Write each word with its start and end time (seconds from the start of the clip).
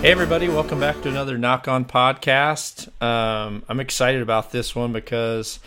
Hey 0.00 0.12
everybody, 0.12 0.46
welcome 0.46 0.78
back 0.78 1.02
to 1.02 1.08
another 1.08 1.36
Nock 1.36 1.66
On 1.66 1.84
podcast. 1.84 2.86
Um, 3.02 3.64
I'm 3.68 3.80
excited 3.80 4.22
about 4.22 4.52
this 4.52 4.72
one 4.72 4.92
because 4.92 5.58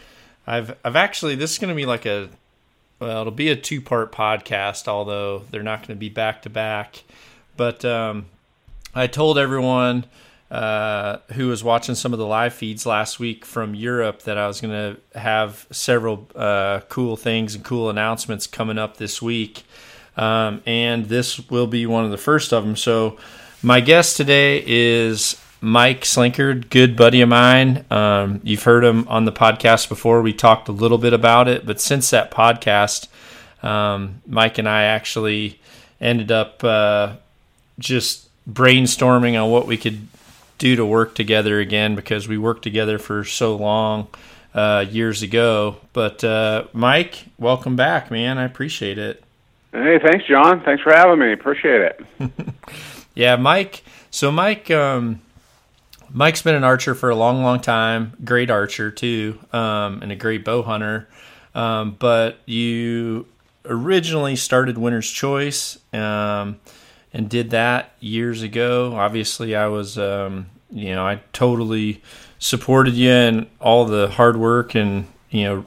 I've 0.48 0.73
I've 0.85 0.95
actually 0.95 1.35
this 1.35 1.52
is 1.52 1.58
going 1.58 1.67
to 1.67 1.76
be 1.76 1.85
like 1.85 2.05
a 2.05 2.30
well, 2.99 3.20
it'll 3.20 3.34
be 3.34 3.49
a 3.49 3.58
two 3.58 3.81
part 3.81 4.13
podcast, 4.13 4.88
although 4.88 5.39
they're 5.52 5.63
not 5.63 5.80
going 5.80 5.98
to 5.98 5.99
be 5.99 6.08
back 6.08 6.44
to 6.44 6.49
back. 6.49 7.03
But 7.58 7.84
um, 7.84 8.27
I 8.95 9.08
told 9.08 9.38
everyone 9.38 10.05
uh, 10.50 11.17
who 11.34 11.50
was 11.50 11.61
watching 11.61 11.95
some 11.95 12.13
of 12.13 12.20
the 12.20 12.25
live 12.25 12.53
feeds 12.53 12.86
last 12.86 13.20
week 13.20 13.44
from 13.44 13.75
Europe 13.75 14.22
that 14.22 14.38
I 14.38 14.48
was 14.48 14.61
going 14.61 14.95
to 14.95 15.20
have 15.20 15.67
several 15.72 16.30
uh, 16.36 16.80
cool 16.88 17.17
things 17.17 17.53
and 17.53 17.66
cool 17.66 17.89
announcements 17.89 18.48
coming 18.48 18.77
up 18.77 18.95
this 18.95 19.22
week, 19.22 19.66
um, 20.16 20.63
and 20.66 21.08
this 21.08 21.50
will 21.50 21.67
be 21.67 21.86
one 21.86 22.05
of 22.05 22.11
the 22.11 22.17
first 22.17 22.53
of 22.53 22.63
them. 22.63 22.77
So. 22.77 23.17
My 23.64 23.80
guest 23.80 24.18
today 24.18 24.64
is 24.66 25.40
Mike 25.62 26.02
Slinkard, 26.02 26.72
good 26.72 26.96
buddy 26.96 27.22
of 27.22 27.30
mine. 27.30 27.86
Um, 27.92 28.42
you've 28.44 28.64
heard 28.64 28.84
him 28.84 29.08
on 29.08 29.26
the 29.26 29.32
podcast 29.32 29.88
before. 29.88 30.24
We 30.24 30.34
talked 30.34 30.68
a 30.68 30.72
little 30.72 30.98
bit 30.98 31.14
about 31.14 31.48
it, 31.48 31.64
but 31.64 31.80
since 31.80 32.09
that 32.09 32.31
podcast, 32.31 33.08
um, 33.64 34.23
Mike 34.26 34.58
and 34.58 34.68
I 34.68 34.86
actually 34.86 35.59
ended 36.00 36.31
up 36.31 36.64
uh, 36.64 37.18
just 37.78 38.30
brainstorming 38.52 39.40
on 39.40 39.52
what 39.52 39.68
we 39.68 39.78
could 39.78 40.08
do 40.58 40.75
to 40.75 40.84
work 40.84 41.14
together 41.14 41.59
again 41.59 41.94
because 41.94 42.28
we 42.28 42.40
worked 42.40 42.64
together 42.64 42.98
for 42.98 43.23
so 43.23 43.56
long 43.56 44.08
uh, 44.56 44.86
years 44.90 45.22
ago. 45.22 45.75
But 45.94 46.23
uh, 46.23 46.64
Mike, 46.73 47.25
welcome 47.38 47.75
back, 47.75 48.09
man. 48.09 48.40
I 48.40 48.44
appreciate 48.44 48.98
it. 48.98 49.23
Hey, 49.72 50.00
thanks, 50.03 50.25
John. 50.25 50.62
Thanks 50.62 50.81
for 50.81 50.92
having 50.92 51.20
me. 51.20 51.31
Appreciate 51.31 51.81
it. 51.81 52.02
Yeah, 53.22 53.36
Mike. 53.36 53.83
So 54.09 54.31
Mike, 54.31 54.72
um, 54.72 55.22
Mike's 56.09 56.41
been 56.41 56.55
an 56.55 56.64
archer 56.64 56.95
for 56.95 57.11
a 57.11 57.16
long, 57.16 57.44
long 57.44 57.59
time. 57.59 58.13
Great 58.25 58.50
archer 58.50 58.89
too, 58.89 59.38
um, 59.53 60.02
and 60.02 60.11
a 60.11 60.16
great 60.16 60.44
bow 60.44 60.63
hunter. 60.63 61.08
Um, 61.53 61.97
but 62.00 62.39
you 62.47 63.28
originally 63.63 64.36
started 64.36 64.80
Winner's 64.80 65.08
Choice 65.08 65.78
um, 65.94 66.59
and 67.13 67.30
did 67.30 67.52
that 67.52 67.91
years 68.00 68.41
ago. 68.41 68.95
Obviously, 68.95 69.56
I 69.56 69.67
was, 69.67 70.00
um, 70.00 70.47
you 70.72 70.95
know, 70.95 71.06
I 71.06 71.22
totally 71.31 72.02
supported 72.39 72.95
you 72.95 73.11
and 73.11 73.47
all 73.59 73.85
the 73.85 74.08
hard 74.08 74.35
work 74.35 74.73
and 74.73 75.06
you 75.30 75.44
know 75.44 75.66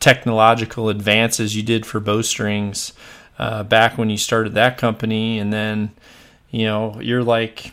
technological 0.00 0.88
advances 0.88 1.54
you 1.54 1.62
did 1.62 1.86
for 1.86 2.00
bowstrings 2.00 2.92
uh, 3.38 3.62
back 3.62 3.96
when 3.96 4.10
you 4.10 4.18
started 4.18 4.54
that 4.54 4.78
company, 4.78 5.38
and 5.38 5.52
then 5.52 5.92
you 6.52 6.66
know, 6.66 7.00
you're 7.00 7.24
like 7.24 7.72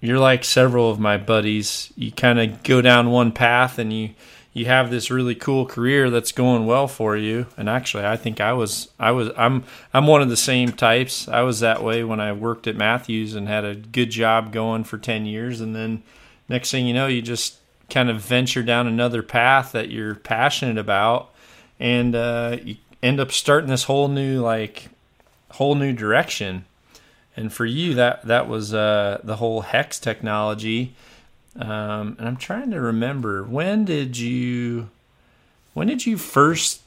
you're 0.00 0.18
like 0.18 0.44
several 0.44 0.90
of 0.90 0.98
my 0.98 1.18
buddies. 1.18 1.92
You 1.96 2.10
kind 2.10 2.40
of 2.40 2.62
go 2.62 2.80
down 2.80 3.10
one 3.10 3.32
path 3.32 3.78
and 3.78 3.92
you 3.92 4.14
you 4.54 4.66
have 4.66 4.90
this 4.90 5.10
really 5.10 5.34
cool 5.34 5.66
career 5.66 6.10
that's 6.10 6.32
going 6.32 6.66
well 6.66 6.86
for 6.86 7.16
you. 7.16 7.46
And 7.56 7.68
actually, 7.68 8.04
I 8.06 8.16
think 8.16 8.40
I 8.40 8.52
was 8.52 8.88
I 8.98 9.10
was 9.10 9.30
I'm 9.36 9.64
I'm 9.92 10.06
one 10.06 10.22
of 10.22 10.28
the 10.28 10.36
same 10.36 10.70
types. 10.72 11.28
I 11.28 11.42
was 11.42 11.60
that 11.60 11.82
way 11.82 12.04
when 12.04 12.20
I 12.20 12.32
worked 12.32 12.66
at 12.66 12.76
Mathews 12.76 13.34
and 13.34 13.48
had 13.48 13.64
a 13.64 13.74
good 13.74 14.10
job 14.10 14.52
going 14.52 14.84
for 14.84 14.98
10 14.98 15.26
years 15.26 15.60
and 15.60 15.74
then 15.74 16.02
next 16.48 16.70
thing 16.70 16.86
you 16.86 16.94
know, 16.94 17.08
you 17.08 17.22
just 17.22 17.58
kind 17.90 18.08
of 18.08 18.20
venture 18.20 18.62
down 18.62 18.86
another 18.86 19.22
path 19.22 19.72
that 19.72 19.90
you're 19.90 20.14
passionate 20.14 20.78
about 20.78 21.30
and 21.78 22.14
uh, 22.14 22.56
you 22.62 22.76
end 23.02 23.18
up 23.18 23.32
starting 23.32 23.68
this 23.68 23.84
whole 23.84 24.08
new 24.08 24.40
like 24.40 24.88
whole 25.50 25.74
new 25.74 25.92
direction 25.92 26.64
and 27.36 27.52
for 27.52 27.64
you 27.64 27.94
that 27.94 28.22
that 28.26 28.48
was 28.48 28.74
uh, 28.74 29.20
the 29.22 29.36
whole 29.36 29.62
HECS 29.62 30.00
technology. 30.00 30.94
Um, 31.54 32.16
and 32.18 32.26
i'm 32.26 32.38
trying 32.38 32.70
to 32.70 32.80
remember 32.80 33.44
when 33.44 33.84
did 33.84 34.16
you 34.16 34.88
when 35.74 35.86
did 35.86 36.06
you 36.06 36.16
first 36.16 36.80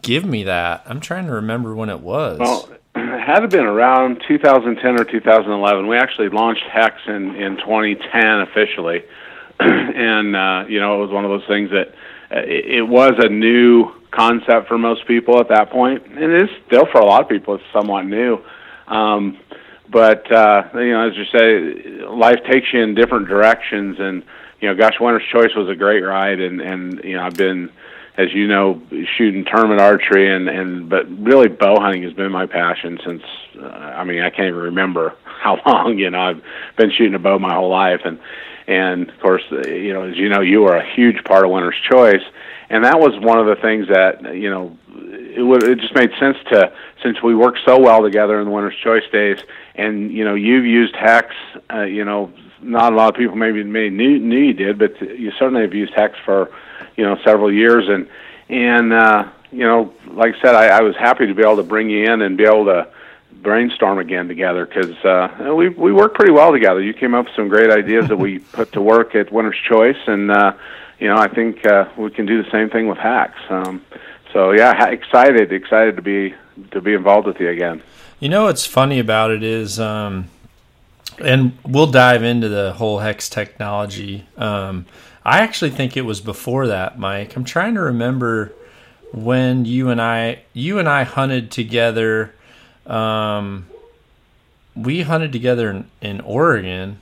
give 0.00 0.24
me 0.24 0.44
that? 0.44 0.82
I'm 0.86 1.00
trying 1.00 1.26
to 1.26 1.32
remember 1.32 1.74
when 1.74 1.90
it 1.90 2.00
was. 2.00 2.38
Well 2.38 2.68
it 2.94 3.20
had 3.20 3.48
been 3.50 3.64
around 3.64 4.22
2010 4.26 5.00
or 5.00 5.04
2011 5.04 5.86
we 5.86 5.96
actually 5.96 6.28
launched 6.30 6.64
HECS 6.64 7.08
in, 7.08 7.34
in 7.36 7.56
2010 7.58 8.40
officially. 8.40 9.04
And 9.60 10.34
uh, 10.34 10.64
you 10.68 10.80
know 10.80 10.96
it 10.96 11.06
was 11.06 11.10
one 11.10 11.24
of 11.24 11.30
those 11.30 11.46
things 11.46 11.70
that 11.70 11.88
uh, 12.34 12.40
it, 12.40 12.78
it 12.78 12.82
was 12.82 13.12
a 13.18 13.28
new 13.28 13.92
concept 14.10 14.66
for 14.66 14.78
most 14.78 15.06
people 15.06 15.38
at 15.40 15.48
that 15.48 15.70
point. 15.70 16.06
And 16.06 16.18
it 16.18 16.42
is 16.42 16.48
still 16.66 16.86
for 16.86 17.00
a 17.00 17.04
lot 17.04 17.22
of 17.22 17.28
people 17.28 17.54
it's 17.54 17.64
somewhat 17.72 18.06
new 18.06 18.42
um, 18.92 19.38
but 19.90 20.30
uh, 20.30 20.64
you 20.74 20.92
know, 20.92 21.08
as 21.08 21.16
you 21.16 21.24
say, 21.24 22.04
life 22.06 22.40
takes 22.50 22.72
you 22.72 22.80
in 22.80 22.94
different 22.94 23.28
directions, 23.28 23.96
and 23.98 24.22
you 24.60 24.68
know, 24.68 24.74
gosh, 24.74 24.94
Winner's 25.00 25.24
Choice 25.32 25.54
was 25.56 25.68
a 25.68 25.74
great 25.74 26.02
ride, 26.02 26.40
and 26.40 26.60
and 26.60 27.02
you 27.02 27.16
know, 27.16 27.22
I've 27.22 27.34
been, 27.34 27.70
as 28.16 28.32
you 28.32 28.46
know, 28.46 28.80
shooting 29.16 29.44
tournament 29.44 29.80
archery, 29.80 30.34
and 30.34 30.48
and 30.48 30.88
but 30.88 31.08
really 31.18 31.48
bow 31.48 31.80
hunting 31.80 32.02
has 32.02 32.12
been 32.12 32.30
my 32.30 32.46
passion 32.46 32.98
since. 33.04 33.22
Uh, 33.58 33.66
I 33.66 34.04
mean, 34.04 34.22
I 34.22 34.30
can't 34.30 34.48
even 34.48 34.60
remember 34.60 35.14
how 35.24 35.58
long. 35.66 35.98
You 35.98 36.10
know, 36.10 36.20
I've 36.20 36.42
been 36.76 36.90
shooting 36.90 37.14
a 37.14 37.18
bow 37.18 37.38
my 37.38 37.54
whole 37.54 37.70
life, 37.70 38.00
and 38.04 38.18
and 38.66 39.08
of 39.08 39.20
course, 39.20 39.42
you 39.66 39.92
know, 39.92 40.02
as 40.02 40.16
you 40.16 40.28
know, 40.28 40.40
you 40.40 40.62
were 40.62 40.76
a 40.76 40.94
huge 40.94 41.24
part 41.24 41.44
of 41.44 41.50
Winner's 41.50 41.80
Choice, 41.90 42.22
and 42.70 42.84
that 42.84 42.98
was 42.98 43.12
one 43.20 43.38
of 43.38 43.46
the 43.46 43.60
things 43.60 43.88
that 43.88 44.34
you 44.34 44.50
know 44.50 44.76
it 45.36 45.42
would 45.42 45.62
it 45.62 45.78
just 45.78 45.94
made 45.94 46.10
sense 46.18 46.36
to 46.50 46.72
since 47.02 47.22
we 47.22 47.34
worked 47.34 47.58
so 47.64 47.78
well 47.78 48.02
together 48.02 48.38
in 48.40 48.46
the 48.46 48.50
winner's 48.50 48.76
choice 48.82 49.04
days 49.10 49.38
and 49.74 50.12
you 50.12 50.24
know 50.24 50.34
you've 50.34 50.66
used 50.66 50.94
HECS 50.94 51.34
uh, 51.72 51.82
you 51.82 52.04
know 52.04 52.32
not 52.60 52.92
a 52.92 52.96
lot 52.96 53.08
of 53.08 53.16
people 53.16 53.36
maybe 53.36 53.62
maybe 53.64 53.94
knew, 53.94 54.18
knew 54.18 54.38
you 54.38 54.52
did 54.52 54.78
but 54.78 55.00
you 55.00 55.32
certainly 55.38 55.62
have 55.62 55.74
used 55.74 55.92
HECS 55.94 56.16
for 56.24 56.50
you 56.96 57.04
know 57.04 57.18
several 57.24 57.52
years 57.52 57.88
and 57.88 58.08
and 58.48 58.92
uh 58.92 59.28
you 59.50 59.64
know 59.64 59.92
like 60.08 60.34
i 60.34 60.40
said 60.40 60.54
i, 60.54 60.66
I 60.66 60.80
was 60.82 60.96
happy 60.96 61.26
to 61.26 61.34
be 61.34 61.42
able 61.42 61.56
to 61.56 61.62
bring 61.62 61.88
you 61.90 62.10
in 62.12 62.22
and 62.22 62.36
be 62.36 62.44
able 62.44 62.66
to 62.66 62.88
brainstorm 63.42 63.98
again 63.98 64.28
together 64.28 64.66
because 64.66 64.94
uh 65.04 65.52
we 65.54 65.68
we 65.70 65.92
worked 65.92 66.14
pretty 66.14 66.32
well 66.32 66.52
together. 66.52 66.80
You 66.80 66.94
came 66.94 67.14
up 67.14 67.26
with 67.26 67.34
some 67.34 67.48
great 67.48 67.70
ideas 67.70 68.08
that 68.08 68.16
we 68.16 68.38
put 68.58 68.72
to 68.72 68.80
work 68.80 69.14
at 69.14 69.32
winner's 69.32 69.58
choice 69.68 69.98
and 70.06 70.30
uh 70.30 70.52
you 71.00 71.08
know 71.08 71.16
i 71.16 71.28
think 71.28 71.66
uh 71.66 71.88
we 71.96 72.10
can 72.10 72.26
do 72.26 72.42
the 72.42 72.50
same 72.50 72.70
thing 72.70 72.86
with 72.86 72.98
HECS 72.98 73.50
um 73.50 73.84
so 74.32 74.52
yeah, 74.52 74.88
excited, 74.88 75.52
excited 75.52 75.96
to 75.96 76.02
be 76.02 76.34
to 76.70 76.80
be 76.80 76.94
involved 76.94 77.26
with 77.26 77.40
you 77.40 77.48
again. 77.48 77.82
You 78.20 78.28
know 78.28 78.44
what's 78.44 78.66
funny 78.66 78.98
about 78.98 79.30
it 79.30 79.42
is, 79.42 79.80
um, 79.80 80.28
and 81.18 81.58
we'll 81.66 81.90
dive 81.90 82.22
into 82.22 82.48
the 82.48 82.72
whole 82.72 83.00
HECS 83.00 83.28
technology. 83.28 84.26
Um, 84.36 84.86
I 85.24 85.40
actually 85.40 85.70
think 85.70 85.96
it 85.96 86.02
was 86.02 86.20
before 86.20 86.66
that, 86.68 86.98
Mike. 86.98 87.36
I'm 87.36 87.44
trying 87.44 87.74
to 87.74 87.80
remember 87.80 88.52
when 89.12 89.64
you 89.64 89.90
and 89.90 90.00
I 90.00 90.42
you 90.52 90.78
and 90.78 90.88
I 90.88 91.04
hunted 91.04 91.50
together. 91.50 92.34
Um, 92.86 93.66
we 94.74 95.02
hunted 95.02 95.32
together 95.32 95.70
in, 95.70 95.90
in 96.00 96.20
Oregon 96.22 96.98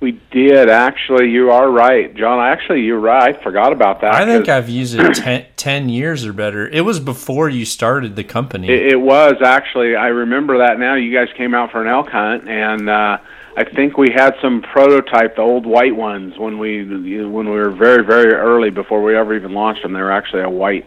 we 0.00 0.18
did 0.30 0.70
actually. 0.70 1.30
You 1.30 1.50
are 1.50 1.70
right, 1.70 2.14
John. 2.14 2.40
Actually, 2.40 2.82
you're 2.82 2.98
right. 2.98 3.36
I 3.36 3.42
forgot 3.42 3.72
about 3.72 4.00
that. 4.00 4.14
I 4.14 4.24
think 4.24 4.48
I've 4.48 4.70
used 4.70 4.98
it 4.98 5.14
ten, 5.14 5.46
10 5.56 5.88
years 5.90 6.24
or 6.24 6.32
better. 6.32 6.66
It 6.66 6.80
was 6.80 6.98
before 6.98 7.50
you 7.50 7.66
started 7.66 8.16
the 8.16 8.24
company. 8.24 8.68
It, 8.68 8.92
it, 8.92 9.00
was 9.00 9.34
actually. 9.44 9.96
I 9.96 10.08
remember 10.08 10.58
that 10.58 10.78
now. 10.78 10.94
You 10.94 11.14
guys 11.14 11.28
came 11.36 11.54
out 11.54 11.70
for 11.70 11.82
an 11.82 11.88
elk 11.88 12.08
hunt, 12.08 12.48
and 12.48 12.88
uh, 12.88 13.18
I 13.56 13.64
think 13.64 13.98
we 13.98 14.10
had 14.10 14.34
some 14.40 14.62
prototype, 14.62 15.36
the 15.36 15.42
old 15.42 15.66
white 15.66 15.94
ones, 15.94 16.38
when 16.38 16.58
we 16.58 16.82
when 16.84 17.50
we 17.50 17.56
were 17.56 17.70
very 17.70 18.02
very 18.02 18.32
early 18.32 18.70
before 18.70 19.02
we 19.02 19.14
ever 19.14 19.34
even 19.34 19.52
launched 19.52 19.82
them. 19.82 19.92
They 19.92 20.00
were 20.00 20.12
actually 20.12 20.42
a 20.42 20.50
white. 20.50 20.86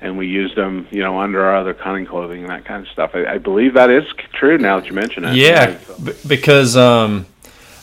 And 0.00 0.18
we 0.18 0.26
used 0.26 0.56
them, 0.56 0.88
you 0.90 1.00
know, 1.00 1.20
under 1.20 1.44
our 1.44 1.56
other 1.58 1.74
hunting 1.74 2.06
clothing 2.06 2.40
and 2.40 2.48
that 2.48 2.64
kind 2.64 2.84
of 2.84 2.92
stuff. 2.92 3.12
I, 3.14 3.24
I 3.34 3.38
believe 3.38 3.74
that 3.74 3.88
is 3.88 4.02
true 4.32 4.58
now 4.58 4.80
that 4.80 4.88
you 4.88 4.94
mention 4.94 5.24
it. 5.24 5.36
Yeah, 5.36 5.78
so. 5.78 5.96
b- 5.96 6.14
because 6.26 6.76
um, 6.76 7.24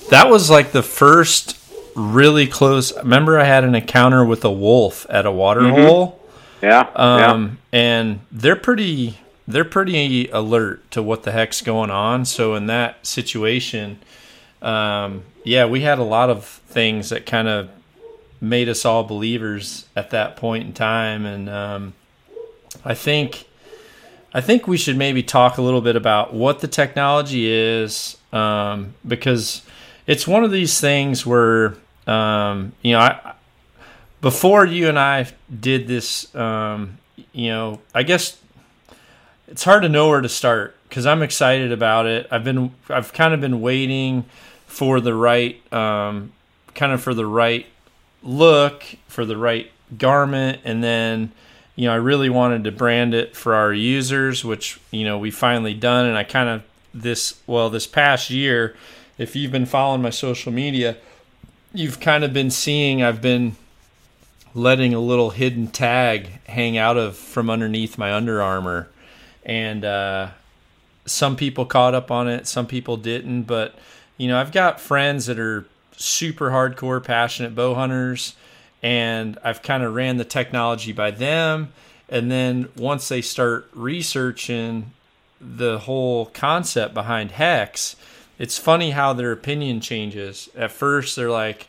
that 0.10 0.30
was 0.30 0.50
like 0.50 0.72
the 0.72 0.84
first 0.84 1.58
really 1.96 2.48
close. 2.48 2.96
Remember, 2.98 3.40
I 3.40 3.46
had 3.46 3.64
an 3.64 3.76
encounter 3.76 4.24
with 4.26 4.44
a 4.46 4.52
wolf 4.52 5.06
at 5.10 5.26
a 5.26 5.32
water 5.32 5.62
mm-hmm. 5.62 5.82
hole. 5.82 6.20
Yeah. 6.62 6.90
Um, 6.96 7.60
yeah. 7.72 7.80
and 7.80 8.20
they're 8.32 8.56
pretty 8.56 9.18
they're 9.48 9.66
pretty 9.66 10.28
alert 10.28 10.92
to 10.92 11.02
what 11.02 11.24
the 11.24 11.32
heck's 11.32 11.62
going 11.62 11.90
on. 11.90 12.24
So 12.26 12.54
in 12.54 12.68
that 12.68 13.06
situation, 13.06 14.00
um, 14.62 15.24
yeah, 15.44 15.66
we 15.66 15.82
had 15.82 15.98
a 15.98 16.04
lot 16.04 16.30
of 16.30 16.46
things 16.46 17.10
that 17.10 17.26
kind 17.26 17.48
of 17.48 17.70
made 18.40 18.70
us 18.70 18.86
all 18.86 19.04
believers 19.04 19.88
at 19.96 20.12
that 20.12 20.38
point 20.38 20.66
in 20.66 20.74
time. 20.74 21.26
And 21.26 21.50
um, 21.50 21.94
I 22.86 22.94
think 22.94 23.48
I 24.34 24.42
think 24.42 24.68
we 24.68 24.78
should 24.78 24.98
maybe 24.98 25.24
talk 25.24 25.58
a 25.58 25.62
little 25.62 25.82
bit 25.82 25.96
about 25.96 26.34
what 26.34 26.60
the 26.60 26.68
technology 26.68 27.50
is, 27.50 28.18
um, 28.32 28.94
because 29.08 29.64
it's 30.10 30.28
one 30.28 30.44
of 30.44 30.50
these 30.50 30.82
things 30.82 31.24
where 31.24 31.76
um, 32.08 32.74
you 32.82 32.94
know 32.94 33.00
I, 33.00 33.36
before 34.22 34.66
you 34.66 34.90
and 34.90 34.98
I 34.98 35.28
did 35.62 35.88
this, 35.88 36.34
um, 36.36 36.98
you 37.32 37.52
know, 37.52 37.80
I 37.94 38.02
guess 38.02 38.36
it's 39.48 39.64
hard 39.64 39.84
to 39.84 39.90
know 39.90 40.10
where 40.10 40.20
to 40.20 40.28
start 40.28 40.76
because 40.90 41.06
I'm 41.06 41.22
excited 41.22 41.72
about 41.72 42.08
it. 42.08 42.28
I've 42.32 42.44
been 42.44 42.74
I've 42.90 43.14
kind 43.14 43.36
of 43.36 43.40
been 43.40 43.62
waiting 43.62 44.26
for 44.66 45.00
the 45.00 45.14
right 45.14 45.62
um, 45.72 46.32
kind 46.74 46.92
of 46.92 47.04
for 47.04 47.14
the 47.14 47.28
right 47.28 47.68
look, 48.24 48.84
for 49.08 49.26
the 49.26 49.38
right 49.38 49.72
garment, 49.96 50.62
and 50.64 50.84
then 50.84 51.32
you 51.76 51.88
know 51.88 51.94
I 51.94 51.98
really 51.98 52.32
wanted 52.32 52.64
to 52.64 52.72
brand 52.72 53.14
it 53.14 53.38
for 53.38 53.54
our 53.54 53.72
users, 53.72 54.44
which 54.44 54.80
you 54.90 55.06
know 55.06 55.20
we 55.20 55.30
finally 55.30 55.76
done. 55.76 56.08
And 56.08 56.18
I 56.18 56.24
kind 56.24 56.50
of 56.50 56.64
this 56.96 57.40
well 57.46 57.70
this 57.70 57.86
past 57.86 58.32
year, 58.32 58.76
if 59.20 59.36
you've 59.36 59.52
been 59.52 59.66
following 59.68 60.02
my 60.02 60.10
social 60.10 60.52
media, 60.52 60.98
you've 61.74 62.00
kind 62.00 62.24
of 62.24 62.34
been 62.34 62.50
seeing 62.50 63.04
I've 63.04 63.22
been 63.22 63.58
letting 64.56 64.96
a 64.96 65.00
little 65.00 65.30
hidden 65.30 65.68
tag 65.68 66.40
hang 66.48 66.78
out 66.78 66.98
of 66.98 67.16
from 67.16 67.50
underneath 67.50 67.98
my 67.98 68.14
Under 68.14 68.42
Armour, 68.42 68.90
and 69.46 69.86
uh, 69.86 70.30
some 71.06 71.36
people 71.36 71.66
caught 71.66 71.94
up 71.94 72.10
on 72.10 72.28
it, 72.28 72.48
some 72.48 72.66
people 72.66 72.98
didn't, 72.98 73.44
but 73.44 73.76
you 74.18 74.28
know 74.28 74.40
I've 74.40 74.54
got 74.54 74.80
friends 74.80 75.26
that 75.28 75.38
are 75.38 75.66
super 75.98 76.50
hardcore, 76.50 77.04
passionate 77.04 77.54
bow 77.54 77.76
hunters, 77.76 78.36
and 78.82 79.38
I've 79.44 79.62
kind 79.62 79.84
of 79.84 79.94
ran 79.94 80.16
the 80.16 80.26
technology 80.26 80.94
by 80.94 81.12
them. 81.12 81.74
And 82.08 82.32
then 82.32 82.70
once 82.76 83.10
they 83.10 83.22
start 83.22 83.70
researching 83.74 84.94
the 85.40 85.80
whole 85.80 86.28
concept 86.28 86.94
behind 86.94 87.34
HECS, 87.34 87.96
it's 88.40 88.58
funny 88.58 88.92
how 88.92 89.14
their 89.14 89.32
opinion 89.32 89.82
changes. 89.82 90.50
At 90.56 90.72
first, 90.72 91.16
they're 91.16 91.30
like, 91.30 91.68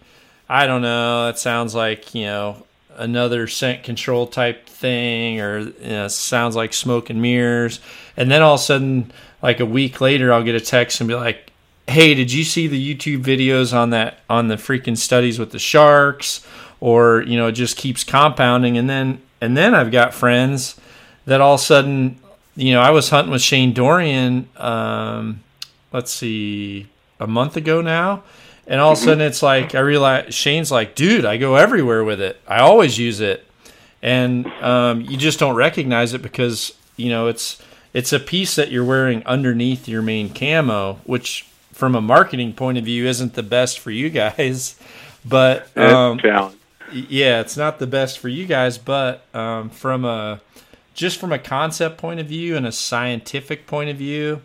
I 0.49 0.67
don't 0.67 0.83
know, 0.83 1.29
it 1.29 1.39
sounds 1.39 1.75
like, 1.75 2.15
you 2.15 2.25
know, 2.25 2.65
another 2.97 3.47
scent 3.49 3.83
control 3.83 4.27
type 4.27 4.69
thing, 4.69 5.41
or 5.41 5.59
you 5.59 5.75
know, 5.83 6.09
sounds 6.09 6.57
like 6.57 6.73
smoke 6.73 7.11
and 7.11 7.21
mirrors. 7.21 7.81
And 8.17 8.31
then 8.31 8.41
all 8.41 8.55
of 8.55 8.61
a 8.61 8.63
sudden, 8.63 9.13
like 9.43 9.61
a 9.61 9.67
week 9.67 10.01
later, 10.01 10.33
I'll 10.33 10.45
get 10.45 10.55
a 10.55 10.61
text 10.61 11.01
and 11.01 11.09
be 11.09 11.15
like, 11.15 11.51
hey, 11.89 12.15
did 12.15 12.33
you 12.33 12.45
see 12.45 12.67
the 12.67 12.95
YouTube 12.95 13.23
videos 13.23 13.75
on 13.75 13.91
that 13.91 14.21
on 14.31 14.49
the 14.49 14.57
freaking 14.57 14.97
studies 14.97 15.39
with 15.39 15.51
the 15.51 15.59
sharks? 15.59 16.47
Or 16.81 17.23
you 17.23 17.37
know, 17.37 17.49
it 17.49 17.53
just 17.53 17.77
keeps 17.77 18.05
compounding, 18.05 18.79
and 18.79 18.89
then 18.89 19.21
and 19.41 19.57
then 19.57 19.75
I've 19.75 19.91
got 19.91 20.15
friends 20.15 20.81
that 21.27 21.41
all 21.41 21.55
of 21.55 21.61
a 21.61 21.63
sudden, 21.63 22.19
you 22.57 22.73
know, 22.73 22.81
I 22.81 22.91
was 22.91 23.11
hunting 23.11 23.33
with 23.33 23.43
Shane 23.43 23.73
Dorian. 23.73 24.49
Um, 24.57 25.41
let's 25.93 26.13
see, 26.13 26.89
a 27.19 27.27
month 27.27 27.57
ago 27.57 27.81
now. 27.81 28.23
And 28.67 28.81
all 28.81 28.93
of 28.93 28.99
a 28.99 29.01
sudden, 29.01 29.21
it's 29.21 29.43
like 29.43 29.75
I 29.75 29.81
realize 29.81 30.33
Shane's 30.35 30.71
like, 30.71 30.95
dude, 30.95 31.25
I 31.25 31.37
go 31.39 31.57
everywhere 31.57 32.05
with 32.05 32.21
it. 32.21 32.41
I 32.47 32.61
always 32.61 32.99
use 32.99 33.21
it, 33.21 33.45
and 34.01 34.47
um, 34.63 35.01
you 35.01 35.17
just 35.17 35.41
don't 35.41 35.57
recognize 35.57 36.15
it 36.15 36.23
because 36.23 36.73
you 36.97 37.09
know 37.09 37.27
it's 37.27 37.61
it's 37.93 38.13
a 38.13 38.21
piece 38.21 38.55
that 38.55 38.71
you're 38.71 38.85
wearing 38.85 39.25
underneath 39.27 39.89
your 39.89 40.03
main 40.03 40.33
camo, 40.33 41.01
which 41.05 41.49
from 41.73 41.97
a 41.97 42.01
marketing 42.01 42.53
point 42.53 42.79
of 42.79 42.85
view 42.85 43.07
isn't 43.07 43.35
the 43.35 43.43
best 43.43 43.79
for 43.79 43.91
you 43.91 44.11
guys. 44.11 44.79
But 45.23 45.77
um, 45.77 46.19
yeah, 46.91 47.43
it's 47.43 47.55
not 47.55 47.79
the 47.79 47.87
best 47.87 48.19
for 48.19 48.29
you 48.29 48.47
guys. 48.47 48.79
But 48.79 49.23
um, 49.35 49.69
from 49.69 50.07
a 50.07 50.41
just 50.95 51.19
from 51.19 51.31
a 51.31 51.39
concept 51.39 51.99
point 51.99 52.21
of 52.21 52.27
view 52.27 52.57
and 52.57 52.67
a 52.67 52.73
scientific 52.73 53.67
point 53.67 53.91
of 53.91 53.99
view, 53.99 54.41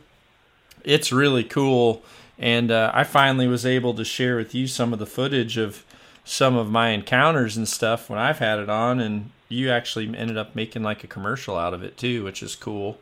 it's 0.86 1.12
really 1.12 1.44
cool. 1.44 2.04
And 2.38 2.72
uh, 2.72 2.92
I 2.94 3.04
finally 3.04 3.48
was 3.48 3.66
able 3.66 3.94
to 3.96 4.06
share 4.06 4.38
with 4.38 4.54
you 4.54 4.68
some 4.68 4.94
of 4.94 5.00
the 5.00 5.06
footage 5.06 5.58
of 5.58 5.86
some 6.24 6.56
of 6.56 6.70
my 6.70 6.90
encounters 6.90 7.56
and 7.56 7.68
stuff 7.68 8.10
when 8.10 8.20
I've 8.20 8.40
had 8.40 8.60
it 8.60 8.70
on, 8.70 9.00
and 9.00 9.30
you 9.48 9.70
actually 9.70 10.16
ended 10.18 10.38
up 10.38 10.56
making 10.56 10.84
like 10.84 11.04
a 11.04 11.08
commercial 11.08 11.56
out 11.56 11.74
of 11.74 11.84
it 11.84 11.98
too, 11.98 12.24
which 12.24 12.42
is 12.42 12.56
cool. 12.56 12.98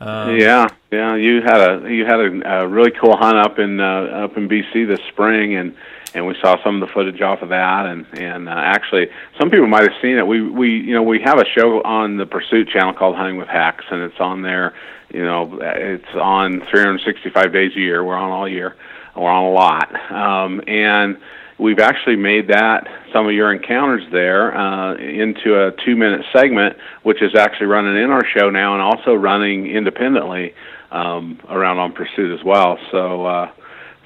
Um, 0.00 0.36
yeah, 0.36 0.68
yeah. 0.90 1.14
You 1.14 1.40
had 1.42 1.58
a 1.58 1.92
you 1.92 2.04
had 2.04 2.20
a, 2.20 2.62
a 2.62 2.68
really 2.68 2.90
cool 2.90 3.16
hunt 3.16 3.36
up 3.36 3.58
in 3.58 3.80
uh, 3.80 4.24
up 4.24 4.36
in 4.36 4.48
BC 4.48 4.86
this 4.88 5.00
spring, 5.08 5.54
and 5.54 5.76
and 6.14 6.26
we 6.26 6.36
saw 6.40 6.62
some 6.62 6.80
of 6.80 6.88
the 6.88 6.92
footage 6.92 7.20
off 7.20 7.42
of 7.42 7.50
that. 7.50 7.86
And 7.86 8.06
and 8.14 8.48
uh, 8.48 8.52
actually, 8.52 9.08
some 9.38 9.50
people 9.50 9.66
might 9.66 9.82
have 9.82 10.00
seen 10.00 10.16
it. 10.16 10.26
We 10.26 10.42
we 10.42 10.70
you 10.80 10.94
know 10.94 11.02
we 11.02 11.20
have 11.22 11.38
a 11.38 11.44
show 11.44 11.82
on 11.82 12.16
the 12.16 12.26
Pursuit 12.26 12.68
channel 12.68 12.92
called 12.92 13.16
Hunting 13.16 13.36
with 13.36 13.48
HECS, 13.48 13.84
and 13.90 14.02
it's 14.02 14.20
on 14.20 14.42
there. 14.42 14.74
You 15.12 15.24
know, 15.24 15.58
it's 15.60 16.14
on 16.14 16.60
365 16.70 17.52
days 17.52 17.72
a 17.76 17.80
year. 17.80 18.02
We're 18.02 18.16
on 18.16 18.30
all 18.30 18.48
year. 18.48 18.74
We're 19.14 19.30
on 19.30 19.44
a 19.44 19.50
lot, 19.50 20.10
um, 20.10 20.60
and 20.66 21.18
we've 21.58 21.78
actually 21.78 22.16
made 22.16 22.48
that 22.48 22.88
some 23.12 23.26
of 23.26 23.32
your 23.32 23.52
encounters 23.52 24.02
there 24.10 24.56
uh, 24.56 24.96
into 24.96 25.66
a 25.66 25.72
two 25.84 25.94
minute 25.94 26.24
segment, 26.32 26.76
which 27.02 27.22
is 27.22 27.34
actually 27.36 27.66
running 27.66 27.96
in 27.96 28.10
our 28.10 28.24
show 28.26 28.50
now 28.50 28.72
and 28.72 28.82
also 28.82 29.14
running 29.14 29.66
independently 29.68 30.54
um, 30.90 31.38
around 31.48 31.78
on 31.78 31.92
Pursuit 31.92 32.36
as 32.36 32.44
well. 32.44 32.78
So, 32.90 33.24
uh, 33.24 33.52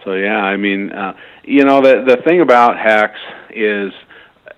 so 0.05 0.15
yeah, 0.15 0.43
I 0.43 0.57
mean, 0.57 0.93
uh, 0.93 1.17
you 1.49 1.65
know, 1.65 1.81
the 1.81 2.05
the 2.07 2.23
thing 2.23 2.41
about 2.41 2.77
HECS 2.77 3.17
is, 3.51 3.93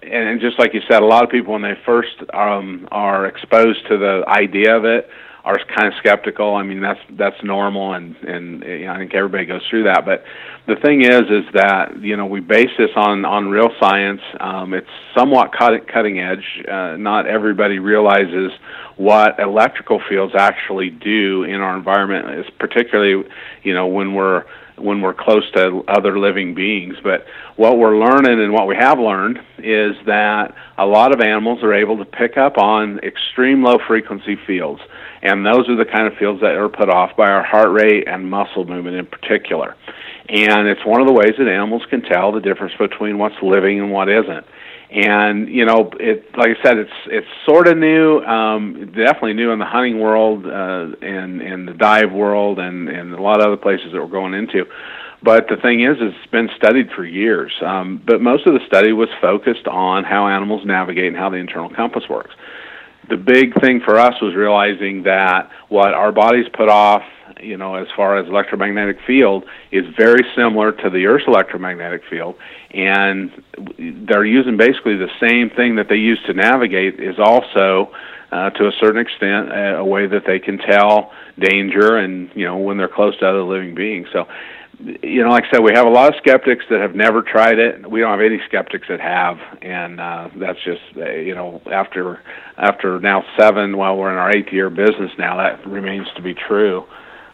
and 0.02 0.40
just 0.40 0.58
like 0.58 0.74
you 0.74 0.80
said, 0.88 1.02
a 1.02 1.06
lot 1.06 1.22
of 1.22 1.30
people 1.30 1.52
when 1.52 1.62
they 1.62 1.78
first 1.86 2.16
um, 2.34 2.88
are 2.90 3.26
exposed 3.26 3.86
to 3.88 3.96
the 3.96 4.24
idea 4.26 4.76
of 4.76 4.84
it 4.84 5.08
are 5.44 5.58
kind 5.74 5.86
of 5.86 5.94
skeptical. 5.98 6.54
I 6.56 6.62
mean, 6.64 6.80
that's 6.80 7.00
that's 7.12 7.36
normal, 7.44 7.94
and 7.94 8.16
and 8.16 8.62
you 8.62 8.86
know, 8.86 8.92
I 8.92 8.98
think 8.98 9.14
everybody 9.14 9.46
goes 9.46 9.62
through 9.70 9.84
that. 9.84 10.04
But 10.04 10.24
the 10.66 10.76
thing 10.76 11.02
is, 11.02 11.22
is 11.22 11.44
that 11.54 12.02
you 12.02 12.16
know 12.16 12.26
we 12.26 12.40
base 12.40 12.70
this 12.76 12.90
on 12.96 13.24
on 13.24 13.48
real 13.48 13.70
science. 13.80 14.20
Um, 14.40 14.74
it's 14.74 14.90
somewhat 15.16 15.52
cut, 15.56 15.86
cutting 15.86 16.18
edge. 16.18 16.44
Uh, 16.68 16.96
not 16.96 17.26
everybody 17.26 17.78
realizes 17.78 18.50
what 18.96 19.38
electrical 19.38 20.00
fields 20.08 20.34
actually 20.36 20.90
do 20.90 21.44
in 21.44 21.60
our 21.60 21.76
environment. 21.76 22.28
It's 22.30 22.50
particularly, 22.58 23.24
you 23.62 23.72
know, 23.72 23.86
when 23.86 24.12
we're 24.12 24.44
when 24.80 25.00
we're 25.00 25.14
close 25.14 25.48
to 25.52 25.84
other 25.88 26.18
living 26.18 26.54
beings. 26.54 26.96
But 27.02 27.26
what 27.56 27.78
we're 27.78 27.98
learning 27.98 28.40
and 28.40 28.52
what 28.52 28.66
we 28.66 28.76
have 28.76 28.98
learned 28.98 29.38
is 29.58 29.94
that 30.06 30.54
a 30.78 30.86
lot 30.86 31.12
of 31.12 31.20
animals 31.20 31.62
are 31.62 31.74
able 31.74 31.98
to 31.98 32.04
pick 32.04 32.36
up 32.36 32.58
on 32.58 32.98
extreme 33.00 33.62
low 33.62 33.78
frequency 33.86 34.36
fields. 34.46 34.80
And 35.22 35.44
those 35.44 35.68
are 35.68 35.76
the 35.76 35.84
kind 35.84 36.06
of 36.06 36.14
fields 36.18 36.40
that 36.40 36.54
are 36.54 36.68
put 36.68 36.88
off 36.88 37.16
by 37.16 37.28
our 37.28 37.42
heart 37.42 37.70
rate 37.70 38.08
and 38.08 38.30
muscle 38.30 38.64
movement 38.64 38.96
in 38.96 39.06
particular. 39.06 39.76
And 40.28 40.68
it's 40.68 40.84
one 40.86 41.00
of 41.00 41.06
the 41.06 41.12
ways 41.12 41.32
that 41.38 41.48
animals 41.48 41.82
can 41.90 42.02
tell 42.02 42.32
the 42.32 42.40
difference 42.40 42.74
between 42.78 43.18
what's 43.18 43.34
living 43.42 43.80
and 43.80 43.90
what 43.90 44.08
isn't. 44.08 44.46
And 44.90 45.48
you 45.48 45.64
know, 45.64 45.90
it 46.00 46.36
like 46.36 46.56
I 46.58 46.62
said, 46.62 46.78
it's 46.78 46.90
it's 47.06 47.26
sort 47.46 47.68
of 47.68 47.78
new, 47.78 48.20
um, 48.20 48.92
definitely 48.92 49.34
new 49.34 49.52
in 49.52 49.58
the 49.58 49.64
hunting 49.64 50.00
world 50.00 50.46
uh, 50.46 50.96
and 51.00 51.40
and 51.40 51.68
the 51.68 51.74
dive 51.74 52.12
world 52.12 52.58
and 52.58 52.88
and 52.88 53.12
a 53.12 53.22
lot 53.22 53.40
of 53.40 53.46
other 53.46 53.56
places 53.56 53.92
that 53.92 54.00
we're 54.00 54.08
going 54.08 54.34
into. 54.34 54.66
But 55.22 55.48
the 55.48 55.56
thing 55.56 55.82
is, 55.82 55.98
it's 56.00 56.30
been 56.30 56.48
studied 56.56 56.90
for 56.96 57.04
years. 57.04 57.52
Um, 57.64 58.02
but 58.04 58.20
most 58.20 58.46
of 58.46 58.54
the 58.54 58.66
study 58.66 58.92
was 58.92 59.10
focused 59.20 59.68
on 59.68 60.02
how 60.02 60.26
animals 60.26 60.64
navigate 60.64 61.08
and 61.08 61.16
how 61.16 61.28
the 61.30 61.36
internal 61.36 61.68
compass 61.68 62.04
works 62.08 62.34
the 63.10 63.16
big 63.16 63.60
thing 63.60 63.80
for 63.80 63.98
us 63.98 64.14
was 64.22 64.34
realizing 64.34 65.02
that 65.02 65.50
what 65.68 65.92
our 65.92 66.12
bodies 66.12 66.46
put 66.56 66.68
off, 66.68 67.02
you 67.42 67.56
know, 67.56 67.74
as 67.74 67.88
far 67.96 68.18
as 68.18 68.26
electromagnetic 68.26 68.98
field, 69.06 69.44
is 69.70 69.84
very 69.96 70.24
similar 70.36 70.72
to 70.72 70.90
the 70.90 71.06
Earth's 71.06 71.26
electromagnetic 71.26 72.02
field, 72.08 72.36
and 72.70 73.30
they're 73.78 74.24
using 74.24 74.56
basically 74.56 74.96
the 74.96 75.10
same 75.20 75.50
thing 75.50 75.76
that 75.76 75.88
they 75.88 75.96
use 75.96 76.20
to 76.26 76.34
navigate 76.34 77.00
is 77.00 77.16
also, 77.18 77.92
uh, 78.32 78.50
to 78.50 78.66
a 78.66 78.72
certain 78.80 79.00
extent, 79.00 79.50
a 79.52 79.84
way 79.84 80.06
that 80.06 80.24
they 80.26 80.38
can 80.38 80.58
tell 80.58 81.12
danger 81.38 81.96
and 81.96 82.30
you 82.34 82.44
know 82.44 82.58
when 82.58 82.76
they're 82.76 82.88
close 82.88 83.16
to 83.18 83.26
other 83.26 83.42
living 83.42 83.74
beings. 83.74 84.06
So 84.12 84.26
you 85.02 85.22
know, 85.22 85.30
like 85.30 85.44
I 85.44 85.50
said, 85.50 85.60
we 85.60 85.72
have 85.74 85.86
a 85.86 85.90
lot 85.90 86.08
of 86.08 86.18
skeptics 86.18 86.64
that 86.70 86.80
have 86.80 86.94
never 86.94 87.22
tried 87.22 87.58
it. 87.58 87.88
We 87.88 88.00
don't 88.00 88.10
have 88.10 88.24
any 88.24 88.40
skeptics 88.48 88.86
that 88.88 89.00
have, 89.00 89.38
and 89.60 90.00
uh, 90.00 90.28
that's 90.36 90.58
just 90.64 90.80
uh, 90.96 91.10
you 91.10 91.34
know 91.34 91.60
after 91.70 92.20
after 92.56 92.98
now 93.00 93.22
seven. 93.38 93.76
While 93.76 93.96
we're 93.96 94.10
in 94.10 94.16
our 94.16 94.34
eighth 94.34 94.52
year 94.52 94.70
business 94.70 95.10
now, 95.18 95.36
that 95.36 95.66
remains 95.66 96.06
to 96.16 96.22
be 96.22 96.34
true. 96.34 96.86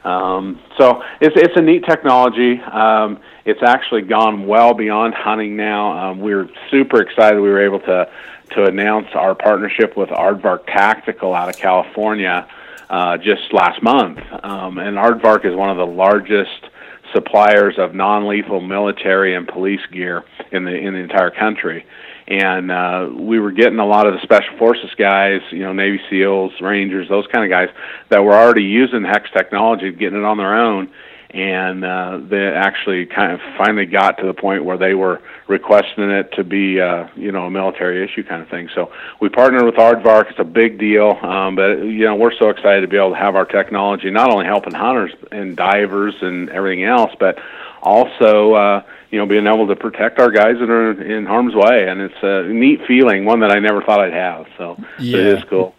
Um, 0.07 0.61
so 0.79 1.03
it's 1.21 1.35
it's 1.37 1.57
a 1.57 1.61
neat 1.61 1.85
technology. 1.85 2.61
Um, 2.61 3.19
it's 3.45 3.63
actually 3.63 4.03
gone 4.03 4.47
well 4.47 4.73
beyond 4.73 5.15
hunting 5.15 5.57
now. 5.57 6.11
Um, 6.11 6.21
we're 6.21 6.49
super 6.71 7.03
excited. 7.03 7.41
We 7.41 7.49
were 7.49 7.65
able 7.65 7.81
to 7.81 8.09
to 8.53 8.65
announce 8.65 9.09
our 9.15 9.35
partnership 9.35 9.97
with 9.97 10.09
Aardvark 10.11 10.67
Tactical 10.67 11.35
out 11.35 11.49
of 11.49 11.57
California 11.57 12.47
uh, 12.89 13.17
just 13.17 13.53
last 13.53 13.83
month, 13.83 14.21
um, 14.45 14.79
and 14.79 14.97
Aardvark 14.97 15.45
is 15.45 15.57
one 15.57 15.71
of 15.71 15.77
the 15.77 15.87
largest 15.87 16.71
suppliers 17.15 17.75
of 17.79 17.95
non-lethal 17.95 18.61
military 18.61 19.35
and 19.35 19.47
police 19.47 19.81
gear 19.93 20.25
in 20.53 20.65
the 20.65 20.75
in 20.75 20.95
the 20.95 21.01
entire 21.01 21.31
country. 21.31 21.87
And 22.29 22.73
uh, 22.73 23.09
we 23.15 23.39
were 23.39 23.53
getting 23.53 23.79
a 23.79 23.87
lot 23.87 24.07
of 24.09 24.15
the 24.15 24.21
special 24.23 24.59
forces 24.59 24.91
guys, 24.99 25.41
you 25.53 25.61
know, 25.61 25.73
Navy 25.73 26.01
SEALs, 26.11 26.53
Rangers, 26.61 27.09
those 27.09 27.27
kind 27.33 27.45
of 27.45 27.51
guys 27.51 27.69
that 28.09 28.25
were 28.25 28.35
already 28.35 28.65
using 28.65 29.03
HECS 29.03 29.33
technology, 29.33 29.93
getting 29.93 30.19
it 30.19 30.25
on 30.25 30.37
their 30.37 30.57
own, 30.57 30.91
and 31.31 31.85
uh, 31.85 32.21
they 32.23 32.47
actually 32.47 33.07
kind 33.07 33.33
of 33.33 33.41
finally 33.59 33.87
got 33.87 34.19
to 34.19 34.27
the 34.27 34.35
point 34.35 34.65
where 34.65 34.79
they 34.79 34.95
were 34.95 35.21
requesting 35.49 36.11
it 36.11 36.33
to 36.33 36.45
be, 36.45 36.81
uh, 36.81 37.09
you 37.17 37.33
know, 37.33 37.47
a 37.47 37.51
military 37.51 38.05
issue 38.05 38.23
kind 38.23 38.43
of 38.43 38.49
thing. 38.49 38.69
So 38.75 38.93
we 39.21 39.29
partnered 39.29 39.65
with 39.65 39.75
Aardvark. 39.75 40.31
It's 40.31 40.39
a 40.39 40.45
big 40.45 40.79
deal, 40.79 41.19
um, 41.23 41.57
but 41.57 41.79
you 41.79 42.05
know, 42.05 42.15
we're 42.15 42.37
so 42.37 42.51
excited 42.51 42.83
to 42.83 42.89
be 42.89 42.97
able 42.97 43.11
to 43.11 43.17
have 43.17 43.35
our 43.35 43.45
technology 43.45 44.11
not 44.11 44.31
only 44.31 44.47
helping 44.47 44.75
hunters 44.75 45.13
and 45.33 45.57
divers 45.57 46.15
and 46.21 46.49
everything 46.51 46.85
else, 46.85 47.13
but 47.19 47.39
also 47.83 48.55
uh, 48.55 48.83
you 49.11 49.19
know 49.19 49.27
being 49.27 49.47
able 49.47 49.67
to 49.67 49.77
protect 49.77 50.19
our 50.19 50.31
guys 50.31 50.57
that 50.59 50.71
are 50.71 51.03
in 51.03 51.27
harm's 51.27 51.55
way, 51.55 51.89
and 51.89 52.01
it's 52.01 52.23
a 52.23 52.45
neat 52.45 52.81
feeling, 52.87 53.25
one 53.25 53.41
that 53.41 53.51
I 53.51 53.59
never 53.59 53.83
thought 53.83 54.01
I'd 54.01 54.13
have. 54.13 54.47
So 54.57 54.77
yeah. 54.99 55.19
it 55.19 55.27
is 55.27 55.45
cool. 55.45 55.75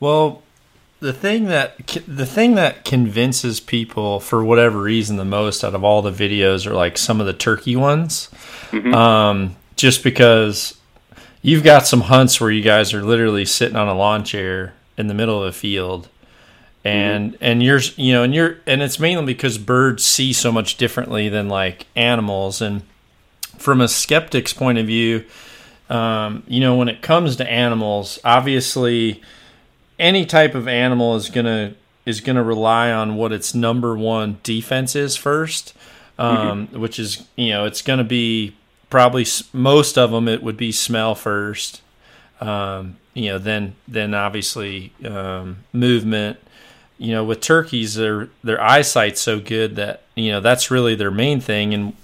Well, 0.00 0.43
the 1.04 1.12
thing 1.12 1.44
that 1.44 1.76
the 2.08 2.24
thing 2.24 2.54
that 2.54 2.82
convinces 2.86 3.60
people 3.60 4.20
for 4.20 4.42
whatever 4.42 4.80
reason 4.80 5.18
the 5.18 5.24
most 5.24 5.62
out 5.62 5.74
of 5.74 5.84
all 5.84 6.00
the 6.00 6.10
videos 6.10 6.66
are 6.66 6.72
like 6.72 6.96
some 6.96 7.20
of 7.20 7.26
the 7.26 7.34
turkey 7.34 7.76
ones, 7.76 8.30
mm-hmm. 8.70 8.94
um, 8.94 9.54
just 9.76 10.02
because 10.02 10.78
you've 11.42 11.62
got 11.62 11.86
some 11.86 12.00
hunts 12.00 12.40
where 12.40 12.50
you 12.50 12.62
guys 12.62 12.94
are 12.94 13.02
literally 13.02 13.44
sitting 13.44 13.76
on 13.76 13.86
a 13.86 13.94
lawn 13.94 14.24
chair 14.24 14.72
in 14.96 15.08
the 15.08 15.12
middle 15.12 15.42
of 15.42 15.46
a 15.46 15.52
field 15.52 16.08
and 16.84 17.34
mm-hmm. 17.34 17.44
and 17.44 17.62
you're 17.62 17.80
you 17.96 18.14
know 18.14 18.22
and 18.22 18.34
you're 18.34 18.56
and 18.66 18.80
it's 18.80 18.98
mainly 18.98 19.26
because 19.26 19.58
birds 19.58 20.02
see 20.02 20.32
so 20.32 20.50
much 20.50 20.78
differently 20.78 21.28
than 21.28 21.50
like 21.50 21.86
animals 21.94 22.62
and 22.62 22.80
from 23.58 23.82
a 23.82 23.88
skeptic's 23.88 24.54
point 24.54 24.78
of 24.78 24.86
view 24.86 25.22
um, 25.90 26.42
you 26.46 26.60
know 26.60 26.74
when 26.74 26.88
it 26.88 27.02
comes 27.02 27.36
to 27.36 27.50
animals 27.50 28.18
obviously 28.24 29.20
any 29.98 30.26
type 30.26 30.54
of 30.54 30.68
animal 30.68 31.16
is 31.16 31.28
gonna 31.30 31.74
is 32.06 32.20
gonna 32.20 32.42
rely 32.42 32.90
on 32.90 33.16
what 33.16 33.32
its 33.32 33.54
number 33.54 33.96
one 33.96 34.38
defense 34.42 34.94
is 34.94 35.16
first 35.16 35.74
um, 36.18 36.66
mm-hmm. 36.66 36.80
which 36.80 36.98
is 36.98 37.26
you 37.36 37.50
know 37.50 37.64
it's 37.64 37.82
gonna 37.82 38.04
be 38.04 38.54
probably 38.90 39.26
most 39.52 39.98
of 39.98 40.10
them 40.10 40.28
it 40.28 40.42
would 40.42 40.56
be 40.56 40.70
smell 40.72 41.14
first 41.14 41.82
um, 42.40 42.96
you 43.14 43.28
know 43.28 43.38
then 43.38 43.74
then 43.88 44.14
obviously 44.14 44.92
um, 45.04 45.58
movement 45.72 46.38
you 46.98 47.12
know, 47.12 47.24
with 47.24 47.40
turkeys, 47.40 47.94
their 47.94 48.28
their 48.42 48.60
eyesight's 48.60 49.20
so 49.20 49.40
good 49.40 49.76
that 49.76 50.02
you 50.14 50.30
know 50.30 50.40
that's 50.40 50.70
really 50.70 50.94
their 50.94 51.10
main 51.10 51.40
thing. 51.40 51.74
And 51.74 51.94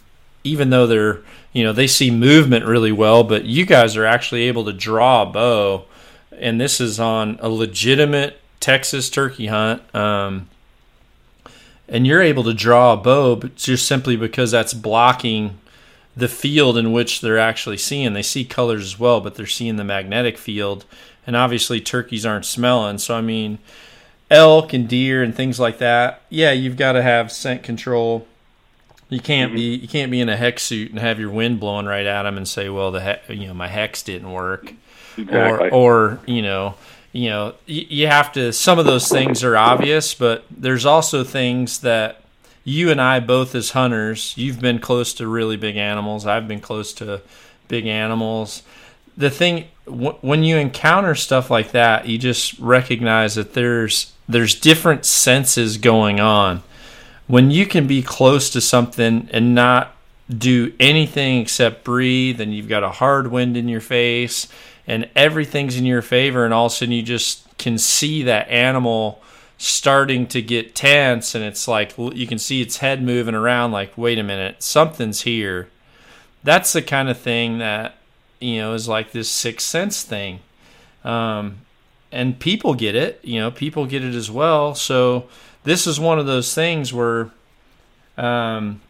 even 0.44 0.70
though 0.70 0.86
they're 0.86 1.20
you 1.52 1.62
know 1.64 1.72
they 1.72 1.86
see 1.86 2.10
movement 2.10 2.64
really 2.64 2.92
well, 2.92 3.24
but 3.24 3.44
you 3.44 3.64
guys 3.64 3.96
are 3.96 4.06
actually 4.06 4.42
able 4.42 4.64
to 4.64 4.72
draw 4.72 5.22
a 5.22 5.26
bow, 5.26 5.84
and 6.38 6.60
this 6.60 6.80
is 6.80 7.00
on 7.00 7.38
a 7.40 7.48
legitimate 7.48 8.40
Texas 8.60 9.10
turkey 9.10 9.46
hunt. 9.46 9.82
Um, 9.94 10.48
and 11.88 12.06
you're 12.06 12.22
able 12.22 12.44
to 12.44 12.54
draw 12.54 12.92
a 12.92 12.96
bow, 12.96 13.36
but 13.36 13.56
just 13.56 13.86
simply 13.86 14.16
because 14.16 14.52
that's 14.52 14.72
blocking 14.72 15.58
the 16.16 16.28
field 16.28 16.76
in 16.76 16.92
which 16.92 17.20
they're 17.20 17.38
actually 17.38 17.76
seeing. 17.76 18.12
They 18.12 18.22
see 18.22 18.44
colors 18.44 18.82
as 18.84 18.98
well, 18.98 19.20
but 19.20 19.34
they're 19.34 19.46
seeing 19.46 19.76
the 19.76 19.84
magnetic 19.84 20.38
field. 20.38 20.84
And 21.26 21.36
obviously, 21.36 21.80
turkeys 21.80 22.24
aren't 22.24 22.46
smelling. 22.46 22.98
So, 22.98 23.16
I 23.16 23.20
mean, 23.20 23.58
elk 24.30 24.72
and 24.72 24.88
deer 24.88 25.22
and 25.22 25.34
things 25.34 25.58
like 25.58 25.78
that, 25.78 26.22
yeah, 26.30 26.52
you've 26.52 26.76
got 26.76 26.92
to 26.92 27.02
have 27.02 27.32
scent 27.32 27.62
control. 27.62 28.26
You 29.08 29.20
can't 29.20 29.50
mm-hmm. 29.50 29.56
be 29.56 29.74
you 29.76 29.88
can't 29.88 30.10
be 30.12 30.20
in 30.20 30.28
a 30.28 30.36
HECS 30.36 30.60
suit 30.60 30.90
and 30.90 31.00
have 31.00 31.18
your 31.18 31.30
wind 31.30 31.58
blowing 31.58 31.86
right 31.86 32.06
at 32.06 32.22
them 32.22 32.36
and 32.36 32.46
say, 32.46 32.68
well, 32.68 32.92
the 32.92 33.18
he- 33.26 33.34
you 33.34 33.48
know 33.48 33.54
my 33.54 33.68
HECS 33.68 34.04
didn't 34.04 34.30
work, 34.30 34.74
exactly. 35.16 35.70
or 35.70 35.74
or 35.74 36.20
you 36.26 36.42
know 36.42 36.74
you 37.12 37.30
know 37.30 37.54
you, 37.66 37.86
you 37.88 38.06
have 38.06 38.32
to. 38.32 38.52
Some 38.52 38.78
of 38.78 38.86
those 38.86 39.08
things 39.08 39.42
are 39.44 39.56
obvious, 39.56 40.14
but 40.14 40.44
there's 40.50 40.86
also 40.86 41.24
things 41.24 41.80
that 41.80 42.20
you 42.64 42.90
and 42.90 43.00
I 43.00 43.20
both 43.20 43.54
as 43.54 43.70
hunters, 43.70 44.34
you've 44.36 44.60
been 44.60 44.78
close 44.78 45.14
to 45.14 45.26
really 45.26 45.56
big 45.56 45.76
animals. 45.76 46.26
I've 46.26 46.46
been 46.46 46.60
close 46.60 46.92
to 46.94 47.22
big 47.68 47.86
animals. 47.86 48.62
The 49.16 49.30
thing 49.30 49.66
when 49.86 50.44
you 50.44 50.56
encounter 50.56 51.14
stuff 51.14 51.50
like 51.50 51.72
that, 51.72 52.06
you 52.06 52.18
just 52.18 52.58
recognize 52.58 53.34
that 53.34 53.54
there's 53.54 54.12
there's 54.28 54.54
different 54.54 55.04
senses 55.04 55.78
going 55.78 56.20
on. 56.20 56.62
When 57.26 57.50
you 57.50 57.66
can 57.66 57.86
be 57.86 58.02
close 58.02 58.50
to 58.50 58.60
something 58.60 59.28
and 59.32 59.54
not 59.54 59.96
do 60.28 60.72
anything 60.78 61.40
except 61.40 61.82
breathe, 61.82 62.40
and 62.40 62.54
you've 62.54 62.68
got 62.68 62.84
a 62.84 62.90
hard 62.90 63.28
wind 63.28 63.56
in 63.56 63.68
your 63.68 63.80
face, 63.80 64.46
and 64.90 65.08
everything's 65.14 65.76
in 65.76 65.86
your 65.86 66.02
favor, 66.02 66.44
and 66.44 66.52
all 66.52 66.66
of 66.66 66.72
a 66.72 66.74
sudden 66.74 66.92
you 66.92 67.00
just 67.00 67.46
can 67.58 67.78
see 67.78 68.24
that 68.24 68.48
animal 68.48 69.22
starting 69.56 70.26
to 70.26 70.42
get 70.42 70.74
tense, 70.74 71.32
and 71.32 71.44
it's 71.44 71.68
like 71.68 71.96
you 71.96 72.26
can 72.26 72.38
see 72.38 72.60
its 72.60 72.78
head 72.78 73.00
moving 73.00 73.36
around, 73.36 73.70
like, 73.70 73.96
wait 73.96 74.18
a 74.18 74.22
minute, 74.24 74.60
something's 74.64 75.20
here. 75.20 75.68
That's 76.42 76.72
the 76.72 76.82
kind 76.82 77.08
of 77.08 77.16
thing 77.16 77.58
that 77.58 77.98
you 78.40 78.56
know 78.58 78.74
is 78.74 78.88
like 78.88 79.12
this 79.12 79.30
sixth 79.30 79.68
sense 79.68 80.02
thing. 80.02 80.40
Um, 81.04 81.58
and 82.10 82.40
people 82.40 82.74
get 82.74 82.96
it. 82.96 83.20
You 83.22 83.38
know, 83.38 83.52
people 83.52 83.86
get 83.86 84.02
it 84.02 84.16
as 84.16 84.28
well. 84.28 84.74
So 84.74 85.28
this 85.62 85.86
is 85.86 86.00
one 86.00 86.18
of 86.18 86.26
those 86.26 86.52
things 86.52 86.92
where 86.92 87.30
um, 88.16 88.80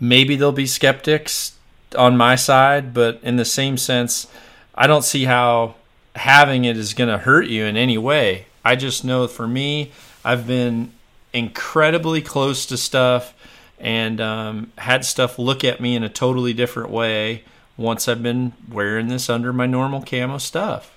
maybe 0.00 0.34
there'll 0.34 0.50
be 0.50 0.66
skeptics 0.66 1.56
on 1.96 2.16
my 2.16 2.34
side, 2.34 2.92
but 2.92 3.20
in 3.22 3.36
the 3.36 3.44
same 3.44 3.76
sense, 3.76 4.26
I 4.74 4.86
don't 4.86 5.04
see 5.04 5.24
how 5.24 5.76
having 6.16 6.64
it 6.64 6.76
is 6.76 6.94
going 6.94 7.10
to 7.10 7.18
hurt 7.18 7.46
you 7.46 7.64
in 7.64 7.76
any 7.76 7.98
way. 7.98 8.46
I 8.64 8.76
just 8.76 9.04
know 9.04 9.26
for 9.26 9.46
me, 9.46 9.92
I've 10.24 10.46
been 10.46 10.92
incredibly 11.32 12.22
close 12.22 12.66
to 12.66 12.76
stuff 12.76 13.34
and 13.78 14.20
um, 14.20 14.72
had 14.78 15.04
stuff 15.04 15.38
look 15.38 15.64
at 15.64 15.80
me 15.80 15.96
in 15.96 16.02
a 16.02 16.08
totally 16.08 16.52
different 16.52 16.90
way 16.90 17.44
once 17.76 18.08
I've 18.08 18.22
been 18.22 18.52
wearing 18.70 19.08
this 19.08 19.28
under 19.28 19.52
my 19.52 19.66
normal 19.66 20.02
camo 20.02 20.38
stuff. 20.38 20.96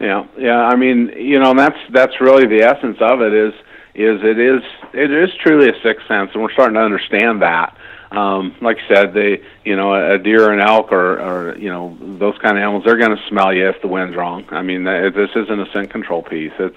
Yeah, 0.00 0.26
yeah. 0.38 0.62
I 0.62 0.76
mean, 0.76 1.12
you 1.16 1.38
know, 1.38 1.54
that's 1.54 1.78
that's 1.90 2.20
really 2.20 2.46
the 2.46 2.64
essence 2.64 2.96
of 3.00 3.20
it. 3.20 3.34
Is 3.34 3.54
is 3.94 4.20
it 4.22 4.38
is 4.38 4.62
it 4.92 5.10
is 5.10 5.30
truly 5.42 5.68
a 5.68 5.80
sixth 5.82 6.06
sense, 6.08 6.30
and 6.32 6.42
we're 6.42 6.52
starting 6.52 6.74
to 6.74 6.80
understand 6.80 7.42
that. 7.42 7.76
Um, 8.10 8.56
like 8.60 8.78
I 8.78 8.94
said, 8.94 9.14
they 9.14 9.40
you 9.64 9.76
know 9.76 9.94
a 9.94 10.18
deer 10.18 10.48
or 10.48 10.52
an 10.52 10.60
elk 10.60 10.90
or, 10.90 11.20
or 11.20 11.56
you 11.56 11.68
know 11.68 11.96
those 12.00 12.36
kind 12.38 12.56
of 12.56 12.62
animals, 12.62 12.82
they're 12.84 12.98
going 12.98 13.16
to 13.16 13.22
smell 13.28 13.54
you 13.54 13.68
if 13.68 13.80
the 13.82 13.88
wind's 13.88 14.16
wrong. 14.16 14.44
I 14.50 14.62
mean, 14.62 14.84
this 14.84 15.30
isn't 15.36 15.60
a 15.60 15.70
scent 15.72 15.90
control 15.90 16.22
piece. 16.22 16.52
It's 16.58 16.76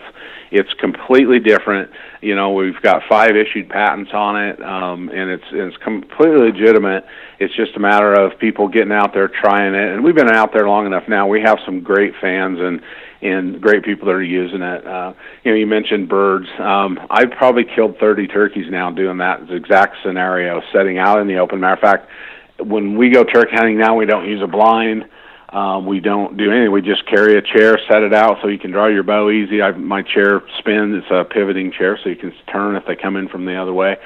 it's 0.52 0.74
completely 0.76 1.40
different. 1.40 1.90
You 2.22 2.36
know, 2.36 2.54
we've 2.54 2.80
got 2.84 3.02
five 3.10 3.36
issued 3.36 3.68
patents 3.70 4.12
on 4.14 4.40
it, 4.40 4.62
um, 4.62 5.10
and 5.10 5.32
it's 5.32 5.44
it's 5.52 5.78
completely 5.78 6.52
legitimate. 6.52 7.06
It's 7.40 7.56
just 7.56 7.76
a 7.76 7.80
matter 7.80 8.14
of 8.14 8.38
people 8.38 8.68
getting 8.68 8.94
out 8.94 9.14
there 9.14 9.28
trying 9.28 9.74
it, 9.74 9.92
and 9.92 10.04
we've 10.04 10.16
been 10.16 10.30
out 10.30 10.54
there 10.54 10.68
long 10.68 10.86
enough 10.86 11.08
now. 11.08 11.28
We 11.28 11.42
have 11.42 11.58
some 11.66 11.82
great 11.82 12.14
fans 12.22 12.60
and 12.60 12.80
and 13.24 13.62
great 13.62 13.84
people 13.84 14.08
that 14.08 14.14
are 14.14 14.24
using 14.24 14.62
it. 14.62 14.86
Uh, 14.86 15.14
you 15.44 15.52
know, 15.52 15.58
you 15.58 15.66
mentioned 15.66 16.10
birds. 16.10 16.48
Um, 16.60 17.00
I've 17.10 17.32
probably 17.32 17.64
killed 17.64 17.98
30 18.00 18.28
turkeys 18.28 18.66
now 18.70 18.92
doing 18.92 19.18
that 19.18 19.50
exact 19.50 19.98
scenario, 20.04 20.62
setting 20.74 20.98
out 20.98 21.20
in 21.20 21.28
the 21.28 21.38
open. 21.38 21.60
Matter 21.60 21.74
of 21.74 21.80
fact, 21.80 22.10
when 22.60 22.98
we 22.98 23.10
go 23.10 23.24
turkey 23.24 23.56
hunting 23.56 23.78
now, 23.78 23.96
we 23.96 24.06
don't 24.06 24.28
use 24.28 24.42
a 24.42 24.48
blind. 24.48 25.06
Um, 25.50 25.86
we 25.86 26.00
don't 26.00 26.36
do 26.36 26.52
anything. 26.52 26.72
We 26.72 26.82
just 26.82 27.06
carry 27.06 27.38
a 27.38 27.42
chair, 27.42 27.80
set 27.88 28.02
it 28.02 28.14
out 28.14 28.38
so 28.42 28.48
you 28.48 28.58
can 28.58 28.72
draw 28.72 28.88
your 28.88 29.04
bow 29.04 29.30
easy. 29.30 29.62
I, 29.62 29.72
my 29.72 30.02
chair 30.02 30.42
spins. 30.58 31.04
It's 31.04 31.12
a 31.12 31.24
pivoting 31.24 31.72
chair, 31.72 31.98
so 32.04 32.10
you 32.10 32.16
can 32.16 32.34
turn 32.52 32.76
if 32.76 32.86
they 32.88 32.96
come 32.96 33.16
in 33.16 33.30
from 33.30 33.46
the 33.46 33.56
other 33.56 33.74
way. 33.74 33.98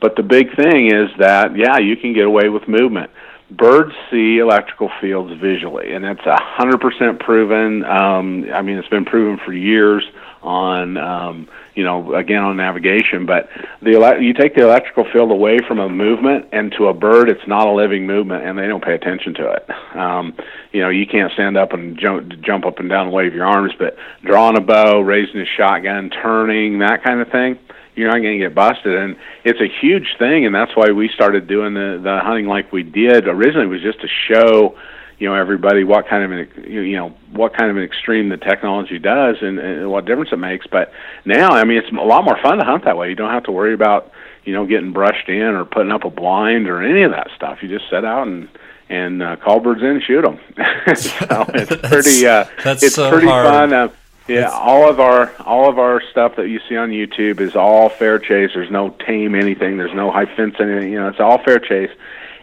But 0.00 0.16
the 0.16 0.22
big 0.22 0.54
thing 0.56 0.86
is 0.86 1.10
that, 1.18 1.56
yeah, 1.56 1.78
you 1.78 1.96
can 1.96 2.14
get 2.14 2.24
away 2.24 2.48
with 2.48 2.66
movement. 2.68 3.10
Birds 3.50 3.94
see 4.10 4.38
electrical 4.38 4.90
fields 5.00 5.32
visually, 5.40 5.92
and 5.94 6.04
that's 6.04 6.24
a 6.26 6.36
hundred 6.38 6.80
percent 6.80 7.18
proven. 7.20 7.84
Um, 7.84 8.46
I 8.52 8.60
mean, 8.62 8.76
it's 8.76 8.88
been 8.88 9.06
proven 9.06 9.38
for 9.44 9.52
years 9.52 10.04
on 10.42 10.96
um, 10.96 11.48
you 11.74 11.84
know 11.84 12.14
again 12.14 12.42
on 12.42 12.56
navigation 12.56 13.26
but 13.26 13.48
the 13.82 13.94
ele- 13.94 14.20
you 14.20 14.32
take 14.32 14.54
the 14.54 14.62
electrical 14.62 15.04
field 15.12 15.30
away 15.30 15.58
from 15.66 15.78
a 15.78 15.88
movement 15.88 16.46
and 16.52 16.72
to 16.72 16.86
a 16.86 16.94
bird 16.94 17.28
it's 17.28 17.46
not 17.46 17.66
a 17.66 17.72
living 17.72 18.06
movement 18.06 18.44
and 18.44 18.58
they 18.58 18.66
don't 18.66 18.84
pay 18.84 18.94
attention 18.94 19.34
to 19.34 19.50
it 19.50 19.68
um, 19.96 20.34
you 20.72 20.80
know 20.80 20.88
you 20.88 21.06
can't 21.06 21.32
stand 21.32 21.56
up 21.56 21.72
and 21.72 21.98
jump 21.98 22.28
jump 22.40 22.64
up 22.64 22.78
and 22.78 22.88
down 22.88 23.06
and 23.06 23.12
wave 23.14 23.34
your 23.34 23.46
arms 23.46 23.72
but 23.78 23.96
drawing 24.24 24.56
a 24.56 24.60
bow 24.60 25.00
raising 25.00 25.40
a 25.40 25.46
shotgun 25.56 26.10
turning 26.10 26.78
that 26.78 27.02
kind 27.02 27.20
of 27.20 27.28
thing 27.30 27.58
you're 27.98 28.08
not 28.08 28.18
going 28.18 28.38
to 28.38 28.44
get 28.44 28.54
busted 28.54 28.94
and 28.94 29.16
it's 29.44 29.60
a 29.60 29.68
huge 29.80 30.16
thing 30.18 30.46
and 30.46 30.54
that's 30.54 30.74
why 30.74 30.90
we 30.90 31.08
started 31.08 31.46
doing 31.46 31.74
the 31.74 32.00
the 32.02 32.20
hunting 32.22 32.46
like 32.46 32.72
we 32.72 32.82
did 32.82 33.28
originally 33.28 33.66
was 33.66 33.82
just 33.82 34.00
to 34.00 34.08
show 34.28 34.78
you 35.18 35.28
know 35.28 35.34
everybody 35.34 35.84
what 35.84 36.06
kind 36.08 36.22
of 36.22 36.30
an 36.32 36.72
you 36.72 36.96
know 36.96 37.10
what 37.32 37.56
kind 37.56 37.70
of 37.70 37.76
an 37.76 37.82
extreme 37.82 38.28
the 38.28 38.36
technology 38.36 38.98
does 38.98 39.36
and, 39.42 39.58
and 39.58 39.90
what 39.90 40.04
difference 40.04 40.30
it 40.32 40.36
makes. 40.36 40.66
But 40.68 40.92
now, 41.24 41.50
I 41.50 41.64
mean, 41.64 41.78
it's 41.78 41.90
a 41.90 41.94
lot 41.94 42.24
more 42.24 42.38
fun 42.40 42.58
to 42.58 42.64
hunt 42.64 42.84
that 42.84 42.96
way. 42.96 43.08
You 43.08 43.16
don't 43.16 43.32
have 43.32 43.42
to 43.44 43.52
worry 43.52 43.74
about 43.74 44.12
you 44.48 44.54
know, 44.54 44.64
getting 44.64 44.94
brushed 44.94 45.28
in 45.28 45.42
or 45.42 45.66
putting 45.66 45.92
up 45.92 46.04
a 46.04 46.10
blind 46.10 46.68
or 46.68 46.82
any 46.82 47.02
of 47.02 47.10
that 47.10 47.28
stuff. 47.36 47.58
You 47.60 47.68
just 47.68 47.90
set 47.90 48.06
out 48.06 48.26
and 48.26 48.48
and 48.88 49.22
uh, 49.22 49.36
call 49.36 49.60
birds 49.60 49.82
in 49.82 49.88
and 49.88 50.02
shoot 50.02 50.22
them. 50.22 50.40
so 50.96 51.44
it's 51.52 51.76
pretty 51.88 52.26
uh, 52.26 52.46
that's 52.64 52.82
it's 52.82 52.94
so 52.94 53.10
pretty 53.10 53.26
hard. 53.26 53.46
fun. 53.46 53.72
Uh, 53.74 53.88
yeah, 54.28 54.50
all 54.50 54.88
of 54.88 55.00
our 55.00 55.32
all 55.40 55.68
of 55.68 55.78
our 55.78 56.02
stuff 56.10 56.36
that 56.36 56.48
you 56.48 56.60
see 56.68 56.76
on 56.76 56.90
YouTube 56.90 57.40
is 57.40 57.56
all 57.56 57.88
fair 57.88 58.18
chase. 58.18 58.50
There's 58.54 58.70
no 58.70 58.90
tame 58.90 59.34
anything. 59.34 59.76
There's 59.76 59.94
no 59.94 60.10
high 60.10 60.26
fence 60.36 60.56
anything. 60.60 60.92
You 60.92 61.00
know, 61.00 61.08
it's 61.08 61.20
all 61.20 61.42
fair 61.42 61.58
chase. 61.58 61.90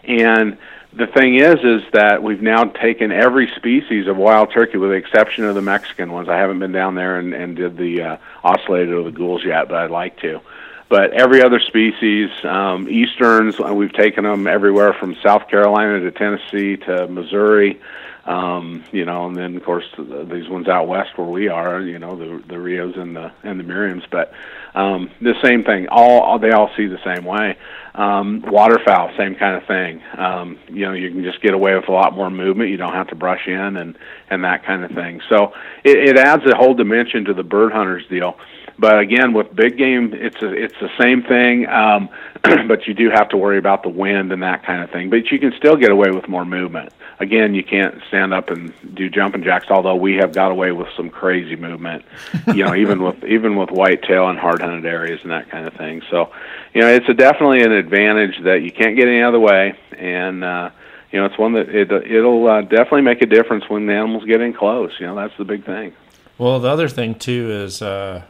And 0.03 0.57
the 0.93 1.07
thing 1.07 1.35
is, 1.35 1.55
is 1.63 1.83
that 1.91 2.23
we've 2.23 2.41
now 2.41 2.63
taken 2.63 3.11
every 3.11 3.51
species 3.55 4.07
of 4.07 4.17
wild 4.17 4.51
turkey, 4.53 4.77
with 4.77 4.91
the 4.91 4.95
exception 4.95 5.43
of 5.43 5.55
the 5.55 5.61
Mexican 5.61 6.11
ones. 6.11 6.29
I 6.29 6.37
haven't 6.37 6.59
been 6.59 6.71
down 6.71 6.95
there 6.95 7.19
and, 7.19 7.33
and 7.33 7.55
did 7.55 7.77
the 7.77 8.01
uh, 8.01 8.17
ocellated 8.43 8.93
or 8.93 9.03
the 9.03 9.11
Goulds 9.11 9.43
yet, 9.43 9.67
but 9.67 9.77
I'd 9.77 9.91
like 9.91 10.19
to. 10.21 10.39
But 10.87 11.11
every 11.13 11.41
other 11.41 11.59
species, 11.59 12.29
um, 12.43 12.87
easterns, 12.87 13.59
uh, 13.59 13.73
we've 13.73 13.91
taken 13.91 14.23
them 14.23 14.47
everywhere 14.47 14.93
from 14.93 15.15
South 15.21 15.49
Carolina 15.49 15.99
to 15.99 16.11
Tennessee 16.11 16.77
to 16.77 17.07
Missouri. 17.07 17.81
Um, 18.25 18.83
you 18.91 19.05
know, 19.05 19.27
and 19.27 19.35
then 19.35 19.55
of 19.55 19.63
course 19.63 19.85
these 19.97 20.49
ones 20.49 20.67
out 20.67 20.87
west 20.87 21.15
where 21.15 21.27
we 21.27 21.47
are, 21.47 21.79
you 21.79 21.99
know, 21.99 22.15
the 22.15 22.43
the 22.47 22.59
Rios 22.59 22.95
and 22.97 23.15
the 23.15 23.31
and 23.43 23.59
the 23.59 23.63
Merriams, 23.63 24.03
but 24.09 24.33
um, 24.73 25.11
the 25.21 25.35
same 25.43 25.63
thing. 25.63 25.87
All, 25.89 26.39
they 26.39 26.51
all 26.51 26.71
see 26.75 26.87
the 26.87 26.97
same 27.05 27.23
way. 27.23 27.55
Um, 27.93 28.43
waterfowl, 28.47 29.11
same 29.15 29.35
kind 29.35 29.55
of 29.55 29.67
thing. 29.67 30.01
Um, 30.17 30.59
you 30.67 30.85
know, 30.85 30.93
you 30.93 31.11
can 31.11 31.23
just 31.23 31.41
get 31.41 31.53
away 31.53 31.75
with 31.75 31.87
a 31.87 31.91
lot 31.91 32.13
more 32.13 32.29
movement. 32.31 32.71
You 32.71 32.77
don't 32.77 32.93
have 32.93 33.07
to 33.09 33.15
brush 33.15 33.47
in 33.47 33.77
and 33.77 33.97
and 34.29 34.43
that 34.43 34.65
kind 34.65 34.83
of 34.83 34.91
thing. 34.91 35.21
So 35.29 35.53
it, 35.83 36.09
it 36.09 36.17
adds 36.17 36.43
a 36.45 36.57
whole 36.57 36.73
dimension 36.73 37.25
to 37.25 37.33
the 37.33 37.43
bird 37.43 37.73
hunters 37.73 38.03
deal. 38.09 38.37
But 38.77 38.99
again, 38.99 39.33
with 39.33 39.55
big 39.55 39.77
game, 39.77 40.13
it's 40.13 40.41
a, 40.41 40.51
it's 40.51 40.75
the 40.81 40.89
same 40.99 41.23
thing. 41.23 41.67
Um, 41.67 42.09
but 42.67 42.87
you 42.87 42.93
do 42.93 43.09
have 43.09 43.29
to 43.29 43.37
worry 43.37 43.57
about 43.57 43.83
the 43.83 43.89
wind 43.89 44.31
and 44.31 44.43
that 44.43 44.63
kind 44.63 44.83
of 44.83 44.91
thing. 44.91 45.09
But 45.09 45.31
you 45.31 45.39
can 45.39 45.53
still 45.57 45.75
get 45.75 45.91
away 45.91 46.11
with 46.11 46.27
more 46.27 46.45
movement. 46.45 46.91
Again, 47.19 47.55
you 47.55 47.63
can't 47.63 47.95
stand 48.09 48.33
up 48.33 48.49
and 48.49 48.73
do 48.93 49.09
jumping 49.09 49.43
jacks. 49.43 49.67
Although 49.69 49.95
we 49.95 50.15
have 50.15 50.33
got 50.33 50.51
away 50.51 50.73
with 50.73 50.89
some 50.97 51.09
crazy 51.09 51.55
movement, 51.55 52.03
you 52.47 52.65
know, 52.65 52.75
even 52.75 53.01
with 53.01 53.23
even 53.23 53.55
with 53.55 53.71
whitetail 53.71 54.27
and 54.27 54.37
hard 54.37 54.61
hunted 54.61 54.85
areas 54.85 55.21
and 55.23 55.31
that 55.31 55.49
kind 55.49 55.65
of 55.65 55.73
thing. 55.75 56.01
So, 56.11 56.31
you 56.73 56.81
know, 56.81 56.89
it's 56.89 57.07
a 57.07 57.13
definitely 57.13 57.63
an 57.63 57.71
advantage 57.71 58.43
that 58.43 58.61
you 58.61 58.71
can't 58.71 58.97
get 58.97 59.07
any 59.07 59.23
other 59.23 59.39
way, 59.39 59.77
and 59.97 60.43
uh, 60.43 60.71
you 61.11 61.19
know, 61.19 61.25
it's 61.25 61.37
one 61.37 61.53
that 61.53 61.69
it 61.69 61.89
it'll 61.89 62.47
uh, 62.47 62.61
definitely 62.61 63.03
make 63.03 63.21
a 63.21 63.25
difference 63.25 63.69
when 63.69 63.85
the 63.85 63.93
animals 63.93 64.25
get 64.25 64.41
in 64.41 64.53
close. 64.53 64.91
You 64.99 65.07
know, 65.07 65.15
that's 65.15 65.37
the 65.37 65.45
big 65.45 65.65
thing. 65.65 65.93
Well, 66.37 66.59
the 66.59 66.67
other 66.67 66.89
thing 66.89 67.15
too 67.15 67.49
is 67.49 67.81
uh, 67.81 68.23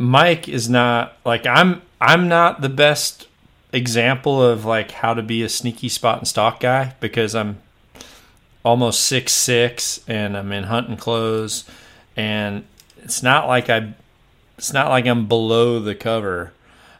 Mike 0.00 0.48
is 0.48 0.70
not 0.70 1.18
like 1.26 1.46
I'm. 1.46 1.82
I'm 2.00 2.28
not 2.28 2.62
the 2.62 2.70
best 2.70 3.28
example 3.70 4.42
of 4.42 4.64
like 4.64 4.90
how 4.90 5.12
to 5.12 5.22
be 5.22 5.42
a 5.42 5.48
sneaky 5.50 5.90
spot 5.90 6.16
and 6.16 6.26
stalk 6.26 6.60
guy 6.60 6.94
because 7.00 7.34
I'm 7.34 7.58
almost 8.64 9.02
six 9.02 9.34
six 9.34 10.00
and 10.08 10.38
I'm 10.38 10.52
in 10.52 10.64
hunting 10.64 10.96
clothes 10.96 11.64
and 12.16 12.64
it's 13.02 13.22
not 13.22 13.46
like 13.46 13.68
I 13.68 13.92
it's 14.56 14.72
not 14.72 14.88
like 14.88 15.06
I'm 15.06 15.26
below 15.26 15.78
the 15.80 15.94
cover. 15.94 16.54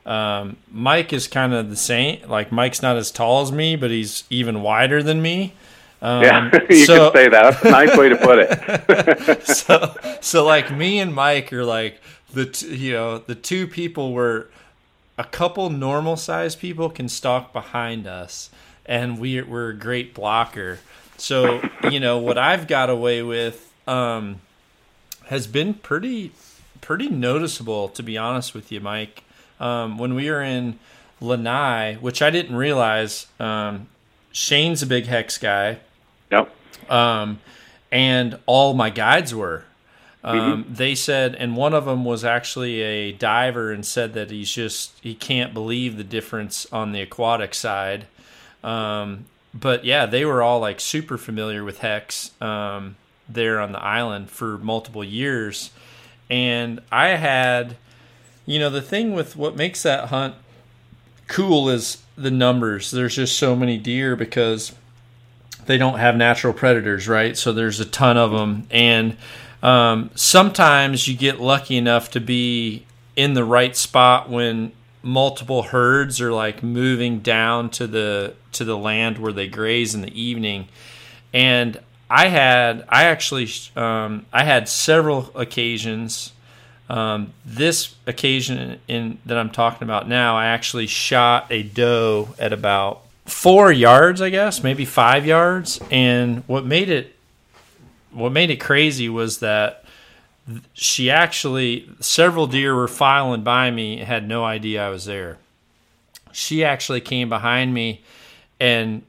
Um, 0.04 0.58
Mike 0.70 1.14
is 1.14 1.26
kind 1.26 1.54
of 1.54 1.70
the 1.70 1.76
same. 1.76 2.28
Like 2.28 2.52
Mike's 2.52 2.82
not 2.82 2.96
as 2.96 3.10
tall 3.10 3.40
as 3.40 3.50
me, 3.50 3.76
but 3.76 3.90
he's 3.90 4.24
even 4.28 4.60
wider 4.60 5.02
than 5.02 5.22
me. 5.22 5.54
Um, 6.02 6.22
yeah, 6.22 6.58
you 6.70 6.84
so, 6.84 7.10
could 7.10 7.18
say 7.18 7.28
that. 7.30 7.42
That's 7.42 7.64
a 7.64 7.70
nice 7.70 7.96
way 7.96 8.10
to 8.10 8.16
put 8.16 8.38
it. 8.40 9.46
so, 9.46 9.96
so 10.20 10.44
like 10.44 10.70
me 10.70 11.00
and 11.00 11.14
Mike 11.14 11.50
are 11.52 11.64
like 11.64 12.00
the 12.32 12.46
t- 12.46 12.74
you 12.74 12.92
know 12.92 13.18
the 13.18 13.34
two 13.34 13.66
people 13.66 14.12
were 14.12 14.48
a 15.18 15.24
couple 15.24 15.68
normal 15.70 16.16
sized 16.16 16.58
people 16.60 16.88
can 16.90 17.08
stalk 17.08 17.52
behind 17.52 18.06
us, 18.06 18.50
and 18.86 19.18
we 19.18 19.40
we're 19.42 19.70
a 19.70 19.76
great 19.76 20.14
blocker. 20.14 20.78
So 21.16 21.62
you 21.90 22.00
know 22.00 22.18
what 22.18 22.38
I've 22.38 22.66
got 22.66 22.90
away 22.90 23.22
with 23.22 23.72
um, 23.86 24.40
has 25.26 25.46
been 25.46 25.74
pretty 25.74 26.32
pretty 26.80 27.08
noticeable, 27.08 27.88
to 27.90 28.02
be 28.02 28.16
honest 28.16 28.54
with 28.54 28.72
you, 28.72 28.80
Mike. 28.80 29.24
Um, 29.58 29.98
when 29.98 30.14
we 30.14 30.30
were 30.30 30.42
in 30.42 30.78
Lanai, 31.20 31.96
which 31.96 32.22
I 32.22 32.30
didn't 32.30 32.56
realize, 32.56 33.26
um, 33.38 33.88
Shane's 34.32 34.82
a 34.82 34.86
big 34.86 35.04
HECS 35.04 35.38
guy. 35.40 35.78
Yep. 36.30 36.50
Um, 36.90 37.40
and 37.92 38.38
all 38.46 38.72
my 38.74 38.90
guides 38.90 39.34
were. 39.34 39.64
Um, 40.22 40.64
mm-hmm. 40.64 40.74
They 40.74 40.94
said, 40.94 41.34
and 41.34 41.56
one 41.56 41.72
of 41.72 41.86
them 41.86 42.04
was 42.04 42.24
actually 42.24 42.80
a 42.82 43.12
diver 43.12 43.72
and 43.72 43.84
said 43.84 44.12
that 44.14 44.30
he's 44.30 44.50
just, 44.50 44.92
he 45.00 45.14
can't 45.14 45.54
believe 45.54 45.96
the 45.96 46.04
difference 46.04 46.66
on 46.72 46.92
the 46.92 47.00
aquatic 47.00 47.54
side. 47.54 48.06
Um, 48.62 49.26
but 49.54 49.84
yeah, 49.84 50.06
they 50.06 50.24
were 50.24 50.42
all 50.42 50.60
like 50.60 50.80
super 50.80 51.16
familiar 51.16 51.64
with 51.64 51.80
HECS 51.80 52.40
um, 52.42 52.96
there 53.28 53.60
on 53.60 53.72
the 53.72 53.82
island 53.82 54.30
for 54.30 54.58
multiple 54.58 55.02
years. 55.02 55.70
And 56.28 56.80
I 56.92 57.10
had, 57.10 57.76
you 58.46 58.58
know, 58.58 58.70
the 58.70 58.82
thing 58.82 59.14
with 59.14 59.36
what 59.36 59.56
makes 59.56 59.82
that 59.82 60.08
hunt 60.08 60.34
cool 61.26 61.68
is 61.70 62.02
the 62.16 62.30
numbers. 62.30 62.90
There's 62.90 63.16
just 63.16 63.38
so 63.38 63.56
many 63.56 63.78
deer 63.78 64.16
because 64.16 64.72
they 65.66 65.78
don't 65.78 65.98
have 65.98 66.16
natural 66.16 66.52
predators, 66.52 67.08
right? 67.08 67.36
So 67.36 67.52
there's 67.52 67.80
a 67.80 67.84
ton 67.84 68.16
of 68.16 68.32
them. 68.32 68.66
And 68.70 69.16
um, 69.62 70.10
sometimes 70.14 71.06
you 71.06 71.16
get 71.16 71.40
lucky 71.40 71.76
enough 71.76 72.10
to 72.12 72.20
be 72.20 72.86
in 73.16 73.34
the 73.34 73.44
right 73.44 73.76
spot 73.76 74.30
when 74.30 74.72
multiple 75.02 75.62
herds 75.62 76.20
are 76.20 76.32
like 76.32 76.62
moving 76.62 77.20
down 77.20 77.70
to 77.70 77.86
the 77.86 78.34
to 78.52 78.64
the 78.64 78.76
land 78.76 79.18
where 79.18 79.32
they 79.32 79.48
graze 79.48 79.94
in 79.94 80.02
the 80.02 80.20
evening. 80.20 80.68
And 81.32 81.80
i 82.10 82.26
had 82.26 82.84
i 82.88 83.04
actually 83.04 83.48
um, 83.76 84.26
i 84.32 84.42
had 84.44 84.68
several 84.68 85.30
occasions 85.36 86.32
um, 86.88 87.32
this 87.46 87.94
occasion 88.06 88.80
in 88.88 89.18
that 89.24 89.38
i'm 89.38 89.50
talking 89.50 89.84
about 89.84 90.08
now 90.08 90.36
i 90.36 90.46
actually 90.46 90.88
shot 90.88 91.46
a 91.50 91.62
doe 91.62 92.28
at 92.38 92.52
about 92.52 93.02
four 93.26 93.70
yards 93.70 94.20
i 94.20 94.28
guess 94.28 94.62
maybe 94.62 94.84
five 94.84 95.24
yards. 95.24 95.80
And 95.90 96.42
what 96.48 96.66
made 96.66 96.90
it 96.90 97.14
what 98.12 98.32
made 98.32 98.50
it 98.50 98.56
crazy 98.56 99.08
was 99.08 99.38
that 99.38 99.84
she 100.72 101.10
actually 101.10 101.88
several 102.00 102.46
deer 102.46 102.74
were 102.74 102.88
filing 102.88 103.42
by 103.42 103.70
me 103.70 103.98
and 103.98 104.06
had 104.06 104.26
no 104.26 104.44
idea 104.44 104.86
I 104.86 104.90
was 104.90 105.04
there. 105.04 105.38
She 106.32 106.64
actually 106.64 107.00
came 107.00 107.28
behind 107.28 107.74
me 107.74 108.02
and 108.58 109.02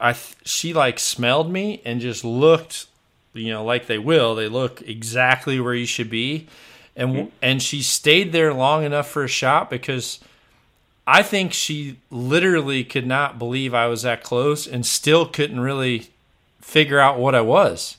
I 0.00 0.14
she 0.44 0.72
like 0.72 0.98
smelled 0.98 1.50
me 1.50 1.80
and 1.84 2.00
just 2.00 2.24
looked 2.24 2.86
you 3.34 3.50
know 3.50 3.64
like 3.64 3.86
they 3.86 3.98
will 3.98 4.34
they 4.34 4.48
look 4.48 4.82
exactly 4.82 5.58
where 5.60 5.74
you 5.74 5.86
should 5.86 6.10
be 6.10 6.46
and 6.96 7.10
mm-hmm. 7.10 7.28
and 7.40 7.62
she 7.62 7.82
stayed 7.82 8.32
there 8.32 8.52
long 8.52 8.84
enough 8.84 9.08
for 9.08 9.24
a 9.24 9.28
shot 9.28 9.70
because 9.70 10.20
I 11.06 11.22
think 11.22 11.52
she 11.52 11.98
literally 12.10 12.84
could 12.84 13.06
not 13.06 13.38
believe 13.38 13.74
I 13.74 13.86
was 13.86 14.02
that 14.02 14.22
close 14.22 14.66
and 14.66 14.86
still 14.86 15.26
couldn't 15.26 15.60
really 15.60 16.10
figure 16.60 17.00
out 17.00 17.18
what 17.18 17.34
I 17.34 17.40
was. 17.40 17.96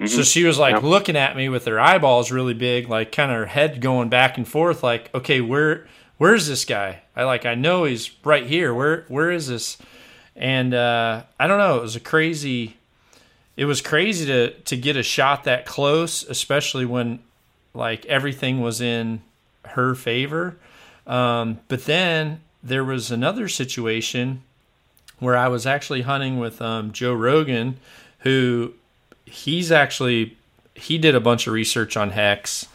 Mm-hmm. 0.00 0.16
So 0.16 0.22
she 0.22 0.44
was 0.44 0.58
like 0.58 0.76
yep. 0.76 0.82
looking 0.82 1.16
at 1.16 1.36
me 1.36 1.50
with 1.50 1.66
her 1.66 1.78
eyeballs 1.78 2.30
really 2.30 2.54
big, 2.54 2.88
like 2.88 3.12
kind 3.12 3.30
of 3.30 3.36
her 3.36 3.46
head 3.46 3.82
going 3.82 4.08
back 4.08 4.38
and 4.38 4.48
forth, 4.48 4.82
like, 4.82 5.14
okay, 5.14 5.42
where 5.42 5.86
where's 6.16 6.46
this 6.46 6.64
guy? 6.64 7.02
I 7.14 7.24
like 7.24 7.44
I 7.44 7.54
know 7.54 7.84
he's 7.84 8.10
right 8.24 8.46
here. 8.46 8.72
Where 8.72 9.04
where 9.08 9.30
is 9.30 9.48
this? 9.48 9.76
And 10.34 10.72
uh, 10.72 11.24
I 11.38 11.46
don't 11.46 11.58
know. 11.58 11.76
It 11.76 11.82
was 11.82 11.96
a 11.96 12.00
crazy. 12.00 12.78
It 13.58 13.66
was 13.66 13.82
crazy 13.82 14.24
to 14.24 14.52
to 14.52 14.76
get 14.76 14.96
a 14.96 15.02
shot 15.02 15.44
that 15.44 15.66
close, 15.66 16.22
especially 16.22 16.86
when 16.86 17.18
like 17.74 18.06
everything 18.06 18.62
was 18.62 18.80
in 18.80 19.20
her 19.66 19.94
favor. 19.94 20.56
Um, 21.06 21.60
but 21.68 21.84
then 21.84 22.40
there 22.62 22.84
was 22.84 23.10
another 23.10 23.48
situation 23.48 24.44
where 25.18 25.36
I 25.36 25.48
was 25.48 25.66
actually 25.66 26.02
hunting 26.02 26.38
with 26.38 26.62
um, 26.62 26.92
Joe 26.92 27.12
Rogan, 27.12 27.76
who 28.20 28.72
he's 29.30 29.72
actually 29.72 30.36
he 30.74 30.98
did 30.98 31.14
a 31.14 31.20
bunch 31.20 31.46
of 31.46 31.52
research 31.52 31.96
on 31.96 32.12
HECS. 32.12 32.66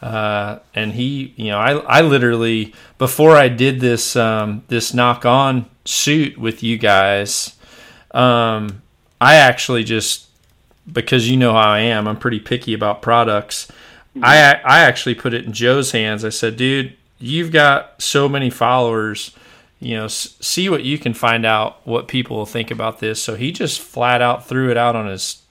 Uh, 0.00 0.58
and 0.74 0.92
he, 0.92 1.32
you 1.36 1.46
know, 1.46 1.58
I, 1.58 1.74
I 1.74 2.00
literally 2.00 2.74
before 2.98 3.36
I 3.36 3.48
did 3.48 3.78
this 3.78 4.16
um, 4.16 4.64
this 4.66 4.92
Nock 4.92 5.24
On 5.24 5.66
suit 5.84 6.36
with 6.36 6.62
you 6.62 6.76
guys, 6.76 7.56
um, 8.10 8.82
I 9.20 9.36
actually 9.36 9.84
just 9.84 10.26
because 10.92 11.30
you 11.30 11.36
know 11.36 11.52
how 11.52 11.70
I 11.70 11.80
am, 11.80 12.08
I'm 12.08 12.18
pretty 12.18 12.40
picky 12.40 12.74
about 12.74 13.00
products. 13.00 13.68
Mm-hmm. 14.16 14.24
I 14.24 14.60
I 14.64 14.80
actually 14.80 15.14
put 15.14 15.34
it 15.34 15.44
in 15.44 15.52
Joe's 15.52 15.92
hands. 15.92 16.24
I 16.24 16.30
said, 16.30 16.56
dude, 16.56 16.96
you've 17.20 17.52
got 17.52 18.02
so 18.02 18.28
many 18.28 18.50
followers. 18.50 19.30
You 19.78 19.98
know, 19.98 20.04
s- 20.06 20.36
see 20.40 20.68
what 20.68 20.82
you 20.82 20.98
can 20.98 21.14
find 21.14 21.46
out 21.46 21.86
what 21.86 22.08
people 22.08 22.36
will 22.36 22.46
think 22.46 22.72
about 22.72 22.98
this. 22.98 23.22
So 23.22 23.36
he 23.36 23.52
just 23.52 23.80
flat 23.80 24.20
out 24.20 24.48
threw 24.48 24.68
it 24.68 24.76
out 24.76 24.96
on 24.96 25.06
his 25.06 25.42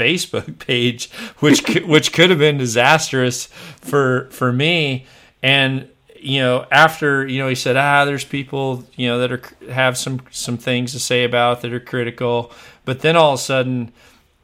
Facebook 0.00 0.58
page, 0.66 1.10
which 1.38 1.62
which 1.84 2.12
could 2.12 2.30
have 2.30 2.38
been 2.38 2.58
disastrous 2.58 3.46
for 3.46 4.28
for 4.30 4.52
me. 4.52 5.06
And 5.42 5.88
you 6.16 6.40
know, 6.40 6.66
after 6.70 7.26
you 7.26 7.38
know, 7.38 7.48
he 7.48 7.54
said, 7.54 7.76
ah, 7.76 8.04
there's 8.04 8.24
people 8.24 8.84
you 8.96 9.08
know 9.08 9.18
that 9.18 9.32
are 9.32 9.42
have 9.70 9.96
some 9.96 10.22
some 10.30 10.56
things 10.56 10.92
to 10.92 10.98
say 11.00 11.24
about 11.24 11.62
that 11.62 11.72
are 11.72 11.80
critical, 11.80 12.52
but 12.84 13.00
then 13.00 13.16
all 13.16 13.34
of 13.34 13.40
a 13.40 13.42
sudden 13.42 13.92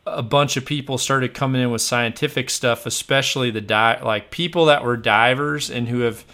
a 0.06 0.22
bunch 0.22 0.56
of 0.56 0.64
people 0.64 0.98
started 0.98 1.34
coming 1.34 1.60
in 1.60 1.70
with 1.70 1.82
scientific 1.82 2.48
stuff, 2.48 2.86
especially 2.86 3.50
the 3.50 3.60
di- 3.60 4.00
like 4.02 4.30
people 4.30 4.66
that 4.66 4.84
were 4.84 4.96
divers 4.96 5.68
and 5.68 5.88
who 5.88 6.00
have, 6.00 6.24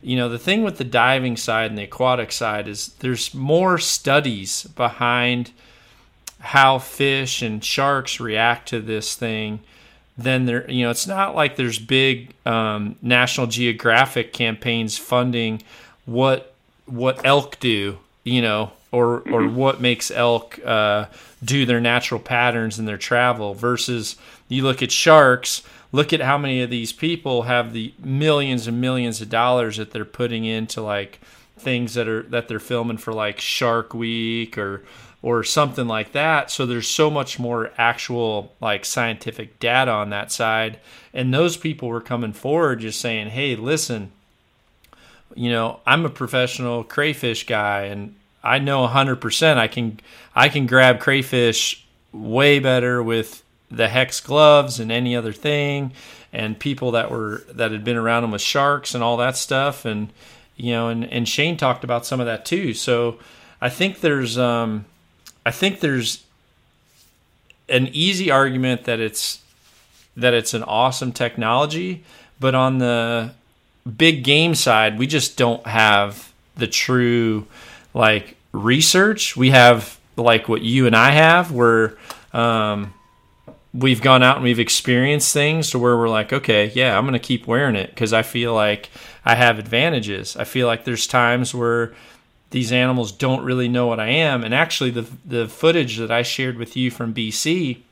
you 0.00 0.16
know, 0.16 0.28
the 0.28 0.38
thing 0.38 0.62
with 0.62 0.78
the 0.78 0.84
diving 0.84 1.36
side 1.36 1.70
and 1.70 1.76
the 1.76 1.84
aquatic 1.84 2.30
side 2.30 2.68
is 2.68 2.88
there's 3.00 3.34
more 3.34 3.78
studies 3.78 4.62
behind 4.76 5.50
how 6.38 6.78
fish 6.78 7.42
and 7.42 7.64
sharks 7.64 8.20
react 8.20 8.68
to 8.68 8.80
this 8.80 9.14
thing 9.14 9.60
than 10.16 10.46
there. 10.46 10.70
You 10.70 10.84
know, 10.84 10.90
it's 10.90 11.06
not 11.06 11.34
like 11.34 11.56
there's 11.56 11.78
big 11.78 12.34
um, 12.44 12.96
National 13.02 13.46
Geographic 13.46 14.32
campaigns 14.32 14.98
funding 14.98 15.62
what 16.04 16.54
what 16.86 17.24
elk 17.24 17.58
do. 17.60 17.98
You 18.24 18.42
know, 18.42 18.72
or 18.92 19.20
or 19.30 19.48
what 19.48 19.80
makes 19.80 20.10
elk 20.10 20.58
uh, 20.64 21.06
do 21.44 21.66
their 21.66 21.80
natural 21.80 22.20
patterns 22.20 22.78
in 22.78 22.86
their 22.86 22.98
travel 22.98 23.54
versus 23.54 24.16
you 24.48 24.62
look 24.62 24.82
at 24.82 24.90
sharks 24.90 25.62
look 25.92 26.12
at 26.12 26.20
how 26.20 26.36
many 26.36 26.62
of 26.62 26.70
these 26.70 26.92
people 26.92 27.42
have 27.42 27.72
the 27.72 27.92
millions 28.02 28.66
and 28.66 28.80
millions 28.80 29.20
of 29.20 29.30
dollars 29.30 29.76
that 29.76 29.92
they're 29.92 30.04
putting 30.04 30.44
into 30.44 30.80
like 30.80 31.20
things 31.58 31.94
that 31.94 32.06
are 32.08 32.22
that 32.24 32.48
they're 32.48 32.58
filming 32.60 32.98
for 32.98 33.12
like 33.12 33.40
shark 33.40 33.94
week 33.94 34.58
or 34.58 34.82
or 35.22 35.42
something 35.42 35.86
like 35.86 36.12
that. 36.12 36.50
So 36.50 36.66
there's 36.66 36.88
so 36.88 37.10
much 37.10 37.38
more 37.38 37.72
actual 37.78 38.52
like 38.60 38.84
scientific 38.84 39.58
data 39.58 39.90
on 39.90 40.10
that 40.10 40.30
side. 40.30 40.78
And 41.12 41.32
those 41.32 41.56
people 41.56 41.88
were 41.88 42.00
coming 42.00 42.32
forward 42.32 42.80
just 42.80 43.00
saying 43.00 43.28
hey 43.28 43.56
listen 43.56 44.12
you 45.34 45.50
know 45.50 45.80
i'm 45.86 46.06
a 46.06 46.08
professional 46.10 46.84
crayfish 46.84 47.46
guy 47.46 47.82
and 47.82 48.14
I 48.46 48.60
know 48.60 48.86
100% 48.86 49.56
I 49.56 49.66
can 49.66 49.98
I 50.34 50.48
can 50.48 50.66
grab 50.66 51.00
crayfish 51.00 51.84
way 52.12 52.60
better 52.60 53.02
with 53.02 53.42
the 53.70 53.88
HECS 53.88 54.24
gloves 54.24 54.78
and 54.78 54.92
any 54.92 55.16
other 55.16 55.32
thing 55.32 55.92
and 56.32 56.58
people 56.58 56.92
that 56.92 57.10
were 57.10 57.42
that 57.50 57.72
had 57.72 57.82
been 57.82 57.96
around 57.96 58.22
them 58.22 58.30
with 58.30 58.40
sharks 58.40 58.94
and 58.94 59.02
all 59.02 59.16
that 59.16 59.36
stuff. 59.36 59.84
And 59.84 60.12
you 60.56 60.72
know 60.72 60.88
and, 60.88 61.04
and 61.04 61.28
Shane 61.28 61.56
talked 61.56 61.82
about 61.82 62.06
some 62.06 62.20
of 62.20 62.26
that 62.26 62.44
too. 62.46 62.72
So 62.72 63.18
I 63.60 63.68
think 63.68 64.00
there's 64.00 64.38
um 64.38 64.84
I 65.46 65.50
think 65.50 65.80
there's 65.80 66.24
an 67.68 67.88
easy 67.92 68.30
argument 68.30 68.84
that 68.84 69.00
it's 69.00 69.40
that 70.16 70.34
it's 70.34 70.54
an 70.54 70.62
awesome 70.62 71.12
technology 71.12 72.04
but 72.38 72.54
on 72.54 72.78
the 72.78 73.32
big 73.96 74.24
game 74.24 74.54
side 74.54 74.98
we 74.98 75.06
just 75.06 75.36
don't 75.36 75.66
have 75.66 76.32
the 76.56 76.66
true 76.66 77.46
like 77.94 78.36
research. 78.52 79.36
We 79.36 79.50
have 79.50 79.98
like 80.16 80.48
what 80.48 80.62
you 80.62 80.86
and 80.86 80.96
I 80.96 81.10
have, 81.10 81.52
where 81.52 81.96
um, 82.32 82.94
we've 83.72 84.02
gone 84.02 84.22
out 84.22 84.36
and 84.36 84.44
we've 84.44 84.58
experienced 84.58 85.32
things 85.32 85.70
to 85.70 85.78
where 85.78 85.96
we're 85.96 86.08
like, 86.08 86.32
okay, 86.32 86.72
yeah, 86.74 86.96
I'm 86.96 87.06
to 87.12 87.18
keep 87.18 87.46
wearing 87.46 87.76
it 87.76 87.90
because 87.90 88.12
I 88.12 88.22
feel 88.22 88.54
like 88.54 88.90
I 89.24 89.34
have 89.34 89.58
advantages. 89.58 90.36
I 90.36 90.44
feel 90.44 90.66
like 90.66 90.84
there's 90.84 91.06
times 91.06 91.54
where 91.54 91.94
these 92.56 92.72
animals 92.72 93.12
don't 93.12 93.44
really 93.44 93.68
know 93.68 93.86
what 93.86 94.00
I 94.00 94.08
am. 94.08 94.42
And 94.42 94.54
actually, 94.54 94.88
the 94.88 95.06
the 95.26 95.46
footage 95.46 95.98
that 95.98 96.10
I 96.10 96.22
shared 96.22 96.56
with 96.56 96.74
you 96.74 96.90
from 96.90 97.12
BC, 97.12 97.82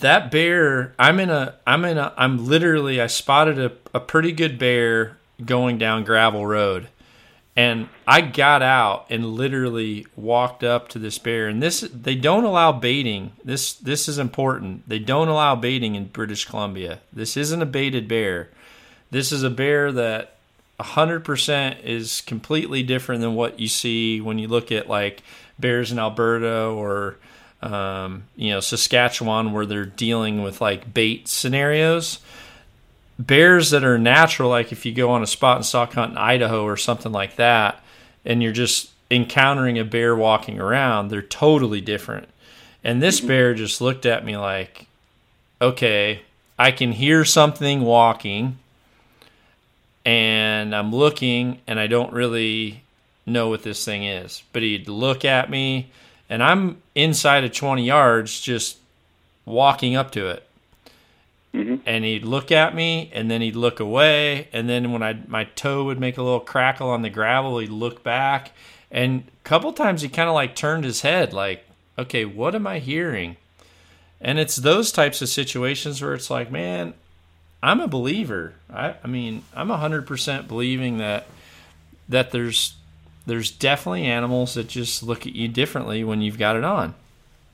that 0.00 0.28
bear, 0.28 0.92
I'm 0.98 1.20
in 1.20 1.30
a, 1.30 1.54
I'm 1.64 1.84
in 1.84 1.98
a, 1.98 2.12
I'm 2.16 2.44
literally, 2.44 3.00
I 3.00 3.06
spotted 3.06 3.60
a, 3.60 3.70
a 3.94 4.00
pretty 4.00 4.32
good 4.32 4.58
bear 4.58 5.18
going 5.44 5.78
down 5.78 6.02
gravel 6.02 6.44
road 6.44 6.88
and 7.54 7.88
I 8.08 8.22
got 8.22 8.60
out 8.60 9.06
and 9.08 9.24
literally 9.24 10.04
walked 10.16 10.64
up 10.64 10.88
to 10.88 10.98
this 10.98 11.18
bear. 11.18 11.46
And 11.46 11.62
this 11.62 11.82
they 11.82 12.16
don't 12.16 12.42
allow 12.42 12.72
baiting. 12.72 13.34
This 13.44 13.72
this 13.74 14.08
is 14.08 14.18
important. 14.18 14.88
They 14.88 14.98
don't 14.98 15.28
allow 15.28 15.54
baiting 15.54 15.94
in 15.94 16.06
British 16.06 16.44
Columbia. 16.44 16.98
This 17.12 17.36
isn't 17.36 17.62
a 17.62 17.66
baited 17.66 18.08
bear. 18.08 18.50
This 19.12 19.30
is 19.30 19.44
a 19.44 19.50
bear 19.50 19.92
that 19.92 20.31
100% 20.82 21.84
is 21.84 22.20
completely 22.22 22.82
different 22.82 23.20
than 23.20 23.34
what 23.34 23.60
you 23.60 23.68
see 23.68 24.20
when 24.20 24.38
you 24.38 24.48
look 24.48 24.72
at 24.72 24.88
like 24.88 25.22
bears 25.58 25.92
in 25.92 25.98
Alberta 25.98 26.66
or 26.66 27.16
um, 27.62 28.24
you 28.36 28.50
know 28.50 28.60
Saskatchewan 28.60 29.52
where 29.52 29.66
they're 29.66 29.84
dealing 29.84 30.42
with 30.42 30.60
like 30.60 30.92
bait 30.92 31.28
scenarios 31.28 32.18
bears 33.18 33.70
that 33.70 33.84
are 33.84 33.98
natural, 33.98 34.50
like 34.50 34.72
if 34.72 34.84
you 34.84 34.92
go 34.92 35.10
on 35.10 35.22
a 35.22 35.26
spot 35.26 35.56
and 35.56 35.66
stalk 35.66 35.94
hunt 35.94 36.12
in 36.12 36.18
Idaho 36.18 36.64
or 36.64 36.76
something 36.76 37.12
like 37.12 37.36
that, 37.36 37.82
and 38.24 38.42
you're 38.42 38.52
just 38.52 38.90
encountering 39.10 39.78
a 39.78 39.84
bear 39.84 40.16
walking 40.16 40.60
around, 40.60 41.08
they're 41.08 41.22
totally 41.22 41.80
different. 41.80 42.28
And 42.84 43.02
this 43.02 43.18
mm-hmm. 43.18 43.28
bear 43.28 43.54
just 43.54 43.80
looked 43.80 44.06
at 44.06 44.24
me 44.24 44.36
like, 44.36 44.86
okay, 45.60 46.22
I 46.58 46.70
can 46.70 46.92
hear 46.92 47.24
something 47.24 47.82
walking, 47.82 48.58
and 50.04 50.74
I'm 50.74 50.94
looking, 50.94 51.60
and 51.66 51.78
I 51.78 51.86
don't 51.86 52.12
really 52.12 52.82
know 53.26 53.48
what 53.48 53.62
this 53.62 53.84
thing 53.84 54.04
is. 54.04 54.42
But 54.52 54.62
he'd 54.62 54.88
look 54.88 55.24
at 55.24 55.50
me, 55.50 55.90
and 56.28 56.42
I'm 56.42 56.82
inside 56.94 57.44
of 57.44 57.52
20 57.52 57.84
yards 57.84 58.40
just 58.40 58.78
walking 59.44 59.96
up 59.96 60.10
to 60.12 60.28
it 60.28 60.48
Mm-hmm. 61.54 61.76
And 61.84 62.04
he'd 62.04 62.24
look 62.24 62.50
at 62.50 62.74
me, 62.74 63.10
and 63.12 63.30
then 63.30 63.42
he'd 63.42 63.56
look 63.56 63.78
away, 63.78 64.48
and 64.54 64.70
then 64.70 64.90
when 64.90 65.02
I 65.02 65.18
my 65.26 65.44
toe 65.44 65.84
would 65.84 66.00
make 66.00 66.16
a 66.16 66.22
little 66.22 66.40
crackle 66.40 66.88
on 66.88 67.02
the 67.02 67.10
gravel, 67.10 67.58
he'd 67.58 67.68
look 67.68 68.02
back, 68.02 68.52
and 68.90 69.24
a 69.44 69.48
couple 69.48 69.70
times 69.74 70.00
he 70.00 70.08
kind 70.08 70.30
of 70.30 70.34
like 70.34 70.54
turned 70.54 70.84
his 70.84 71.02
head, 71.02 71.34
like, 71.34 71.66
okay, 71.98 72.24
what 72.24 72.54
am 72.54 72.66
I 72.66 72.78
hearing? 72.78 73.36
And 74.18 74.38
it's 74.38 74.56
those 74.56 74.92
types 74.92 75.20
of 75.20 75.28
situations 75.28 76.00
where 76.00 76.14
it's 76.14 76.30
like, 76.30 76.50
man, 76.50 76.94
I'm 77.62 77.80
a 77.80 77.88
believer. 77.88 78.54
I, 78.72 78.94
I 79.02 79.06
mean, 79.06 79.44
I'm 79.54 79.68
hundred 79.68 80.06
percent 80.06 80.48
believing 80.48 80.98
that 80.98 81.26
that 82.08 82.30
there's 82.32 82.74
there's 83.26 83.50
definitely 83.50 84.04
animals 84.04 84.54
that 84.54 84.68
just 84.68 85.02
look 85.02 85.26
at 85.26 85.34
you 85.34 85.48
differently 85.48 86.02
when 86.02 86.20
you've 86.20 86.38
got 86.38 86.56
it 86.56 86.64
on. 86.64 86.94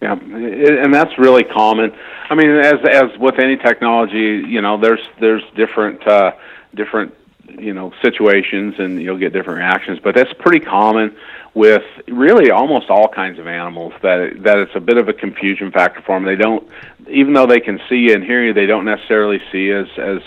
Yeah, 0.00 0.12
and 0.12 0.94
that's 0.94 1.18
really 1.18 1.44
common. 1.44 1.92
I 2.30 2.34
mean, 2.34 2.50
as 2.50 2.76
as 2.88 3.18
with 3.18 3.38
any 3.38 3.56
technology, 3.56 4.44
you 4.48 4.62
know, 4.62 4.80
there's 4.80 5.00
there's 5.20 5.42
different 5.56 6.06
uh, 6.06 6.32
different 6.74 7.14
you 7.58 7.74
know 7.74 7.92
situations, 8.00 8.76
and 8.78 9.02
you'll 9.02 9.18
get 9.18 9.32
different 9.32 9.58
reactions. 9.58 9.98
But 9.98 10.14
that's 10.14 10.32
pretty 10.34 10.64
common 10.64 11.16
with 11.54 11.82
really 12.06 12.50
almost 12.50 12.90
all 12.90 13.08
kinds 13.08 13.38
of 13.38 13.46
animals. 13.46 13.92
That 14.02 14.42
that 14.42 14.58
it's 14.58 14.74
a 14.74 14.80
bit 14.80 14.98
of 14.98 15.08
a 15.08 15.12
confusion 15.12 15.70
factor 15.70 16.02
for 16.02 16.16
them. 16.16 16.24
They 16.24 16.36
don't, 16.36 16.68
even 17.08 17.32
though 17.32 17.46
they 17.46 17.60
can 17.60 17.80
see 17.88 17.96
you 17.96 18.14
and 18.14 18.22
hear 18.22 18.44
you, 18.44 18.52
they 18.52 18.66
don't 18.66 18.84
necessarily 18.84 19.40
see 19.50 19.70
as 19.70 19.86
as 19.98 20.20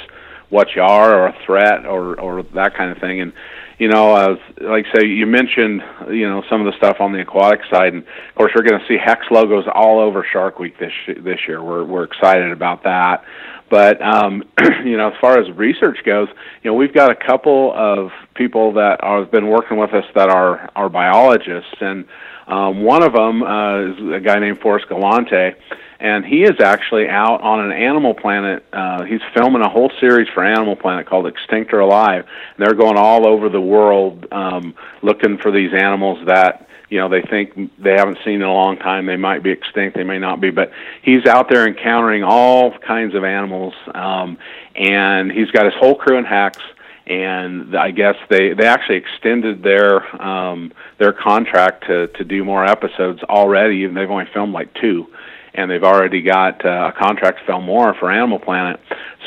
what 0.49 0.75
you 0.75 0.81
are 0.81 1.15
or 1.15 1.27
a 1.27 1.37
threat 1.45 1.85
or 1.85 2.19
or 2.19 2.43
that 2.43 2.75
kind 2.75 2.91
of 2.91 2.97
thing. 2.99 3.21
And 3.21 3.33
you 3.79 3.87
know, 3.87 4.13
uh, 4.13 4.35
like 4.61 4.85
say 4.93 5.07
you 5.07 5.25
mentioned, 5.25 5.81
you 6.09 6.29
know, 6.29 6.43
some 6.49 6.65
of 6.65 6.71
the 6.71 6.77
stuff 6.77 6.97
on 6.99 7.13
the 7.13 7.21
aquatic 7.21 7.61
side, 7.71 7.93
and 7.93 8.03
of 8.03 8.35
course 8.35 8.51
we're 8.55 8.61
going 8.61 8.79
to 8.79 8.87
see 8.87 8.97
HECS 8.97 9.31
logos 9.31 9.65
all 9.73 9.99
over 9.99 10.23
Shark 10.31 10.59
Week 10.59 10.77
this 10.77 10.93
this 11.17 11.39
year. 11.47 11.63
We're 11.63 11.83
we're 11.83 12.03
excited 12.03 12.51
about 12.51 12.83
that. 12.83 13.23
But 13.71 14.01
um, 14.01 14.43
you 14.85 14.97
know, 14.97 15.07
as 15.07 15.19
far 15.19 15.39
as 15.39 15.49
research 15.55 15.99
goes, 16.05 16.27
you 16.61 16.69
know, 16.69 16.75
we've 16.75 16.93
got 16.93 17.09
a 17.09 17.15
couple 17.15 17.73
of 17.73 18.11
people 18.35 18.73
that 18.73 18.99
have 19.01 19.31
been 19.31 19.47
working 19.47 19.77
with 19.77 19.93
us 19.93 20.05
that 20.13 20.29
are 20.29 20.69
are 20.75 20.89
biologists, 20.89 21.73
and 21.79 22.05
um, 22.47 22.83
one 22.83 23.01
of 23.01 23.13
them 23.13 23.41
uh, 23.41 23.79
is 23.79 24.13
a 24.13 24.19
guy 24.19 24.39
named 24.39 24.59
Forrest 24.59 24.87
Galante, 24.89 25.55
and 26.01 26.25
he 26.25 26.43
is 26.43 26.59
actually 26.59 27.07
out 27.07 27.41
on 27.41 27.61
an 27.61 27.71
Animal 27.71 28.13
Planet. 28.13 28.65
Uh, 28.73 29.05
he's 29.05 29.21
filming 29.33 29.61
a 29.61 29.69
whole 29.69 29.91
series 30.01 30.27
for 30.33 30.43
Animal 30.43 30.75
Planet 30.75 31.07
called 31.07 31.27
Extinct 31.27 31.71
or 31.73 31.79
Alive. 31.79 32.25
And 32.25 32.65
they're 32.65 32.75
going 32.75 32.97
all 32.97 33.25
over 33.25 33.49
the 33.49 33.61
world 33.61 34.25
um, 34.31 34.73
looking 35.01 35.37
for 35.37 35.51
these 35.51 35.71
animals 35.73 36.25
that 36.25 36.67
you 36.91 36.99
know 36.99 37.09
they 37.09 37.23
think 37.23 37.71
they 37.79 37.93
haven't 37.93 38.19
seen 38.23 38.35
in 38.35 38.43
a 38.43 38.53
long 38.53 38.77
time. 38.77 39.07
They 39.07 39.17
might 39.17 39.41
be 39.41 39.49
extinct, 39.49 39.97
they 39.97 40.03
may 40.03 40.19
not 40.19 40.39
be, 40.39 40.51
but 40.51 40.71
he's 41.01 41.25
out 41.25 41.49
there 41.49 41.67
encountering 41.67 42.23
all 42.23 42.77
kinds 42.77 43.15
of 43.15 43.23
animals, 43.23 43.73
um, 43.95 44.37
and 44.75 45.31
he's 45.31 45.49
got 45.49 45.65
his 45.65 45.73
whole 45.79 45.95
crew 45.95 46.17
in 46.17 46.25
HECS 46.25 46.59
and 47.07 47.75
I 47.75 47.91
guess 47.91 48.15
they 48.29 48.53
they 48.53 48.65
actually 48.65 48.97
extended 48.97 49.63
their 49.63 50.21
um, 50.21 50.71
their 50.99 51.13
contract 51.13 51.87
to 51.87 52.07
to 52.07 52.23
do 52.23 52.43
more 52.45 52.63
episodes 52.65 53.21
already, 53.23 53.85
and 53.85 53.97
they've 53.97 54.09
only 54.09 54.27
filmed 54.33 54.53
like 54.53 54.73
two. 54.75 55.07
And 55.53 55.69
they've 55.69 55.83
already 55.83 56.21
got 56.21 56.65
uh, 56.65 56.93
a 56.95 56.97
contract 56.97 57.39
to 57.39 57.45
film 57.45 57.65
more 57.65 57.93
for 57.95 58.09
Animal 58.09 58.39
Planet. 58.39 58.79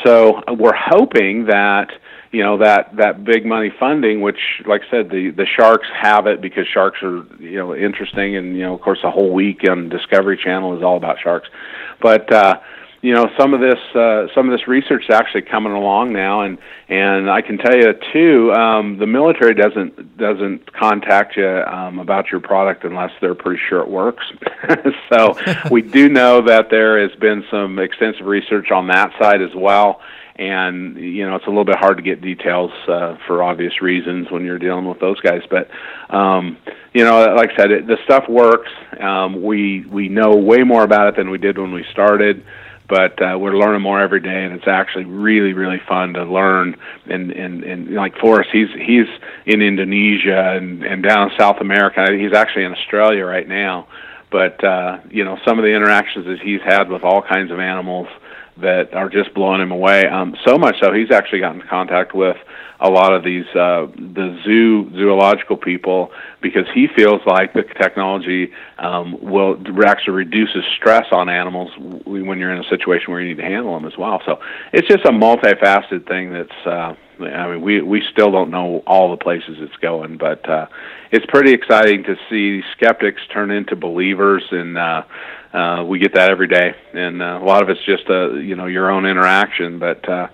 So 0.03 0.41
we're 0.57 0.73
hoping 0.75 1.45
that 1.45 1.91
you 2.31 2.43
know 2.43 2.57
that 2.57 2.95
that 2.97 3.23
big 3.23 3.45
money 3.45 3.71
funding, 3.79 4.21
which, 4.21 4.39
like 4.65 4.81
I 4.87 4.91
said, 4.91 5.09
the 5.09 5.31
the 5.31 5.45
sharks 5.45 5.87
have 6.01 6.27
it 6.27 6.41
because 6.41 6.67
sharks 6.67 6.99
are 7.01 7.25
you 7.39 7.57
know 7.57 7.75
interesting, 7.75 8.35
and 8.35 8.55
you 8.55 8.63
know 8.63 8.75
of 8.75 8.81
course 8.81 8.99
the 9.03 9.11
whole 9.11 9.33
week 9.33 9.61
on 9.69 9.89
Discovery 9.89 10.39
Channel 10.41 10.77
is 10.77 10.83
all 10.83 10.97
about 10.97 11.17
sharks, 11.21 11.49
but. 12.01 12.31
uh 12.31 12.59
you 13.05 13.13
know 13.13 13.29
some 13.37 13.53
of 13.53 13.59
this 13.59 13.77
uh, 13.93 14.25
some 14.33 14.49
of 14.49 14.57
this 14.57 14.67
research 14.67 15.03
is 15.07 15.13
actually 15.13 15.43
coming 15.43 15.73
along 15.73 16.11
now, 16.11 16.41
and 16.41 16.57
and 16.89 17.29
I 17.29 17.41
can 17.41 17.59
tell 17.59 17.75
you 17.75 17.93
too, 18.11 18.51
um, 18.51 18.97
the 18.97 19.05
military 19.05 19.53
doesn't 19.53 20.17
doesn't 20.17 20.73
contact 20.73 21.37
you 21.37 21.47
um, 21.47 21.99
about 21.99 22.31
your 22.31 22.39
product 22.39 22.83
unless 22.83 23.11
they're 23.21 23.35
pretty 23.35 23.61
sure 23.69 23.79
it 23.81 23.89
works. 23.89 24.25
so 25.13 25.37
we 25.69 25.83
do 25.83 26.09
know 26.09 26.41
that 26.47 26.71
there 26.71 26.99
has 26.99 27.15
been 27.19 27.45
some 27.51 27.77
extensive 27.77 28.25
research 28.25 28.71
on 28.71 28.87
that 28.87 29.11
side 29.21 29.43
as 29.43 29.53
well 29.55 30.01
and 30.37 30.97
you 30.97 31.25
know 31.27 31.35
it's 31.35 31.45
a 31.45 31.49
little 31.49 31.65
bit 31.65 31.77
hard 31.77 31.97
to 31.97 32.03
get 32.03 32.21
details 32.21 32.71
uh, 32.87 33.17
for 33.25 33.41
obvious 33.41 33.81
reasons 33.81 34.29
when 34.29 34.43
you're 34.43 34.59
dealing 34.59 34.85
with 34.85 34.99
those 34.99 35.19
guys. 35.21 35.41
But 35.49 35.69
um, 36.13 36.57
you 36.93 37.03
know, 37.03 37.33
like 37.35 37.51
I 37.51 37.55
said, 37.55 37.71
it, 37.71 37.87
the 37.87 37.97
stuff 38.03 38.27
works. 38.27 38.71
Um, 38.99 39.43
we 39.43 39.85
we 39.85 40.09
know 40.09 40.35
way 40.35 40.63
more 40.63 40.83
about 40.83 41.07
it 41.07 41.15
than 41.15 41.29
we 41.29 41.37
did 41.37 41.57
when 41.57 41.71
we 41.71 41.85
started. 41.91 42.45
But 42.87 43.19
uh, 43.19 43.35
we're 43.39 43.57
learning 43.57 43.81
more 43.81 43.99
every 43.99 44.19
day, 44.19 44.43
and 44.43 44.53
it's 44.53 44.67
actually 44.67 45.05
really, 45.05 45.53
really 45.53 45.81
fun 45.87 46.13
to 46.13 46.23
learn. 46.23 46.75
And 47.05 47.31
and, 47.31 47.63
and 47.63 47.95
like 47.95 48.15
Forrest, 48.17 48.49
he's 48.51 48.69
he's 48.77 49.07
in 49.45 49.61
Indonesia 49.61 50.55
and, 50.55 50.83
and 50.83 51.01
down 51.01 51.31
in 51.31 51.37
South 51.37 51.61
America. 51.61 52.05
He's 52.11 52.33
actually 52.33 52.65
in 52.65 52.73
Australia 52.73 53.25
right 53.25 53.47
now. 53.47 53.87
But 54.31 54.63
uh, 54.63 54.99
you 55.09 55.23
know, 55.23 55.39
some 55.45 55.57
of 55.57 55.63
the 55.63 55.73
interactions 55.73 56.25
that 56.25 56.39
he's 56.43 56.61
had 56.61 56.89
with 56.89 57.03
all 57.03 57.23
kinds 57.23 57.51
of 57.51 57.59
animals 57.59 58.07
that 58.57 58.93
are 58.93 59.09
just 59.09 59.33
blowing 59.33 59.61
him 59.61 59.71
away. 59.71 60.05
Um, 60.07 60.35
so 60.45 60.57
much 60.57 60.75
so 60.81 60.93
he's 60.93 61.11
actually 61.11 61.39
gotten 61.39 61.61
in 61.61 61.67
contact 61.67 62.15
with 62.15 62.37
a 62.79 62.89
lot 62.89 63.13
of 63.13 63.23
these 63.23 63.45
uh, 63.55 63.87
the 63.95 64.39
zoo 64.43 64.89
zoological 64.95 65.57
people 65.57 66.11
because 66.41 66.65
he 66.73 66.87
feels 66.95 67.21
like 67.25 67.53
the 67.53 67.63
technology 67.63 68.51
um, 68.79 69.17
will 69.21 69.57
actually 69.85 70.13
reduces 70.13 70.63
stress 70.77 71.05
on 71.11 71.29
animals 71.29 71.71
when 72.05 72.37
you're 72.37 72.53
in 72.53 72.63
a 72.63 72.69
situation 72.69 73.11
where 73.11 73.21
you 73.21 73.29
need 73.29 73.41
to 73.41 73.47
handle 73.47 73.73
them 73.73 73.85
as 73.85 73.97
well. 73.97 74.21
So 74.25 74.39
it's 74.73 74.87
just 74.87 75.05
a 75.05 75.11
multifaceted 75.11 76.07
thing 76.07 76.31
that's. 76.31 76.65
Uh, 76.65 76.95
I 77.17 77.47
mean, 77.47 77.61
we 77.61 77.81
we 77.81 78.03
still 78.11 78.29
don't 78.29 78.51
know 78.51 78.83
all 78.85 79.09
the 79.11 79.17
places 79.17 79.55
it's 79.59 79.77
going, 79.77 80.17
but 80.17 80.47
uh, 80.49 80.67
it's 81.11 81.25
pretty 81.27 81.53
exciting 81.53 82.03
to 82.03 82.17
see 82.29 82.61
skeptics 82.75 83.21
turn 83.31 83.51
into 83.51 83.75
believers 83.75 84.43
and. 84.51 84.77
Uh, 84.77 85.03
uh, 85.55 85.83
we 85.85 85.99
get 85.99 86.13
that 86.15 86.29
every 86.29 86.47
day, 86.47 86.75
and 86.93 87.21
uh, 87.21 87.39
a 87.41 87.45
lot 87.45 87.63
of 87.63 87.69
it's 87.69 87.83
just 87.85 88.09
uh, 88.09 88.33
you 88.33 88.55
know 88.55 88.65
your 88.65 88.91
own 88.91 89.05
interaction. 89.05 89.79
But 89.79 90.07
uh, 90.07 90.27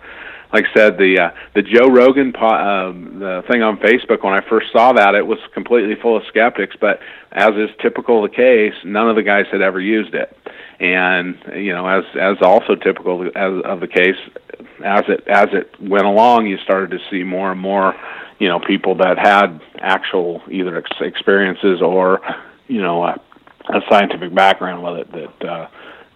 like 0.52 0.66
I 0.66 0.74
said, 0.74 0.98
the 0.98 1.20
uh, 1.20 1.32
the 1.54 1.62
Joe 1.62 1.88
Rogan 1.88 2.34
po- 2.34 2.48
um, 2.48 3.20
the 3.20 3.44
thing 3.48 3.62
on 3.62 3.78
Facebook 3.78 4.24
when 4.24 4.34
I 4.34 4.42
first 4.50 4.72
saw 4.72 4.94
that 4.94 5.14
it 5.14 5.28
was 5.28 5.38
completely 5.54 5.96
full 5.96 6.18
of 6.18 6.24
skeptics. 6.28 6.76
But 6.80 7.02
as 7.32 7.52
is 7.52 7.70
typical 7.82 8.26
of 8.26 8.32
the 8.32 8.36
case, 8.36 8.74
none 8.84 9.10
of 9.10 9.16
the 9.16 9.22
guys 9.22 9.46
had 9.52 9.62
ever 9.62 9.80
used 9.80 10.16
it, 10.16 10.36
and 10.80 11.38
you 11.56 11.72
know 11.72 11.88
as 11.88 12.04
as 12.20 12.38
also 12.42 12.74
typical 12.74 13.28
as, 13.36 13.64
of 13.64 13.80
the 13.80 13.88
case, 13.88 14.18
as 14.84 15.04
it 15.08 15.28
as 15.28 15.50
it 15.54 15.70
went 15.80 16.06
along, 16.06 16.48
you 16.48 16.58
started 16.58 16.90
to 16.90 17.00
see 17.12 17.24
more 17.24 17.52
and 17.52 17.62
more 17.62 17.96
you 18.40 18.48
know 18.48 18.60
people 18.60 18.96
that 18.96 19.20
had 19.20 19.62
actual 19.78 20.42
either 20.50 20.78
ex- 20.78 21.00
experiences 21.00 21.80
or 21.80 22.22
you 22.68 22.82
know. 22.82 23.04
Uh, 23.04 23.18
a 23.74 23.82
scientific 23.90 24.34
background 24.34 24.84
with 24.84 25.00
it 25.00 25.12
that 25.12 25.50
uh, 25.50 25.68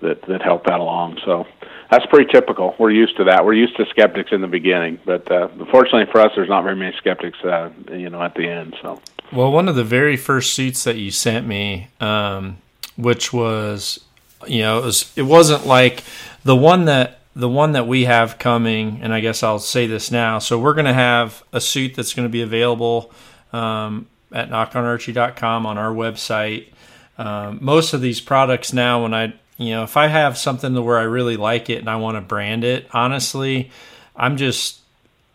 that 0.02 0.22
that 0.24 0.42
helped 0.42 0.68
that 0.68 0.80
along. 0.80 1.20
So 1.26 1.46
that's 1.90 2.06
pretty 2.08 2.32
typical. 2.32 2.76
We're 2.80 2.92
used 2.92 3.18
to 3.18 3.26
that. 3.26 3.46
We're 3.46 3.54
used 3.54 3.78
to 3.78 3.86
skeptics 3.88 4.32
in 4.32 4.42
the 4.42 4.48
beginning, 4.48 5.00
but 5.06 5.30
uh, 5.32 5.48
fortunately 5.72 6.12
for 6.12 6.22
us, 6.22 6.32
there's 6.36 6.50
not 6.50 6.64
very 6.64 6.76
many 6.76 6.96
skeptics, 6.98 7.38
uh, 7.44 7.70
you 7.92 8.10
know, 8.10 8.22
at 8.22 8.36
the 8.36 8.48
end. 8.48 8.76
So. 8.82 9.02
Well, 9.32 9.52
one 9.52 9.68
of 9.68 9.76
the 9.76 9.84
very 9.84 10.18
first 10.18 10.54
suits 10.54 10.84
that 10.84 10.98
you 10.98 11.12
sent 11.12 11.48
me, 11.48 11.88
um, 12.00 12.58
which 12.96 13.34
was, 13.34 14.04
you 14.48 14.62
know, 14.62 14.80
it 14.80 14.86
was 14.86 15.12
it 15.16 15.24
wasn't 15.24 15.66
like 15.66 16.04
the 16.44 16.56
one 16.56 16.86
that 16.86 17.20
the 17.36 17.50
one 17.50 17.74
that 17.74 17.88
we 17.88 18.06
have 18.06 18.40
coming, 18.40 19.00
and 19.02 19.14
I 19.14 19.20
guess 19.20 19.44
I'll 19.44 19.60
say 19.60 19.88
this 19.88 20.10
now. 20.10 20.40
So 20.40 20.58
we're 20.58 20.74
going 20.74 20.86
to 20.86 20.94
have 20.94 21.44
a 21.52 21.60
suit 21.60 21.96
that's 21.96 22.14
going 22.14 22.28
to 22.28 22.32
be 22.32 22.42
available 22.42 23.12
um, 23.52 24.08
at 24.32 24.50
nockonarchery.com 24.50 25.66
on 25.66 25.78
our 25.78 25.94
website 25.94 26.68
um, 27.18 27.60
most 27.62 27.94
of 27.94 28.02
these 28.02 28.22
products 28.22 28.74
now, 28.74 29.04
when 29.04 29.14
I, 29.14 29.34
you 29.58 29.72
know, 29.72 29.84
if 29.84 29.96
I 29.98 30.08
have 30.08 30.38
something 30.38 30.74
to 30.74 30.82
where 30.82 30.98
I 30.98 31.04
really 31.04 31.38
like 31.38 31.70
it 31.70 31.80
and 31.80 31.90
I 31.90 31.96
want 31.96 32.18
to 32.18 32.22
brand 32.22 32.64
it, 32.64 32.88
honestly, 32.92 33.72
I'm 34.16 34.38
just, 34.38 34.80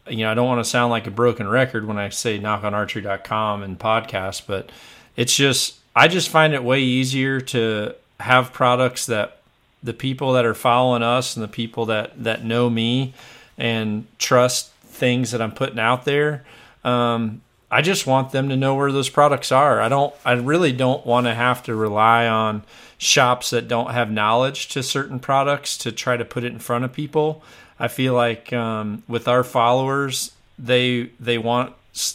you 0.09 0.19
know, 0.19 0.31
I 0.31 0.35
don't 0.35 0.47
want 0.47 0.63
to 0.63 0.69
sound 0.69 0.91
like 0.91 1.07
a 1.07 1.11
broken 1.11 1.49
record 1.49 1.87
when 1.87 1.99
I 1.99 2.11
say 2.11 2.39
nockonarchery.com 2.39 3.63
and 3.63 3.79
podcast, 3.79 4.43
but 4.47 4.71
it's 5.17 5.35
just, 5.35 5.77
I 5.97 6.09
just 6.09 6.29
find 6.29 6.55
it 6.55 6.63
way 6.63 6.81
easier 6.81 7.41
to 7.41 7.95
have 8.21 8.53
products 8.53 9.07
that 9.07 9.39
the 9.83 9.95
people 9.95 10.35
that 10.35 10.45
are 10.45 10.55
following 10.55 11.03
us 11.03 11.37
and 11.37 11.43
the 11.43 11.49
people 11.49 11.87
that, 11.87 12.23
that 12.23 12.45
know 12.45 12.69
me 12.69 13.15
and 13.57 14.07
trust 14.19 14.71
things 14.83 15.31
that 15.31 15.41
I'm 15.41 15.53
putting 15.53 15.79
out 15.79 16.05
there, 16.05 16.45
um, 16.85 17.41
I 17.71 17.83
just 17.83 18.07
want 18.07 18.33
them 18.33 18.49
to 18.49 18.57
know 18.57 18.75
where 18.75 18.91
those 18.91 19.09
products 19.09 19.53
are. 19.53 19.81
I 19.81 19.89
don't 19.89 20.15
I 20.25 20.33
really 20.33 20.73
don't 20.73 21.07
want 21.07 21.27
to 21.27 21.35
have 21.35 21.63
to 21.65 21.75
rely 21.75 22.27
on 22.27 22.65
shops 22.99 23.51
that 23.51 23.69
don't 23.69 23.93
have 23.93 24.11
knowledge 24.11 24.69
to 24.69 24.83
certain 24.83 25.19
products 25.19 25.79
to 25.79 25.93
try 25.93 26.17
to 26.17 26.25
put 26.25 26.45
it 26.45 26.53
in 26.53 26.59
front 26.59 26.85
of 26.85 26.93
people. 26.93 27.43
I 27.79 27.89
feel 27.89 28.13
like 28.15 28.53
um, 28.53 29.03
with 29.09 29.27
our 29.27 29.45
followers, 29.45 30.33
they 30.59 31.11
they 31.19 31.39
want 31.39 31.75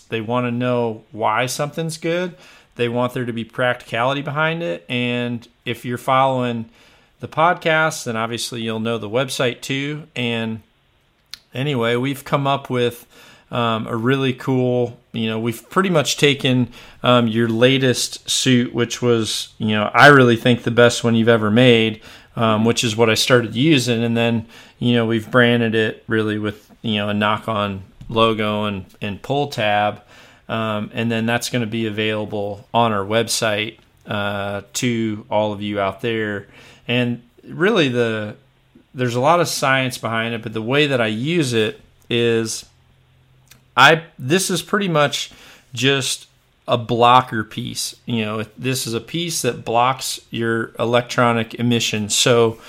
they 0.09 0.21
want 0.21 0.45
to 0.45 0.51
know 0.51 1.03
why 1.11 1.47
something's 1.47 1.97
good. 1.97 2.35
They 2.75 2.89
want 2.89 3.13
there 3.13 3.25
to 3.25 3.33
be 3.33 3.45
practicality 3.45 4.21
behind 4.21 4.61
it, 4.61 4.85
and 4.89 5.47
if 5.63 5.85
you're 5.85 5.97
following 5.97 6.69
the 7.19 7.27
podcast, 7.27 8.03
then 8.03 8.15
obviously 8.15 8.61
you'll 8.61 8.79
know 8.79 8.97
the 8.97 9.09
website 9.09 9.61
too. 9.61 10.07
And 10.15 10.61
anyway, 11.53 11.95
we've 11.95 12.23
come 12.23 12.45
up 12.45 12.69
with 12.69 13.07
um, 13.49 13.87
a 13.87 13.95
really 13.95 14.33
cool. 14.33 14.99
You 15.15 15.30
know, 15.30 15.39
we've 15.39 15.67
pretty 15.69 15.89
much 15.89 16.17
taken 16.17 16.69
um, 17.04 17.28
your 17.28 17.47
latest 17.47 18.30
suit, 18.30 18.73
which 18.73 19.01
was, 19.01 19.54
you 19.58 19.69
know, 19.69 19.89
I 19.93 20.08
really 20.08 20.36
think 20.36 20.63
the 20.63 20.71
best 20.71 21.04
one 21.04 21.15
you've 21.15 21.30
ever 21.30 21.49
made, 21.49 22.01
um, 22.36 22.65
which 22.65 22.84
is 22.84 22.95
what 22.95 23.10
I 23.10 23.13
started 23.13 23.56
using, 23.56 24.04
and 24.04 24.15
then, 24.15 24.47
you 24.80 24.93
know, 24.93 25.06
we've 25.06 25.30
branded 25.30 25.73
it 25.75 26.04
really 26.08 26.38
with, 26.38 26.69
you 26.82 26.97
know, 26.97 27.10
a 27.10 27.13
Nock 27.13 27.47
On 27.47 27.84
logo 28.10 28.65
and, 28.65 28.86
and 29.01 29.21
pull 29.21 29.47
tab. 29.47 30.01
Um, 30.47 30.91
and 30.93 31.12
then 31.12 31.25
that's 31.25 31.49
going 31.49 31.62
to 31.62 31.67
be 31.67 31.88
available 31.88 32.67
on 32.71 32.91
our 32.91 33.04
website 33.04 33.80
uh, 34.06 34.62
to 34.73 35.25
all 35.30 35.54
of 35.54 35.62
you 35.62 35.80
out 35.80 36.01
there. 36.01 36.47
And 36.88 37.23
really, 37.43 37.89
the 37.89 38.36
there's 38.93 39.15
a 39.15 39.19
lot 39.19 39.41
of 39.41 39.47
science 39.47 39.97
behind 39.97 40.34
it, 40.36 40.41
but 40.41 40.54
the 40.54 40.62
way 40.62 40.88
that 40.88 41.01
I 41.01 41.08
use 41.08 41.54
it 41.54 41.82
is 42.10 42.65
I 43.75 44.03
this 44.17 44.49
is 44.49 44.61
pretty 44.61 44.88
much 44.88 45.31
just 45.73 46.27
a 46.67 46.77
blocker 46.77 47.43
piece. 47.43 47.95
You 48.05 48.25
know, 48.25 48.43
this 48.57 48.88
is 48.88 48.93
a 48.93 49.01
piece 49.01 49.41
that 49.43 49.65
blocks 49.65 50.19
your 50.31 50.71
electronic 50.79 51.55
emission. 51.55 52.09
So, 52.09 52.59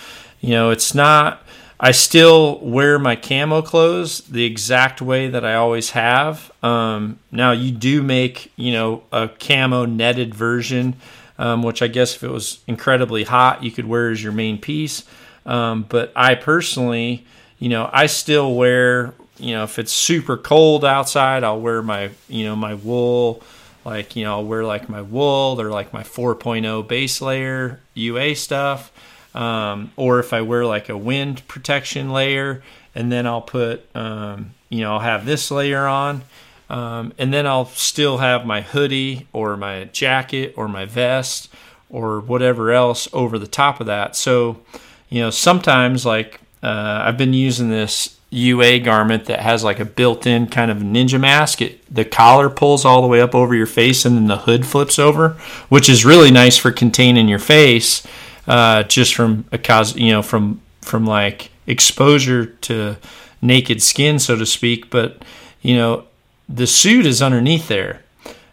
you 0.41 0.51
know, 0.51 0.71
it's 0.71 0.95
not. 0.95 1.43
I 1.79 1.91
still 1.91 2.59
wear 2.61 2.99
my 2.99 3.17
camo 3.17 3.61
clothes 3.61 4.21
the 4.21 4.45
exact 4.45 5.03
way 5.03 5.29
that 5.29 5.45
I 5.45 5.55
always 5.55 5.91
have. 5.91 6.51
Um, 6.63 7.19
now, 7.31 7.53
you 7.53 7.71
do 7.71 8.03
make, 8.03 8.51
you 8.57 8.73
know, 8.73 9.03
a 9.13 9.29
camo 9.29 9.85
netted 9.85 10.35
version, 10.35 10.97
um, 11.39 11.63
which 11.63 11.83
I 11.83 11.89
guess 11.89 12.17
if 12.17 12.25
it 12.25 12.31
was 12.31 12.61
incredibly 12.67 13.25
hot, 13.25 13.63
you 13.63 13.71
could 13.71 13.87
wear 13.87 14.11
as 14.11 14.23
your 14.23 14.33
main 14.33 14.59
piece. 14.59 15.05
Um, 15.45 15.85
but 15.87 16.13
I 16.17 16.35
personally, 16.35 17.27
you 17.59 17.69
know, 17.69 17.91
I 17.93 18.07
still 18.07 18.55
wear 18.55 19.13
you 19.39 19.53
know, 19.55 19.65
if 19.65 19.79
it's 19.79 19.93
super 19.93 20.37
cold 20.37 20.85
outside, 20.85 21.45
I'll 21.45 21.61
wear 21.61 21.83
my, 21.83 22.11
you 22.29 22.45
know, 22.45 22.57
my 22.57 22.75
wool, 22.75 23.43
like, 23.85 24.17
you 24.17 24.25
know, 24.25 24.35
I'll 24.35 24.45
wear 24.45 24.65
like 24.65 24.89
my 24.89 25.03
wool 25.03 25.61
or 25.61 25.71
like 25.71 25.93
my 25.93 26.03
4.0 26.03 26.87
base 26.89 27.21
layer 27.21 27.81
UA 27.95 28.35
stuff. 28.37 28.93
Um, 29.35 29.93
or 29.97 30.19
if 30.19 30.33
I 30.33 30.41
wear 30.41 30.65
like 30.65 30.89
a 30.89 30.97
wind 30.97 31.47
protection 31.47 32.11
layer, 32.11 32.63
and 32.95 33.13
then 33.13 33.27
I'll 33.27 33.43
put, 33.43 33.85
um, 33.95 34.55
you 34.71 34.81
know, 34.81 34.95
I'll 34.95 35.01
have 35.01 35.27
this 35.27 35.51
layer 35.51 35.87
on. 35.87 36.23
Um, 36.69 37.13
and 37.19 37.33
then 37.33 37.47
I'll 37.47 37.67
still 37.67 38.19
have 38.19 38.47
my 38.47 38.63
hoodie 38.63 39.29
or 39.33 39.57
my 39.57 39.85
jacket 39.85 40.55
or 40.57 40.67
my 40.67 40.87
vest 40.87 41.49
or 41.91 42.21
whatever 42.21 42.73
else 42.73 43.09
over 43.13 43.39
the 43.39 43.47
top 43.47 43.81
of 43.81 43.87
that. 43.87 44.17
So, 44.17 44.63
you 45.09 45.21
know, 45.21 45.31
sometimes 45.31 46.05
like 46.05 46.41
uh, 46.63 47.03
I've 47.05 47.19
been 47.19 47.35
using 47.35 47.71
this 47.71 48.16
UA 48.31 48.81
garment 48.81 49.27
that 49.27 49.41
has 49.41 49.63
like 49.63 49.79
a 49.79 49.85
built-in 49.85 50.49
kind 50.49 50.71
of 50.71 50.79
ninja 50.79 51.19
mask. 51.19 51.63
It, 51.63 51.95
the 51.95 52.05
collar 52.05 52.51
pulls 52.51 52.85
all 52.85 53.01
the 53.01 53.09
way 53.09 53.21
up 53.21 53.35
over 53.35 53.55
your 53.55 53.67
face, 53.67 54.05
and 54.05 54.17
then 54.17 54.27
the 54.27 54.39
hood 54.39 54.67
flips 54.67 54.99
over, 54.99 55.31
which 55.69 55.89
is 55.89 56.05
really 56.05 56.31
nice 56.31 56.57
for 56.57 56.73
containing 56.73 57.29
your 57.29 57.39
face, 57.39 58.07
uh, 58.47 58.83
just 58.85 59.15
from 59.15 59.45
a 59.53 59.59
cause, 59.59 59.97
you 59.97 60.11
know, 60.11 60.23
from 60.23 60.61
from 60.83 61.07
like 61.07 61.51
exposure 61.67 62.47
to 62.47 62.97
naked 63.41 63.83
skin, 63.83 64.19
so 64.19 64.37
to 64.37 64.47
speak. 64.47 64.91
But 64.91 65.23
you 65.63 65.77
know, 65.77 66.05
the 66.49 66.67
suit 66.67 67.07
is 67.07 67.23
underneath 67.23 67.69
there, 67.69 68.03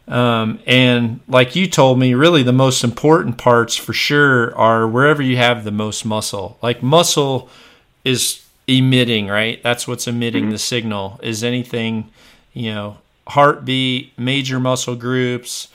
um, 0.07 0.59
and 0.67 1.19
like 1.27 1.55
you 1.55 1.67
told 1.67 1.97
me, 1.97 2.13
really 2.13 2.43
the 2.43 2.53
most 2.53 2.83
important 2.83 3.39
parts 3.39 3.75
for 3.75 3.93
sure 3.93 4.55
are 4.55 4.87
wherever 4.87 5.23
you 5.23 5.37
have 5.37 5.63
the 5.63 5.71
most 5.71 6.05
muscle. 6.05 6.59
Like 6.61 6.83
muscle 6.83 7.49
is 8.05 8.42
emitting, 8.67 9.27
right? 9.27 9.61
That's 9.63 9.87
what's 9.87 10.07
emitting 10.07 10.43
mm-hmm. 10.43 10.51
the 10.51 10.59
signal. 10.59 11.19
Is 11.23 11.43
anything, 11.43 12.11
you 12.53 12.73
know, 12.73 12.97
heartbeat, 13.27 14.17
major 14.17 14.59
muscle 14.59 14.95
groups. 14.95 15.69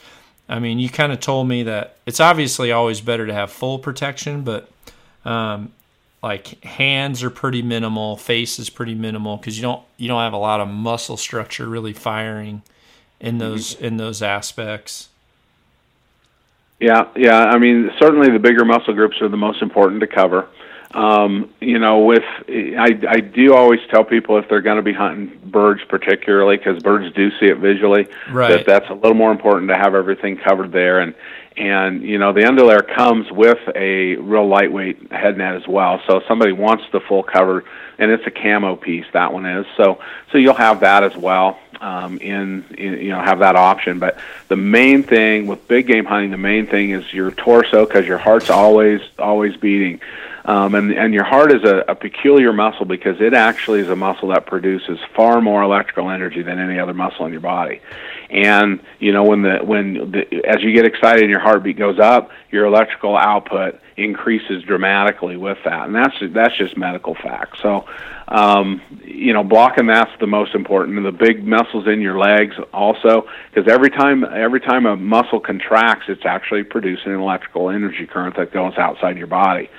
I 0.47 0.59
mean, 0.59 0.79
you 0.79 0.89
kind 0.89 1.11
of 1.11 1.19
told 1.19 1.47
me 1.47 1.63
that 1.63 1.97
it's 2.05 2.19
obviously 2.19 2.71
always 2.71 3.01
better 3.01 3.27
to 3.27 3.33
have 3.33 3.51
full 3.51 3.77
protection, 3.79 4.43
but 4.43 4.69
um, 5.25 5.71
like 6.23 6.63
hands 6.63 7.23
are 7.23 7.29
pretty 7.29 7.61
minimal, 7.61 8.17
face 8.17 8.59
is 8.59 8.69
pretty 8.69 8.95
minimal 8.95 9.37
because 9.37 9.57
you 9.57 9.61
don't 9.61 9.83
you 9.97 10.07
don't 10.07 10.21
have 10.21 10.33
a 10.33 10.37
lot 10.37 10.59
of 10.59 10.67
muscle 10.67 11.17
structure 11.17 11.67
really 11.67 11.93
firing 11.93 12.61
in 13.19 13.31
mm-hmm. 13.31 13.39
those 13.39 13.75
mm-hmm. 13.75 13.85
in 13.85 13.97
those 13.97 14.21
aspects. 14.21 15.09
Yeah, 16.79 17.07
yeah. 17.15 17.43
I 17.43 17.57
mean, 17.57 17.91
certainly 17.99 18.31
the 18.31 18.39
bigger 18.39 18.63
muscle 18.63 18.93
groups 18.93 19.21
are 19.21 19.27
the 19.27 19.37
most 19.37 19.61
important 19.61 19.99
to 20.01 20.07
cover. 20.07 20.47
Um, 20.91 21.53
you 21.59 21.77
know, 21.77 21.99
with 21.99 22.23
I, 22.47 22.99
I 23.07 23.19
do 23.19 23.53
always 23.53 23.79
tell 23.91 24.03
people 24.03 24.37
if 24.39 24.49
they're 24.49 24.61
going 24.61 24.77
to 24.77 24.83
be 24.83 24.93
hunting 24.93 25.39
birds, 25.45 25.81
particularly 25.87 26.57
because 26.57 26.81
birds 26.81 27.13
do 27.13 27.29
see 27.39 27.45
it 27.45 27.59
visually, 27.59 28.07
right. 28.31 28.49
that 28.49 28.65
that's 28.65 28.89
a 28.89 28.95
little 28.95 29.13
more 29.13 29.31
important 29.31 29.69
to 29.69 29.75
have 29.75 29.93
everything 29.93 30.37
covered 30.37 30.71
there. 30.71 30.99
And 30.99 31.13
and 31.59 32.01
you 32.03 32.17
know, 32.17 32.31
the 32.31 32.41
underlayer 32.41 32.87
comes 32.95 33.29
with 33.31 33.59
a 33.75 34.15
real 34.15 34.47
lightweight 34.47 35.11
head 35.11 35.37
net 35.37 35.55
as 35.55 35.67
well. 35.67 36.01
So 36.07 36.17
if 36.17 36.23
somebody 36.27 36.53
wants 36.53 36.85
the 36.91 37.01
full 37.01 37.21
cover, 37.21 37.65
and 37.99 38.11
it's 38.11 38.25
a 38.25 38.31
camo 38.31 38.77
piece. 38.77 39.05
That 39.11 39.33
one 39.33 39.45
is 39.45 39.65
so 39.75 39.99
so 40.31 40.37
you'll 40.37 40.53
have 40.53 40.79
that 40.79 41.03
as 41.03 41.15
well. 41.15 41.59
Um, 41.81 42.17
in, 42.17 42.65
in 42.77 42.93
you 42.99 43.09
know 43.09 43.21
have 43.21 43.39
that 43.39 43.55
option, 43.55 43.99
but 43.99 44.17
the 44.47 44.55
main 44.55 45.03
thing 45.03 45.47
with 45.47 45.67
big 45.67 45.87
game 45.87 46.05
hunting, 46.05 46.31
the 46.31 46.37
main 46.37 46.65
thing 46.65 46.91
is 46.91 47.13
your 47.13 47.31
torso 47.31 47.85
because 47.85 48.07
your 48.07 48.17
heart's 48.17 48.49
always 48.49 49.01
always 49.19 49.55
beating. 49.57 49.99
Um, 50.45 50.73
and, 50.73 50.91
and 50.93 51.13
your 51.13 51.25
heart 51.25 51.51
is 51.51 51.63
a, 51.63 51.83
a 51.89 51.95
peculiar 51.95 52.53
muscle 52.53 52.85
because 52.85 53.21
it 53.21 53.33
actually 53.33 53.81
is 53.81 53.89
a 53.89 53.95
muscle 53.95 54.29
that 54.29 54.45
produces 54.45 54.97
far 55.13 55.41
more 55.41 55.61
electrical 55.61 56.09
energy 56.09 56.41
than 56.41 56.57
any 56.57 56.79
other 56.79 56.93
muscle 56.93 57.25
in 57.25 57.33
your 57.33 57.41
body. 57.41 57.81
And 58.29 58.79
you 58.99 59.11
know 59.11 59.23
when 59.23 59.41
the 59.41 59.57
when 59.57 60.11
the, 60.11 60.45
as 60.45 60.61
you 60.61 60.71
get 60.71 60.85
excited 60.85 61.23
and 61.23 61.31
your 61.31 61.39
heartbeat 61.39 61.77
goes 61.77 61.99
up, 61.99 62.29
your 62.51 62.65
electrical 62.65 63.17
output 63.17 63.79
increases 63.97 64.63
dramatically 64.63 65.35
with 65.35 65.57
that, 65.65 65.87
and 65.87 65.95
that's 65.95 66.15
that's 66.31 66.55
just 66.55 66.77
medical 66.77 67.15
fact. 67.15 67.57
So, 67.61 67.85
um, 68.27 68.81
you 69.03 69.33
know, 69.33 69.43
blocking 69.43 69.87
that's 69.87 70.11
the 70.19 70.27
most 70.27 70.53
important, 70.53 70.97
and 70.97 71.05
the 71.05 71.11
big 71.11 71.45
muscles 71.45 71.87
in 71.87 72.01
your 72.01 72.19
legs 72.19 72.55
also, 72.71 73.27
because 73.51 73.67
every 73.71 73.89
time 73.89 74.23
every 74.23 74.59
time 74.59 74.85
a 74.85 74.95
muscle 74.95 75.39
contracts, 75.39 76.05
it's 76.07 76.25
actually 76.25 76.63
producing 76.63 77.13
an 77.13 77.19
electrical 77.19 77.69
energy 77.69 78.05
current 78.05 78.35
that 78.37 78.51
goes 78.51 78.77
outside 78.77 79.17
your 79.17 79.27
body. 79.27 79.69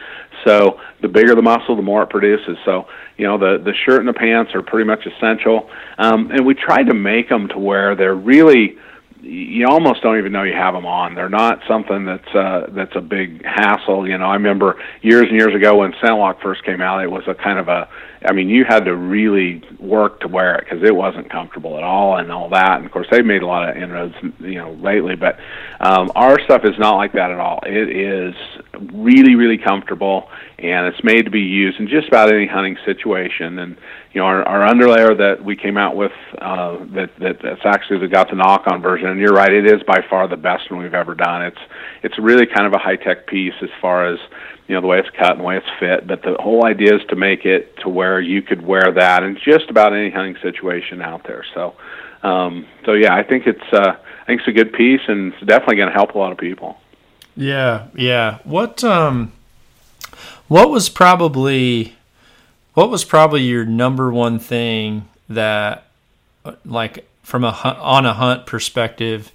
So 0.45 0.81
the 1.03 1.09
bigger 1.09 1.35
the 1.35 1.43
muscle, 1.43 1.77
the 1.77 1.83
more 1.83 2.03
it 2.03 2.11
produces. 2.11 2.57
So 2.65 2.87
you 3.17 3.27
know 3.27 3.39
the 3.39 3.63
the 3.63 3.75
shirt 3.85 4.01
and 4.01 4.09
the 4.09 4.13
pants 4.13 4.55
are 4.55 4.63
pretty 4.63 4.87
much 4.87 5.07
essential, 5.07 5.71
um, 5.99 6.31
and 6.31 6.47
we 6.47 6.55
try 6.55 6.83
to 6.83 6.95
make 6.95 7.29
them 7.29 7.49
to 7.49 7.59
where 7.59 7.95
they're 7.95 8.15
really 8.15 8.77
you 9.23 9.67
almost 9.67 10.03
don't 10.03 10.19
even 10.19 10.33
know 10.33 10.43
you 10.43 10.55
have 10.55 10.75
them 10.75 10.87
on. 10.87 11.15
They're 11.15 11.29
not 11.29 11.61
something 11.69 12.05
that's 12.05 12.35
uh, 12.35 12.67
that's 12.71 12.95
a 12.95 13.01
big 13.01 13.45
hassle. 13.45 14.09
You 14.09 14.19
know, 14.19 14.27
I 14.27 14.35
remember 14.35 14.81
years 15.03 15.27
and 15.29 15.39
years 15.39 15.55
ago 15.55 15.77
when 15.79 15.93
ScentLok 15.93 16.41
first 16.43 16.65
came 16.65 16.81
out, 16.81 17.03
it 17.03 17.11
was 17.11 17.25
a 17.27 17.35
kind 17.35 17.59
of 17.59 17.69
a 17.69 17.89
I 18.23 18.33
mean, 18.33 18.51
you 18.51 18.65
had 18.69 18.85
to 18.85 18.95
really 18.95 19.63
work 19.79 20.21
to 20.21 20.29
wear 20.29 20.57
it 20.57 20.65
because 20.65 20.87
it 20.87 20.95
wasn't 20.95 21.31
comfortable 21.31 21.79
at 21.79 21.83
all 21.83 22.19
and 22.19 22.31
all 22.31 22.51
that. 22.51 22.77
And 22.77 22.85
of 22.85 22.93
course, 22.93 23.07
they've 23.11 23.25
made 23.25 23.43
a 23.43 23.47
lot 23.47 23.69
of 23.69 23.83
inroads, 23.83 24.15
you 24.41 24.57
know, 24.57 24.73
lately. 24.75 25.17
But 25.17 25.39
um, 25.81 26.13
our 26.15 26.39
stuff 26.45 26.63
is 26.65 26.79
not 26.79 26.97
like 26.97 27.13
that 27.13 27.31
at 27.31 27.41
all. 27.41 27.61
It 27.65 27.89
is 27.89 28.35
really, 28.93 29.37
really 29.37 29.57
comfortable, 29.57 30.29
and 30.59 30.87
it's 30.87 31.03
made 31.03 31.25
to 31.25 31.31
be 31.31 31.41
used 31.41 31.81
in 31.81 31.89
just 31.89 32.09
about 32.09 32.31
any 32.31 32.47
hunting 32.47 32.77
situation. 32.85 33.59
And 33.59 33.79
you 34.13 34.21
know, 34.21 34.27
our, 34.27 34.43
our 34.43 34.75
underlayer 34.75 35.17
that 35.19 35.45
we 35.45 35.55
came 35.55 35.77
out 35.77 35.95
with, 35.95 36.13
uh, 36.39 36.79
that, 36.95 37.11
that 37.21 37.37
that's 37.43 37.65
actually 37.65 38.01
the 38.01 38.09
got 38.09 38.29
the 38.29 38.37
Nock 38.37 38.67
On 38.67 38.83
version. 38.83 39.09
And 39.09 39.21
you're 39.21 39.33
right, 39.33 39.53
it 39.53 39.67
is 39.67 39.83
by 39.85 40.05
far 40.09 40.27
the 40.27 40.37
best 40.37 40.71
one 40.71 40.83
we've 40.83 40.95
ever 40.95 41.15
done. 41.15 41.45
It's 41.45 41.61
it's 42.03 42.19
really 42.19 42.47
kind 42.47 42.67
of 42.67 42.73
a 42.73 42.79
high-tech 42.79 43.27
piece 43.29 43.55
as 43.63 43.69
far 43.81 44.13
as 44.13 44.19
you 44.67 44.75
know 44.75 44.81
the 44.81 44.89
way 44.89 44.99
it's 44.99 45.11
cut 45.11 45.33
and 45.33 45.41
the 45.41 45.45
way 45.45 45.59
it's 45.59 45.67
fit. 45.79 46.09
But 46.09 46.23
the 46.23 46.37
whole 46.41 46.65
idea 46.65 46.97
is 46.97 47.03
to 47.11 47.17
make 47.17 47.45
it 47.45 47.77
to 47.79 47.89
where 47.89 48.21
you 48.21 48.43
could 48.43 48.67
wear 48.67 48.93
that 48.93 49.23
in 49.23 49.39
just 49.45 49.71
about 49.71 49.93
any 49.93 50.11
hunting 50.11 50.37
situation 50.43 51.01
out 51.03 51.25
there. 51.25 51.45
So, 51.55 51.77
um, 52.25 52.67
so 52.85 52.95
yeah, 52.95 53.15
I 53.15 53.23
think 53.23 53.47
it's 53.47 53.73
uh, 53.73 53.97
I 54.23 54.27
think 54.27 54.41
it's 54.41 54.49
a 54.49 54.53
good 54.53 54.73
piece 54.73 55.03
and 55.07 55.33
it's 55.33 55.47
definitely 55.47 55.77
going 55.77 55.89
to 55.89 55.95
help 55.95 56.17
a 56.17 56.19
lot 56.19 56.33
of 56.33 56.39
people. 56.39 56.79
Yeah, 57.37 57.87
yeah. 57.95 58.39
What 58.43 58.83
um, 58.83 59.33
what 60.49 60.69
was 60.69 60.89
probably 60.89 61.95
what 62.75 62.91
was 62.91 63.05
probably 63.05 63.43
your 63.43 63.65
number 63.65 64.13
one 64.13 64.39
thing 64.39 65.09
that 65.29 65.85
like 66.65 67.09
from 67.23 67.45
a 67.45 67.53
hunt, 67.53 67.79
on 67.79 68.07
a 68.07 68.15
hunt 68.15 68.47
perspective 68.47 69.33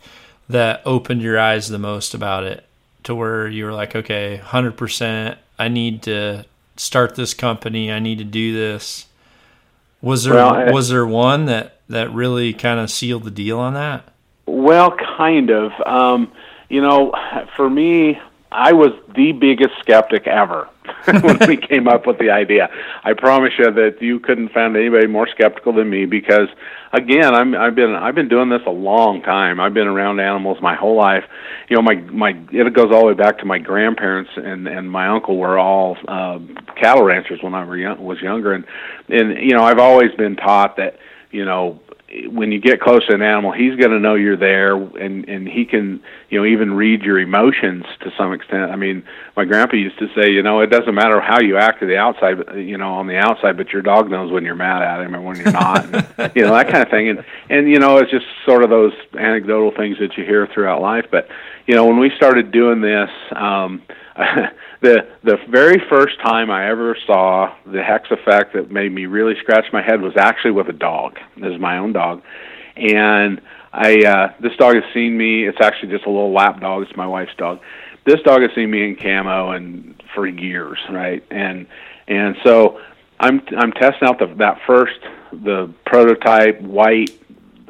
that 0.50 0.82
opened 0.86 1.21
your 1.21 1.39
eyes 1.39 1.69
the 1.69 1.80
most 1.80 2.13
about 2.13 2.43
it 2.43 2.65
to 3.04 3.15
where 3.15 3.48
you 3.48 3.65
were 3.65 3.74
like, 3.74 3.95
okay, 3.95 4.41
100%, 4.43 5.38
I 5.58 5.67
need 5.67 6.04
to 6.04 6.45
start 6.76 7.15
this 7.15 7.34
company, 7.34 7.91
I 7.91 8.00
need 8.00 8.17
to 8.17 8.24
do 8.24 8.54
this. 8.54 9.06
Was 10.02 10.24
there 10.24 10.34
well, 10.34 10.54
I, 10.54 10.71
was 10.71 10.89
there 10.89 11.06
one 11.06 11.45
that 11.45 11.80
that 11.88 12.12
really 12.12 12.54
kind 12.54 12.80
of 12.80 12.91
sealed 12.91 13.24
the 13.24 13.32
deal 13.32 13.60
on 13.60 13.76
that? 13.76 14.12
Well, 14.45 14.91
kind 14.91 15.50
of. 15.50 15.71
Um, 15.86 16.32
you 16.69 16.82
know, 16.82 17.13
for 17.56 17.69
me, 17.69 18.19
I 18.52 18.74
was 18.74 18.91
the 19.15 19.32
biggest 19.32 19.78
skeptic 19.80 20.28
ever 20.28 20.67
when 21.24 21.38
we 21.48 21.58
came 21.58 21.88
up 21.88 22.08
with 22.08 22.18
the 22.20 22.30
idea. 22.30 22.70
I 23.04 23.13
promise 23.13 23.54
you 23.58 23.72
that 23.72 24.02
you 24.02 24.20
couldn't 24.20 24.50
find 24.50 24.76
anybody 24.76 25.08
more 25.08 25.28
skeptical 25.28 25.74
than 25.74 25.89
me 25.89 26.06
because 26.06 26.48
again, 26.94 27.34
I'm 27.34 27.56
I've 27.56 27.76
been 27.76 27.94
I've 27.94 28.15
been 28.15 28.30
doing 28.30 28.50
this 28.50 28.62
a 28.65 28.72
long 28.72 29.22
time. 29.22 29.60
I've 29.60 29.74
been 29.74 29.88
around 29.88 30.20
animals 30.20 30.58
my 30.62 30.76
whole 30.76 30.98
life. 30.98 31.24
You 31.70 31.76
know, 31.76 31.82
my 31.82 31.96
my 31.96 32.30
it 32.52 32.74
goes 32.74 32.91
all 32.91 33.02
the 33.02 33.08
way 33.08 33.13
back 33.13 33.39
to 33.39 33.46
my 33.46 33.60
grandparents 33.60 34.32
and 34.36 34.68
and 34.68 34.89
my 34.89 35.08
uncle 35.08 35.38
were 35.38 35.60
all 35.60 35.98
uh, 36.08 36.39
cattle 36.76 37.04
ranchers 37.04 37.41
when 37.41 37.54
I 37.54 37.65
were 37.65 37.78
young, 37.78 38.04
was 38.04 38.22
younger 38.22 38.54
and 38.54 38.65
and 39.10 39.38
you 39.38 39.56
know, 39.56 39.63
I've 39.63 39.80
always 39.80 40.12
been 40.18 40.36
taught 40.36 40.78
that, 40.78 40.98
you 41.32 41.46
know, 41.46 41.80
when 42.28 42.51
you 42.51 42.60
get 42.60 42.80
close 42.80 43.06
to 43.08 43.13
an 43.13 43.21
animal, 43.21 43.51
he's 43.51 43.75
going 43.75 43.91
to 43.91 43.99
know 43.99 44.15
you're 44.15 44.38
there, 44.38 44.75
and 44.75 45.28
and 45.28 45.47
he 45.47 45.65
can, 45.65 46.01
you 46.30 46.39
know, 46.39 46.45
even 46.45 46.73
read 46.73 47.01
your 47.01 47.19
emotions 47.19 47.86
to 48.01 48.12
some 48.17 48.34
extent. 48.34 48.71
I 48.71 48.75
mean, 48.75 49.04
my 49.36 49.45
grandpa 49.45 49.75
used 49.75 49.99
to 49.99 50.08
say, 50.15 50.32
you 50.32 50.43
know, 50.43 50.62
it 50.62 50.67
doesn't 50.67 50.93
matter 50.93 51.19
how 51.19 51.41
you 51.41 51.58
act 51.58 51.80
to 51.82 51.86
the 51.86 51.97
outside, 51.97 52.38
you 52.56 52.78
know, 52.78 52.93
on 52.93 53.08
the 53.08 53.17
outside, 53.17 53.58
but 53.58 53.69
your 53.69 53.82
dog 53.82 54.10
knows 54.10 54.32
when 54.32 54.43
you're 54.43 54.56
mad 54.56 54.82
at 54.82 55.01
him 55.01 55.13
and 55.13 55.25
when 55.25 55.38
you're 55.38 55.51
not, 55.51 55.86
and, 55.86 56.32
you 56.36 56.43
know, 56.43 56.54
that 56.54 56.69
kind 56.69 56.84
of 56.84 56.89
thing. 56.89 57.10
And 57.10 57.25
and 57.49 57.69
you 57.69 57.80
know, 57.80 57.97
it's 57.97 58.12
just 58.12 58.25
sort 58.45 58.63
of 58.63 58.69
those 58.69 58.93
anecdotal 59.17 59.71
things 59.71 59.97
that 59.99 60.17
you 60.17 60.23
hear 60.23 60.47
throughout 60.47 60.82
life. 60.82 61.06
But 61.12 61.28
you 61.65 61.75
know, 61.75 61.86
when 61.86 61.99
we 61.99 62.12
started 62.15 62.51
doing 62.51 62.82
this. 62.82 63.10
um 63.36 63.82
the 64.82 65.06
the 65.23 65.38
very 65.49 65.82
first 65.89 66.19
time 66.23 66.49
I 66.49 66.69
ever 66.69 66.95
saw 67.06 67.54
the 67.65 67.80
HECS 67.80 68.12
effect 68.12 68.54
that 68.54 68.71
made 68.71 68.93
me 68.93 69.08
really 69.08 69.34
scratch 69.41 69.65
my 69.73 69.82
head 69.82 70.01
was 70.01 70.13
actually 70.17 70.51
with 70.51 70.69
a 70.69 70.73
dog. 70.73 71.17
This 71.36 71.51
is 71.54 71.60
my 71.60 71.78
own 71.78 71.91
dog, 71.91 72.21
and 72.78 73.41
I 73.73 73.97
uh, 74.06 74.34
this 74.39 74.56
dog 74.58 74.75
has 74.75 74.84
seen 74.93 75.17
me. 75.17 75.45
It's 75.45 75.58
actually 75.62 75.91
just 75.91 76.06
a 76.06 76.10
little 76.10 76.32
lap 76.32 76.62
dog. 76.62 76.84
It's 76.84 76.95
my 76.95 77.08
wife's 77.08 77.36
dog. 77.38 77.60
This 78.06 78.21
dog 78.23 78.41
has 78.41 78.51
seen 78.56 78.71
me 78.71 78.88
in 78.88 78.95
camo 78.95 79.51
and 79.51 80.01
for 80.13 80.25
years, 80.25 80.80
right? 80.89 81.23
And 81.30 81.67
and 82.08 82.38
so 82.45 82.80
I'm 83.19 83.41
I'm 83.58 83.73
testing 83.73 84.08
out 84.08 84.19
the 84.19 84.28
that 84.38 84.60
first 84.65 84.99
the 85.34 85.73
prototype 85.86 86.62
white. 86.62 87.10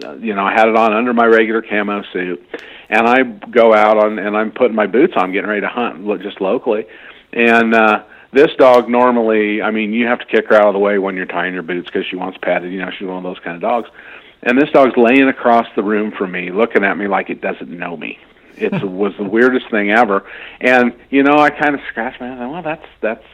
Uh, 0.03 0.15
you 0.15 0.35
know, 0.35 0.45
I 0.45 0.51
had 0.51 0.67
it 0.67 0.75
on 0.75 0.93
under 0.93 1.13
my 1.13 1.25
regular 1.25 1.61
camo 1.61 2.03
suit 2.11 2.45
and 2.89 3.07
I 3.07 3.23
go 3.23 3.73
out 3.73 4.03
on 4.03 4.19
and 4.19 4.35
I'm 4.35 4.51
putting 4.51 4.75
my 4.75 4.87
boots 4.87 5.13
on, 5.15 5.31
getting 5.31 5.49
ready 5.49 5.61
to 5.61 5.67
hunt 5.67 6.05
just 6.21 6.41
locally, 6.41 6.85
and 7.33 7.73
uh, 7.73 8.03
this 8.35 8.53
dog 8.57 8.89
normally, 8.89 9.61
I 9.61 9.71
mean, 9.71 9.93
you 9.93 10.07
have 10.07 10.19
to 10.19 10.25
kick 10.25 10.47
her 10.49 10.55
out 10.55 10.67
of 10.67 10.73
the 10.73 10.79
way 10.79 10.97
when 10.99 11.15
you're 11.15 11.25
tying 11.25 11.53
your 11.53 11.63
boots 11.63 11.87
because 11.87 12.05
she 12.05 12.15
wants 12.15 12.37
patted. 12.41 12.71
You 12.71 12.79
know, 12.79 12.91
she's 12.91 13.07
one 13.07 13.17
of 13.17 13.23
those 13.23 13.39
kind 13.39 13.55
of 13.55 13.61
dogs. 13.61 13.89
And 14.43 14.61
this 14.61 14.69
dog's 14.71 14.95
laying 14.97 15.27
across 15.27 15.65
the 15.75 15.83
room 15.83 16.11
from 16.11 16.31
me, 16.31 16.51
looking 16.51 16.83
at 16.83 16.97
me 16.97 17.07
like 17.07 17.29
it 17.29 17.41
doesn't 17.41 17.69
know 17.69 17.97
me. 17.97 18.19
It 18.57 18.71
was 18.83 19.13
the 19.17 19.23
weirdest 19.23 19.71
thing 19.71 19.89
ever. 19.89 20.25
And 20.61 20.93
you 21.09 21.23
know, 21.23 21.37
I 21.37 21.49
kind 21.49 21.75
of 21.75 21.81
scratched 21.89 22.19
my 22.19 22.27
head. 22.27 22.39
Well, 22.39 22.61
that's 22.61 22.85
that's 23.01 23.25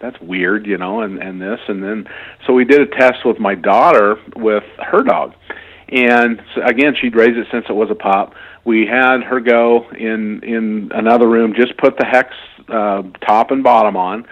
that's 0.00 0.20
weird, 0.20 0.66
you 0.66 0.78
know, 0.78 1.02
and 1.02 1.22
and 1.22 1.40
this 1.40 1.60
and 1.68 1.82
then 1.82 2.08
so 2.46 2.52
we 2.52 2.64
did 2.64 2.80
a 2.80 2.86
test 2.86 3.24
with 3.24 3.38
my 3.38 3.54
daughter 3.54 4.18
with 4.36 4.64
her 4.78 5.02
dog, 5.02 5.34
and 5.94 6.42
again 6.64 6.94
she'd 7.00 7.14
raised 7.14 7.38
it 7.38 7.46
since 7.50 7.64
it 7.68 7.72
was 7.72 7.88
a 7.90 7.94
pop. 7.94 8.34
We 8.64 8.86
had 8.86 9.22
her 9.22 9.40
go 9.40 9.88
in 9.90 10.42
in 10.42 10.90
another 10.92 11.28
room, 11.28 11.54
just 11.54 11.76
put 11.76 11.96
the 11.96 12.04
HECS 12.04 12.34
uh, 12.68 13.02
top 13.24 13.50
and 13.50 13.62
bottom 13.62 13.96
on, 13.96 14.26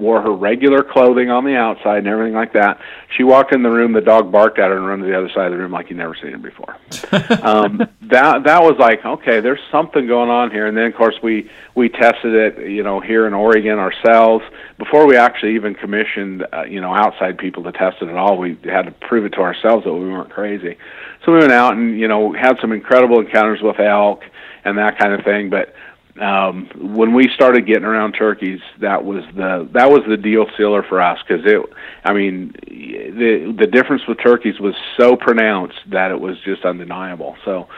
wore 0.00 0.22
her 0.22 0.32
regular 0.32 0.82
clothing 0.82 1.30
on 1.30 1.44
the 1.44 1.56
outside 1.56 1.98
and 1.98 2.06
everything 2.06 2.34
like 2.34 2.52
that. 2.52 2.80
She 3.16 3.22
walked 3.22 3.52
in 3.52 3.62
the 3.62 3.70
room, 3.70 3.92
the 3.92 4.00
dog 4.00 4.30
barked 4.30 4.58
at 4.58 4.70
her 4.70 4.76
and 4.76 4.86
ran 4.86 4.98
to 5.00 5.06
the 5.06 5.16
other 5.16 5.28
side 5.30 5.46
of 5.46 5.52
the 5.52 5.58
room 5.58 5.72
like 5.72 5.90
you 5.90 5.96
never 5.96 6.14
seen 6.14 6.34
it 6.34 6.42
before. 6.42 6.76
um, 7.46 7.78
that 8.02 8.44
that 8.44 8.62
was 8.62 8.76
like, 8.78 9.04
okay, 9.04 9.40
there's 9.40 9.60
something 9.70 10.06
going 10.06 10.30
on 10.30 10.50
here. 10.50 10.66
And 10.66 10.76
then 10.76 10.86
of 10.86 10.94
course 10.94 11.16
we 11.22 11.50
we 11.74 11.88
tested 11.88 12.34
it, 12.34 12.70
you 12.70 12.82
know, 12.82 13.00
here 13.00 13.26
in 13.26 13.34
Oregon 13.34 13.78
ourselves 13.78 14.44
before 14.78 15.06
we 15.06 15.16
actually 15.16 15.54
even 15.54 15.74
commissioned, 15.74 16.46
uh, 16.52 16.62
you 16.62 16.80
know, 16.80 16.94
outside 16.94 17.38
people 17.38 17.62
to 17.64 17.72
test 17.72 18.02
it 18.02 18.08
at 18.08 18.16
all. 18.16 18.38
We 18.38 18.58
had 18.64 18.86
to 18.86 18.92
prove 18.92 19.24
it 19.24 19.30
to 19.30 19.40
ourselves 19.40 19.84
that 19.84 19.92
we 19.92 20.08
weren't 20.08 20.30
crazy. 20.30 20.76
So 21.24 21.32
we 21.32 21.38
went 21.38 21.52
out 21.52 21.76
and 21.76 21.98
you 21.98 22.08
know 22.08 22.32
had 22.32 22.58
some 22.60 22.72
incredible 22.72 23.20
encounters 23.20 23.60
with 23.60 23.80
elk 23.80 24.22
and 24.64 24.78
that 24.78 24.98
kind 24.98 25.12
of 25.12 25.24
thing, 25.24 25.50
but 25.50 25.74
um, 26.20 26.68
when 26.76 27.14
we 27.14 27.28
started 27.34 27.66
getting 27.66 27.84
around 27.84 28.12
turkeys, 28.12 28.60
that 28.80 29.04
was 29.04 29.24
the 29.36 29.68
that 29.72 29.90
was 29.90 30.02
the 30.08 30.16
deal 30.16 30.46
sealer 30.56 30.82
for 30.82 31.00
us 31.00 31.18
because 31.26 31.44
it. 31.46 31.60
I 32.04 32.12
mean, 32.12 32.52
the 32.66 33.54
the 33.56 33.66
difference 33.66 34.02
with 34.06 34.18
turkeys 34.22 34.58
was 34.58 34.74
so 34.98 35.16
pronounced 35.16 35.78
that 35.90 36.10
it 36.10 36.20
was 36.20 36.40
just 36.44 36.64
undeniable. 36.64 37.36
So, 37.44 37.68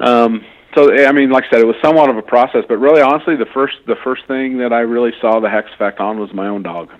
um, 0.00 0.44
so 0.74 0.92
I 0.92 1.12
mean, 1.12 1.30
like 1.30 1.44
I 1.44 1.50
said, 1.50 1.60
it 1.60 1.66
was 1.66 1.76
somewhat 1.82 2.08
of 2.08 2.16
a 2.16 2.22
process, 2.22 2.64
but 2.68 2.78
really, 2.78 3.02
honestly, 3.02 3.36
the 3.36 3.46
first 3.52 3.76
the 3.86 3.96
first 4.02 4.26
thing 4.26 4.58
that 4.58 4.72
I 4.72 4.80
really 4.80 5.12
saw 5.20 5.40
the 5.40 5.48
HECS 5.48 5.74
effect 5.74 6.00
on 6.00 6.18
was 6.18 6.32
my 6.32 6.48
own 6.48 6.62
dog. 6.62 6.90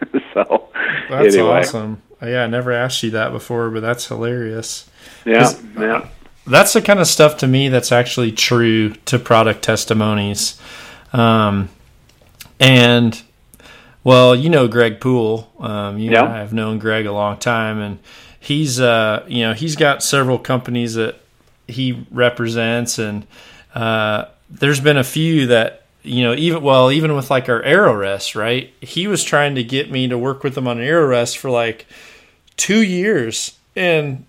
so, 0.34 0.68
that's 1.10 1.34
anyway. 1.34 1.58
awesome. 1.58 2.02
Yeah, 2.22 2.44
I 2.44 2.46
never 2.46 2.72
asked 2.72 3.02
you 3.02 3.10
that 3.10 3.32
before, 3.32 3.70
but 3.70 3.80
that's 3.80 4.06
hilarious. 4.06 4.88
Yeah, 5.24 5.52
yeah 5.76 6.08
that's 6.48 6.72
the 6.72 6.82
kind 6.82 7.00
of 7.00 7.06
stuff 7.06 7.36
to 7.38 7.46
me 7.46 7.68
that's 7.68 7.92
actually 7.92 8.32
true 8.32 8.90
to 9.06 9.18
product 9.18 9.62
testimonies. 9.62 10.60
Um, 11.12 11.68
and 12.60 13.20
well, 14.04 14.34
you 14.34 14.48
know 14.48 14.68
Greg 14.68 15.00
Poole. 15.00 15.52
Um, 15.58 15.98
you 15.98 16.10
know, 16.10 16.24
I've 16.26 16.52
known 16.52 16.78
Greg 16.78 17.06
a 17.06 17.12
long 17.12 17.38
time, 17.38 17.78
and 17.78 17.98
he's 18.40 18.80
uh, 18.80 19.24
you 19.28 19.42
know 19.42 19.54
he's 19.54 19.76
got 19.76 20.02
several 20.02 20.38
companies 20.38 20.94
that 20.94 21.20
he 21.66 22.06
represents, 22.10 22.98
and 22.98 23.26
uh, 23.74 24.24
there's 24.48 24.80
been 24.80 24.96
a 24.96 25.04
few 25.04 25.46
that 25.48 25.84
you 26.02 26.22
know 26.24 26.34
even 26.34 26.62
well 26.62 26.90
even 26.90 27.14
with 27.14 27.30
like 27.30 27.48
our 27.48 27.62
AeroRest, 27.62 28.34
right? 28.34 28.72
He 28.80 29.06
was 29.06 29.22
trying 29.22 29.54
to 29.56 29.62
get 29.62 29.90
me 29.90 30.08
to 30.08 30.16
work 30.16 30.42
with 30.42 30.56
him 30.56 30.66
on 30.66 30.78
AeroRest 30.78 31.36
for 31.36 31.50
like 31.50 31.86
two 32.56 32.82
years, 32.82 33.58
and 33.76 34.24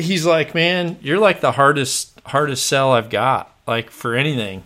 he's 0.00 0.26
like, 0.26 0.54
man, 0.54 0.98
you're 1.02 1.18
like 1.18 1.40
the 1.40 1.52
hardest 1.52 2.20
hardest 2.26 2.66
sell 2.66 2.92
I've 2.92 3.10
got, 3.10 3.54
like 3.66 3.90
for 3.90 4.14
anything. 4.14 4.64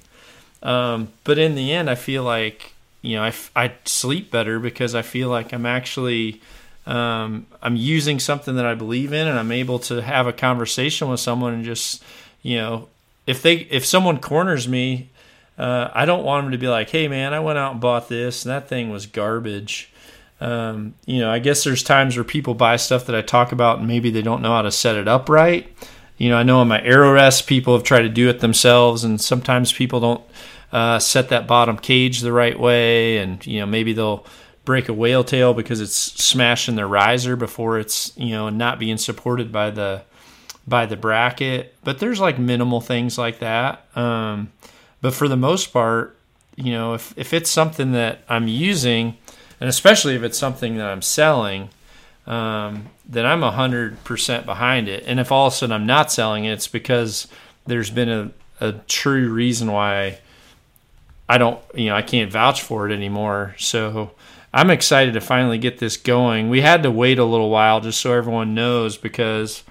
Um, 0.63 1.09
but 1.25 1.39
in 1.39 1.55
the 1.55 1.73
end, 1.73 1.91
I 1.91 1.95
feel 1.95 2.23
like 2.23 2.73
you 3.03 3.17
know 3.17 3.25
I, 3.25 3.35
I 3.55 3.73
sleep 3.85 4.31
better 4.31 4.59
because 4.59 4.95
I 4.95 5.03
feel 5.03 5.29
like 5.29 5.53
I'm 5.53 5.67
actually 5.67 6.41
um, 6.87 7.47
I'm 7.63 7.77
using 7.77 8.19
something 8.19 8.57
that 8.57 8.67
I 8.67 8.75
believe 8.75 9.13
in, 9.13 9.27
and 9.27 9.39
I'm 9.39 9.53
able 9.53 9.79
to 9.81 10.03
have 10.03 10.27
a 10.27 10.33
conversation 10.33 11.09
with 11.09 11.21
someone 11.21 11.55
and 11.55 11.65
just 11.65 12.03
you 12.43 12.57
know 12.57 12.89
if 13.27 13.43
they 13.43 13.57
if 13.71 13.85
someone 13.85 14.19
corners 14.19 14.69
me. 14.69 15.11
Uh, 15.57 15.89
I 15.95 16.05
don't 16.05 16.25
want 16.25 16.45
them 16.45 16.51
to 16.51 16.59
be 16.59 16.67
like, 16.67 16.91
"Hey, 16.91 17.07
man, 17.07 17.33
I 17.33 17.39
went 17.39 17.59
out 17.59 17.71
and 17.71 17.81
bought 17.81 18.09
this, 18.09 18.45
and 18.45 18.51
that 18.51 18.69
thing 18.69 18.91
was 18.91 19.07
garbage." 19.07 19.89
Um, 20.41 20.95
you 21.07 21.21
know, 21.21 21.31
I 21.31 21.39
guess 21.39 21.65
there's 21.65 21.83
times 21.83 22.17
where 22.17 22.25
people 22.25 22.55
buy 22.55 22.77
stuff 22.77 23.07
that 23.07 23.17
I 23.17 23.23
talk 23.23 23.53
about 23.53 23.79
and 23.79 23.89
maybe 23.89 24.11
they 24.11 24.23
don't 24.23 24.43
know 24.43 24.51
how 24.51 24.63
to 24.63 24.73
set 24.73 24.97
it 24.97 25.09
up 25.09 25.29
right. 25.29 25.73
You 26.17 26.29
know, 26.29 26.37
I 26.37 26.43
know 26.43 26.59
on 26.59 26.69
my 26.69 26.81
AeroRest, 26.81 27.47
people 27.47 27.75
have 27.75 27.83
tried 27.83 28.03
to 28.03 28.09
do 28.09 28.29
it 28.29 28.41
themselves, 28.41 29.03
and 29.03 29.21
sometimes 29.21 29.73
people 29.73 30.01
don't 30.01 30.23
uh, 30.73 30.99
set 30.99 31.29
that 31.31 31.47
bottom 31.47 31.77
cage 31.77 32.21
the 32.21 32.33
right 32.33 32.59
way, 32.59 33.19
and 33.19 33.45
you 33.47 33.61
know, 33.61 33.67
maybe 33.67 33.93
they'll 33.93 34.25
break 34.65 34.89
a 34.89 34.93
whale 34.93 35.25
tail 35.25 35.55
because 35.55 35.81
it's 35.81 35.95
smashing 35.95 36.77
their 36.77 36.89
riser 36.89 37.37
before 37.37 37.79
it's 37.79 38.17
you 38.17 38.31
know 38.31 38.49
not 38.49 38.79
being 38.79 38.97
supported 38.97 39.51
by 39.51 39.71
the 39.71 40.03
by 40.67 40.87
the 40.87 40.97
bracket. 40.97 41.75
But 41.83 41.99
there's 41.99 42.21
like 42.21 42.39
minimal 42.39 42.81
things 42.81 43.19
like 43.19 43.41
that. 43.41 43.85
Um, 43.97 44.53
but 45.01 45.15
for 45.15 45.29
the 45.29 45.37
most 45.37 45.73
part, 45.73 46.17
you 46.57 46.73
know, 46.73 46.95
if 46.95 47.13
if 47.17 47.33
it's 47.33 47.51
something 47.51 47.93
that 47.93 48.23
I'm 48.29 48.47
using 48.47 49.17
and 49.65 49.71
especially 49.71 50.15
if 50.15 50.23
it's 50.23 50.37
something 50.37 50.77
that 50.77 50.91
I'm 50.91 51.01
selling, 51.01 51.71
um, 52.27 52.91
then 53.09 53.25
I'm 53.25 53.41
hundred 53.41 54.05
percent 54.05 54.45
behind 54.45 54.91
it. 54.91 55.05
And 55.07 55.19
if 55.19 55.33
all 55.33 55.47
of 55.47 55.55
a 55.55 55.57
sudden 55.57 55.73
I'm 55.73 55.87
not 55.87 56.13
selling 56.13 56.45
it, 56.45 56.53
it's 56.53 56.69
because 56.69 57.29
there's 57.65 57.89
been 57.89 58.11
a, 58.11 58.31
a 58.61 58.73
true 58.73 59.33
reason 59.33 59.73
why 59.73 60.19
I 61.31 61.39
don't, 61.39 61.59
you 61.75 61.87
know, 61.87 61.97
I 61.97 62.03
can't 62.03 62.31
vouch 62.31 62.61
for 62.61 62.87
it 62.87 62.93
anymore. 62.93 63.55
So 63.59 64.11
I'm 64.53 64.69
excited 64.69 65.15
to 65.15 65.23
finally 65.23 65.57
get 65.57 65.79
this 65.79 65.97
going. 65.97 66.51
We 66.51 66.61
had 66.61 66.83
to 66.83 66.91
wait 66.91 67.19
a 67.19 67.25
little 67.25 67.49
while 67.49 67.81
just 67.81 68.03
so 68.03 68.13
everyone 68.13 68.55
knows 68.55 68.99
because 68.99 69.63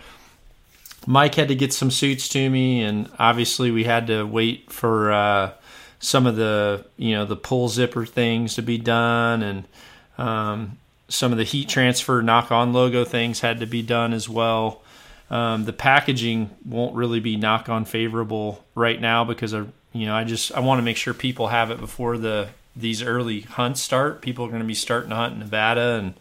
Mike 1.06 1.36
had 1.36 1.50
to 1.50 1.56
get 1.56 1.72
some 1.72 1.92
suits 1.92 2.28
to 2.30 2.50
me, 2.50 2.82
and 2.82 3.12
obviously 3.20 3.70
we 3.70 3.84
had 3.84 4.08
to 4.08 4.24
wait 4.24 4.72
for. 4.72 5.12
Uh, 5.12 5.52
some 6.04 6.28
of 6.28 6.36
the 6.36 6.86
you 6.98 7.14
know 7.14 7.26
the 7.26 7.36
pull 7.36 7.70
zipper 7.70 8.06
things 8.06 8.56
to 8.56 8.62
be 8.62 8.78
done 8.78 9.42
and 9.42 9.64
um, 10.18 10.78
some 11.08 11.32
of 11.32 11.38
the 11.38 11.46
heat 11.46 11.70
transfer 11.70 12.22
Nock 12.22 12.52
On 12.52 12.74
logo 12.74 13.06
things 13.06 13.40
had 13.40 13.62
to 13.62 13.66
be 13.66 13.82
done 13.82 14.14
as 14.14 14.28
well. 14.28 14.82
Um, 15.30 15.64
the 15.64 15.74
packaging 15.74 16.50
won't 16.66 16.94
really 16.94 17.22
be 17.22 17.38
Nock 17.38 17.70
On 17.70 17.86
favorable 17.86 18.64
right 18.76 19.00
now 19.00 19.24
because 19.24 19.54
of 19.54 19.72
you 19.94 20.06
know 20.06 20.14
I 20.14 20.26
just 20.26 20.52
I 20.52 20.60
want 20.60 20.80
to 20.80 20.84
make 20.84 20.98
sure 20.98 21.14
people 21.14 21.48
have 21.48 21.72
it 21.72 21.80
before 21.80 22.18
the 22.18 22.50
these 22.76 23.02
early 23.02 23.42
hunts 23.42 23.82
start. 23.82 24.22
People 24.22 24.46
are 24.46 24.50
going 24.50 24.62
to 24.62 24.68
be 24.68 24.74
starting 24.74 25.12
to 25.12 25.16
hunt 25.16 25.34
in 25.34 25.40
Nevada 25.40 26.00
and 26.00 26.16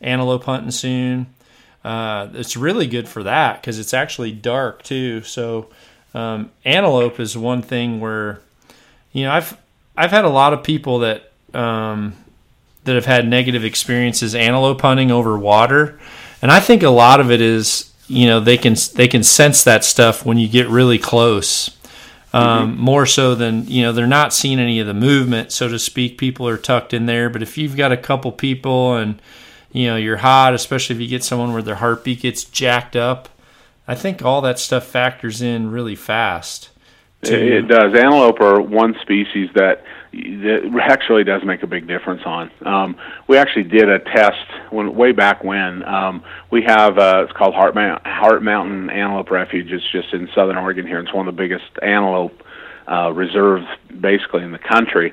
antelope 0.00 0.44
hunting 0.44 0.70
soon. 0.70 1.26
Uh, 1.82 2.28
it's 2.34 2.56
really 2.56 2.86
good 2.86 3.08
for 3.08 3.24
that 3.24 3.60
because 3.60 3.80
it's 3.80 3.92
actually 3.92 4.30
dark 4.30 4.84
too. 4.84 5.22
So 5.22 5.70
um, 6.14 6.50
antelope 6.64 7.18
is 7.18 7.36
one 7.36 7.62
thing 7.62 8.00
where 8.00 8.40
you 9.14 9.24
know, 9.24 9.30
I've 9.30 9.56
I've 9.96 10.10
had 10.10 10.26
a 10.26 10.28
lot 10.28 10.52
of 10.52 10.62
people 10.62 10.98
that 10.98 11.32
um, 11.54 12.14
that 12.82 12.96
have 12.96 13.06
had 13.06 13.26
negative 13.26 13.64
experiences 13.64 14.34
antelope 14.34 14.82
hunting 14.82 15.10
over 15.10 15.38
water, 15.38 15.98
and 16.42 16.50
I 16.50 16.60
think 16.60 16.82
a 16.82 16.90
lot 16.90 17.20
of 17.20 17.30
it 17.30 17.40
is 17.40 17.92
you 18.06 18.26
know 18.26 18.40
they 18.40 18.58
can 18.58 18.74
they 18.96 19.08
can 19.08 19.22
sense 19.22 19.64
that 19.64 19.84
stuff 19.84 20.26
when 20.26 20.36
you 20.36 20.48
get 20.48 20.68
really 20.68 20.98
close. 20.98 21.70
Um, 22.32 22.72
mm-hmm. 22.72 22.80
More 22.80 23.06
so 23.06 23.36
than 23.36 23.68
you 23.68 23.82
know, 23.82 23.92
they're 23.92 24.08
not 24.08 24.34
seeing 24.34 24.58
any 24.58 24.80
of 24.80 24.88
the 24.88 24.94
movement, 24.94 25.52
so 25.52 25.68
to 25.68 25.78
speak. 25.78 26.18
People 26.18 26.48
are 26.48 26.58
tucked 26.58 26.92
in 26.92 27.06
there, 27.06 27.30
but 27.30 27.42
if 27.42 27.56
you've 27.56 27.76
got 27.76 27.92
a 27.92 27.96
couple 27.96 28.32
people 28.32 28.96
and 28.96 29.22
you 29.70 29.86
know 29.86 29.94
you're 29.94 30.16
hot, 30.16 30.54
especially 30.54 30.96
if 30.96 31.00
you 31.00 31.06
get 31.06 31.22
someone 31.22 31.52
where 31.52 31.62
their 31.62 31.76
heartbeat 31.76 32.22
gets 32.22 32.42
jacked 32.42 32.96
up, 32.96 33.28
I 33.86 33.94
think 33.94 34.24
all 34.24 34.40
that 34.40 34.58
stuff 34.58 34.84
factors 34.84 35.40
in 35.40 35.70
really 35.70 35.94
fast. 35.94 36.70
It 37.32 37.68
does. 37.68 37.94
Antelope 37.94 38.40
are 38.40 38.60
one 38.60 38.94
species 39.02 39.50
that 39.54 39.84
that 40.12 40.80
actually 40.80 41.24
does 41.24 41.42
make 41.44 41.62
a 41.62 41.66
big 41.66 41.88
difference 41.88 42.22
on. 42.24 42.50
Um, 42.64 42.96
we 43.28 43.36
actually 43.36 43.64
did 43.64 43.88
a 43.88 43.98
test 43.98 44.46
when 44.70 44.94
way 44.94 45.12
back 45.12 45.42
when. 45.42 45.82
Um, 45.82 46.22
we 46.50 46.62
have 46.62 46.98
uh, 46.98 47.24
it's 47.24 47.32
called 47.32 47.54
Hart, 47.54 47.74
Mount, 47.74 48.06
Hart 48.06 48.42
Mountain 48.42 48.90
Antelope 48.90 49.30
Refuge. 49.30 49.72
It's 49.72 49.84
just 49.90 50.12
in 50.12 50.28
southern 50.34 50.56
Oregon 50.56 50.86
here. 50.86 51.00
It's 51.00 51.12
one 51.12 51.26
of 51.26 51.34
the 51.34 51.42
biggest 51.42 51.64
antelope 51.82 52.42
uh, 52.86 53.12
reserves 53.12 53.66
basically 54.00 54.42
in 54.42 54.52
the 54.52 54.58
country. 54.58 55.12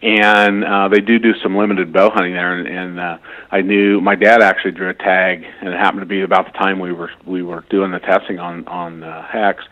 And 0.00 0.64
uh, 0.64 0.88
they 0.88 1.00
do 1.00 1.18
do 1.18 1.34
some 1.42 1.56
limited 1.56 1.92
bow 1.92 2.10
hunting 2.10 2.32
there, 2.32 2.56
and, 2.56 2.68
and 2.68 3.00
uh, 3.00 3.18
I 3.50 3.62
knew 3.62 4.00
my 4.00 4.14
dad 4.14 4.42
actually 4.42 4.70
drew 4.70 4.88
a 4.88 4.94
tag, 4.94 5.44
and 5.60 5.68
it 5.70 5.76
happened 5.76 6.02
to 6.02 6.06
be 6.06 6.22
about 6.22 6.46
the 6.46 6.56
time 6.56 6.78
we 6.78 6.92
were 6.92 7.10
we 7.26 7.42
were 7.42 7.64
doing 7.68 7.90
the 7.90 7.98
testing 7.98 8.38
on 8.38 8.66
on 8.68 9.02
uh, 9.02 9.26
HECS 9.26 9.64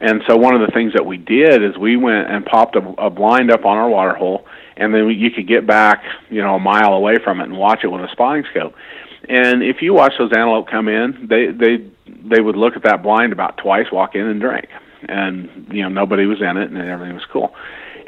and 0.00 0.22
so 0.26 0.36
one 0.36 0.54
of 0.54 0.60
the 0.60 0.72
things 0.72 0.92
that 0.94 1.06
we 1.06 1.16
did 1.16 1.62
is 1.62 1.76
we 1.76 1.96
went 1.96 2.30
and 2.30 2.44
popped 2.44 2.76
a, 2.76 2.86
a 2.98 3.10
blind 3.10 3.50
up 3.50 3.64
on 3.64 3.76
our 3.76 3.88
water 3.88 4.14
hole, 4.14 4.46
and 4.76 4.94
then 4.94 5.08
you 5.08 5.30
could 5.30 5.48
get 5.48 5.66
back, 5.66 6.04
you 6.30 6.40
know, 6.40 6.54
a 6.54 6.60
mile 6.60 6.92
away 6.92 7.16
from 7.22 7.40
it 7.40 7.44
and 7.44 7.56
watch 7.56 7.80
it 7.82 7.88
with 7.88 8.02
a 8.02 8.08
spotting 8.12 8.44
scope. 8.50 8.74
And 9.28 9.62
if 9.62 9.82
you 9.82 9.92
watch 9.94 10.12
those 10.18 10.30
antelope 10.32 10.68
come 10.68 10.88
in, 10.88 11.26
they 11.28 11.48
they 11.48 11.84
they 12.06 12.40
would 12.40 12.56
look 12.56 12.76
at 12.76 12.84
that 12.84 13.02
blind 13.02 13.32
about 13.32 13.58
twice, 13.58 13.86
walk 13.92 14.14
in 14.14 14.26
and 14.26 14.40
drink, 14.40 14.68
and 15.08 15.66
you 15.70 15.82
know 15.82 15.88
nobody 15.88 16.26
was 16.26 16.40
in 16.40 16.56
it, 16.56 16.70
and 16.70 16.78
everything 16.78 17.14
was 17.14 17.26
cool. 17.32 17.54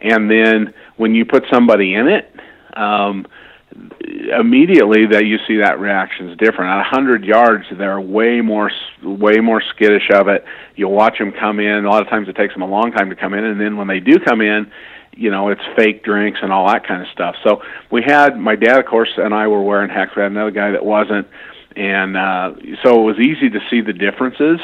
And 0.02 0.30
then 0.30 0.72
when 0.96 1.14
you 1.14 1.24
put 1.24 1.44
somebody 1.52 1.94
in 1.94 2.08
it, 2.08 2.32
um, 2.74 3.26
immediately 4.38 5.06
that 5.06 5.26
you 5.26 5.38
see 5.46 5.58
that 5.58 5.80
reaction 5.80 6.28
is 6.30 6.38
different. 6.38 6.70
At 6.70 6.90
100 6.92 7.24
yards, 7.24 7.64
they're 7.76 8.00
way 8.00 8.40
more 8.40 8.70
way 9.02 9.36
more 9.36 9.62
skittish 9.74 10.10
of 10.12 10.28
it. 10.28 10.44
You'll 10.76 10.92
watch 10.92 11.18
them 11.18 11.32
come 11.32 11.60
in. 11.60 11.84
A 11.84 11.90
lot 11.90 12.02
of 12.02 12.08
times 12.08 12.28
it 12.28 12.36
takes 12.36 12.54
them 12.54 12.62
a 12.62 12.66
long 12.66 12.92
time 12.92 13.10
to 13.10 13.16
come 13.16 13.34
in, 13.34 13.44
and 13.44 13.60
then 13.60 13.76
when 13.76 13.88
they 13.88 14.00
do 14.00 14.18
come 14.18 14.40
in, 14.40 14.70
you 15.12 15.30
know 15.30 15.48
it's 15.48 15.62
fake 15.76 16.04
drinks 16.04 16.40
and 16.42 16.52
all 16.52 16.66
that 16.68 16.86
kind 16.86 17.02
of 17.02 17.08
stuff. 17.08 17.36
So 17.44 17.62
we 17.90 18.02
had 18.02 18.38
my 18.38 18.56
dad, 18.56 18.78
of 18.80 18.86
course, 18.86 19.10
and 19.16 19.34
I 19.34 19.46
were 19.46 19.62
wearing 19.62 19.90
HECS. 19.90 20.16
We 20.16 20.22
had 20.22 20.32
another 20.32 20.50
guy 20.50 20.70
that 20.72 20.84
wasn't, 20.84 21.28
and 21.76 22.16
uh, 22.16 22.54
so 22.82 23.00
it 23.00 23.04
was 23.04 23.18
easy 23.18 23.50
to 23.50 23.60
see 23.70 23.80
the 23.80 23.92
differences. 23.92 24.60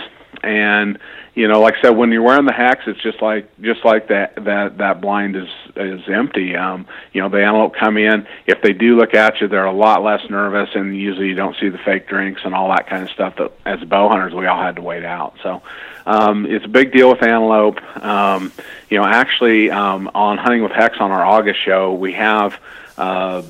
And 0.47 0.99
you 1.35 1.49
know, 1.49 1.61
like 1.61 1.75
I 1.79 1.83
said, 1.83 1.91
when 1.91 2.13
you're 2.13 2.23
wearing 2.23 2.47
the 2.47 2.53
HECS, 2.53 2.87
it's 2.89 3.03
just 3.03 3.21
like 3.21 3.51
just 3.61 3.85
like 3.85 4.09
that 4.09 4.37
that 4.45 4.79
that 4.79 5.01
blind 5.01 5.37
is 5.37 5.49
is 5.75 6.01
empty. 6.09 6.57
Um, 6.57 6.87
you 7.13 7.21
know, 7.21 7.29
the 7.29 7.45
antelope 7.45 7.75
come 7.75 7.99
in. 7.99 8.27
If 8.47 8.63
they 8.63 8.73
do 8.73 8.97
look 8.97 9.13
at 9.13 9.41
you, 9.41 9.49
they're 9.49 9.65
a 9.67 9.73
lot 9.73 10.03
less 10.03 10.23
nervous, 10.31 10.71
and 10.75 10.97
usually 10.97 11.29
you 11.29 11.35
don't 11.35 11.57
see 11.61 11.69
the 11.69 11.79
fake 11.79 12.09
drinks 12.09 12.43
and 12.45 12.55
all 12.55 12.69
that 12.71 12.87
kind 12.87 13.03
of 13.03 13.11
stuff. 13.11 13.37
That 13.37 13.53
as 13.67 13.81
bow 13.87 14.09
hunters, 14.09 14.33
we 14.33 14.47
all 14.47 14.63
had 14.63 14.77
to 14.77 14.83
wait 14.83 15.05
out. 15.05 15.35
So 15.43 15.63
um, 16.07 16.47
it's 16.47 16.65
a 16.65 16.69
big 16.69 16.93
deal 16.93 17.11
with 17.11 17.23
antelope. 17.23 17.83
Um, 18.03 18.53
you 18.89 18.99
know, 18.99 19.05
actually, 19.05 19.71
um, 19.71 20.11
on 20.15 20.39
hunting 20.39 20.63
with 20.63 20.73
HECS 20.73 21.01
on 21.01 21.11
our 21.11 21.25
August 21.25 21.63
show, 21.65 21.93
we 21.93 22.13
have 22.13 22.59
uh, 22.99 23.43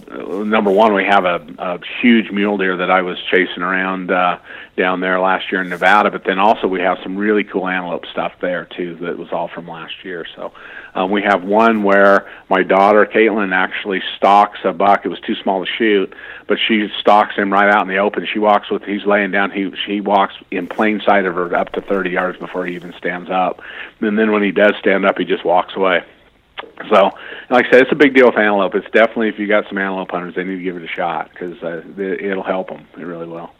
number 0.45 0.73
one, 0.73 0.93
we 0.93 1.05
have 1.05 1.25
a, 1.25 1.47
a 1.59 1.79
huge 2.03 2.33
mule 2.33 2.59
deer 2.59 2.79
that 2.79 2.91
I 2.91 3.03
was 3.03 3.17
chasing 3.31 3.63
around 3.63 4.11
uh, 4.11 4.39
down 4.77 5.01
there 5.01 5.21
last 5.21 5.53
year 5.53 5.61
in 5.61 5.69
Nevada, 5.69 6.11
but 6.11 6.25
then 6.25 6.41
also 6.41 6.67
we 6.67 6.81
have 6.81 6.99
some 7.03 7.17
really 7.17 7.45
cool 7.45 7.69
antelope 7.69 8.07
stuff 8.07 8.33
there 8.41 8.65
too 8.65 8.97
that 8.97 9.17
was 9.17 9.29
all 9.31 9.47
from 9.47 9.69
last 9.69 10.05
year. 10.05 10.27
So 10.35 10.53
um, 10.97 11.13
we 11.13 11.23
have 11.23 11.45
one 11.45 11.85
where 11.85 12.29
my 12.51 12.65
daughter 12.65 13.07
Caitlin 13.07 13.55
actually 13.55 14.03
stalks 14.17 14.59
a 14.65 14.73
buck. 14.73 15.05
It 15.05 15.11
was 15.11 15.21
too 15.21 15.37
small 15.37 15.65
to 15.65 15.71
shoot, 15.79 16.13
but 16.49 16.59
she 16.59 16.89
stalks 17.01 17.37
him 17.37 17.53
right 17.53 17.73
out 17.73 17.83
in 17.83 17.89
the 17.89 17.99
open. 17.99 18.27
She 18.27 18.41
walks 18.41 18.69
with 18.69 18.83
he's 18.83 19.07
laying 19.07 19.31
down. 19.31 19.53
He 19.53 19.73
she 19.87 20.01
walks 20.01 20.35
in 20.51 20.67
plain 20.67 21.01
sight 21.07 21.25
of 21.25 21.37
her 21.37 21.55
up 21.55 21.71
to 21.73 21.81
30 21.81 22.11
yards 22.11 22.39
before 22.39 22.67
he 22.67 22.75
even 22.75 22.93
stands 22.95 23.31
up. 23.31 23.63
And 24.01 24.19
then 24.19 24.33
when 24.33 24.43
he 24.43 24.51
does 24.51 24.75
stand 24.81 25.07
up, 25.07 25.19
he 25.19 25.25
just 25.25 25.45
walks 25.45 25.77
away. 25.77 26.03
So, 26.89 27.11
like 27.51 27.67
I 27.67 27.71
said, 27.71 27.83
it's 27.83 27.93
a 27.93 27.97
big 27.97 28.15
deal 28.15 28.27
with 28.27 28.39
antelope. 28.39 28.75
It's 28.75 28.91
definitely 28.91 29.29
if 29.29 29.39
you 29.39 29.47
got 29.47 29.67
some 29.69 29.79
antelope 29.79 30.11
hunters, 30.11 30.35
they 30.35 30.45
need 30.45 30.57
to 30.57 30.63
give 30.63 30.77
it 30.77 30.85
a 30.85 30.89
shot 30.89 31.31
because 31.31 31.63
uh, 31.63 31.83
it'll 31.99 32.43
help 32.43 32.69
them. 32.69 32.87
It 32.97 33.03
really 33.03 33.27
will. 33.27 33.51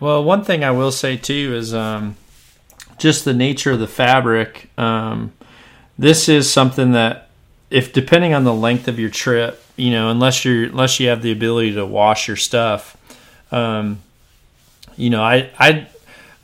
Well, 0.00 0.22
one 0.22 0.44
thing 0.44 0.64
I 0.64 0.70
will 0.70 0.92
say 0.92 1.16
too 1.16 1.54
is 1.54 1.74
um, 1.74 2.16
just 2.98 3.24
the 3.24 3.34
nature 3.34 3.72
of 3.72 3.80
the 3.80 3.86
fabric. 3.86 4.70
Um, 4.78 5.32
this 5.98 6.28
is 6.28 6.50
something 6.50 6.92
that, 6.92 7.28
if 7.70 7.92
depending 7.92 8.32
on 8.32 8.44
the 8.44 8.54
length 8.54 8.88
of 8.88 8.98
your 8.98 9.10
trip, 9.10 9.62
you 9.76 9.90
know, 9.90 10.10
unless 10.10 10.44
you're 10.44 10.64
unless 10.64 10.98
you 11.00 11.08
have 11.08 11.22
the 11.22 11.32
ability 11.32 11.74
to 11.74 11.84
wash 11.84 12.28
your 12.28 12.36
stuff, 12.36 12.96
um, 13.52 14.00
you 14.96 15.10
know, 15.10 15.22
I 15.22 15.50
I 15.58 15.88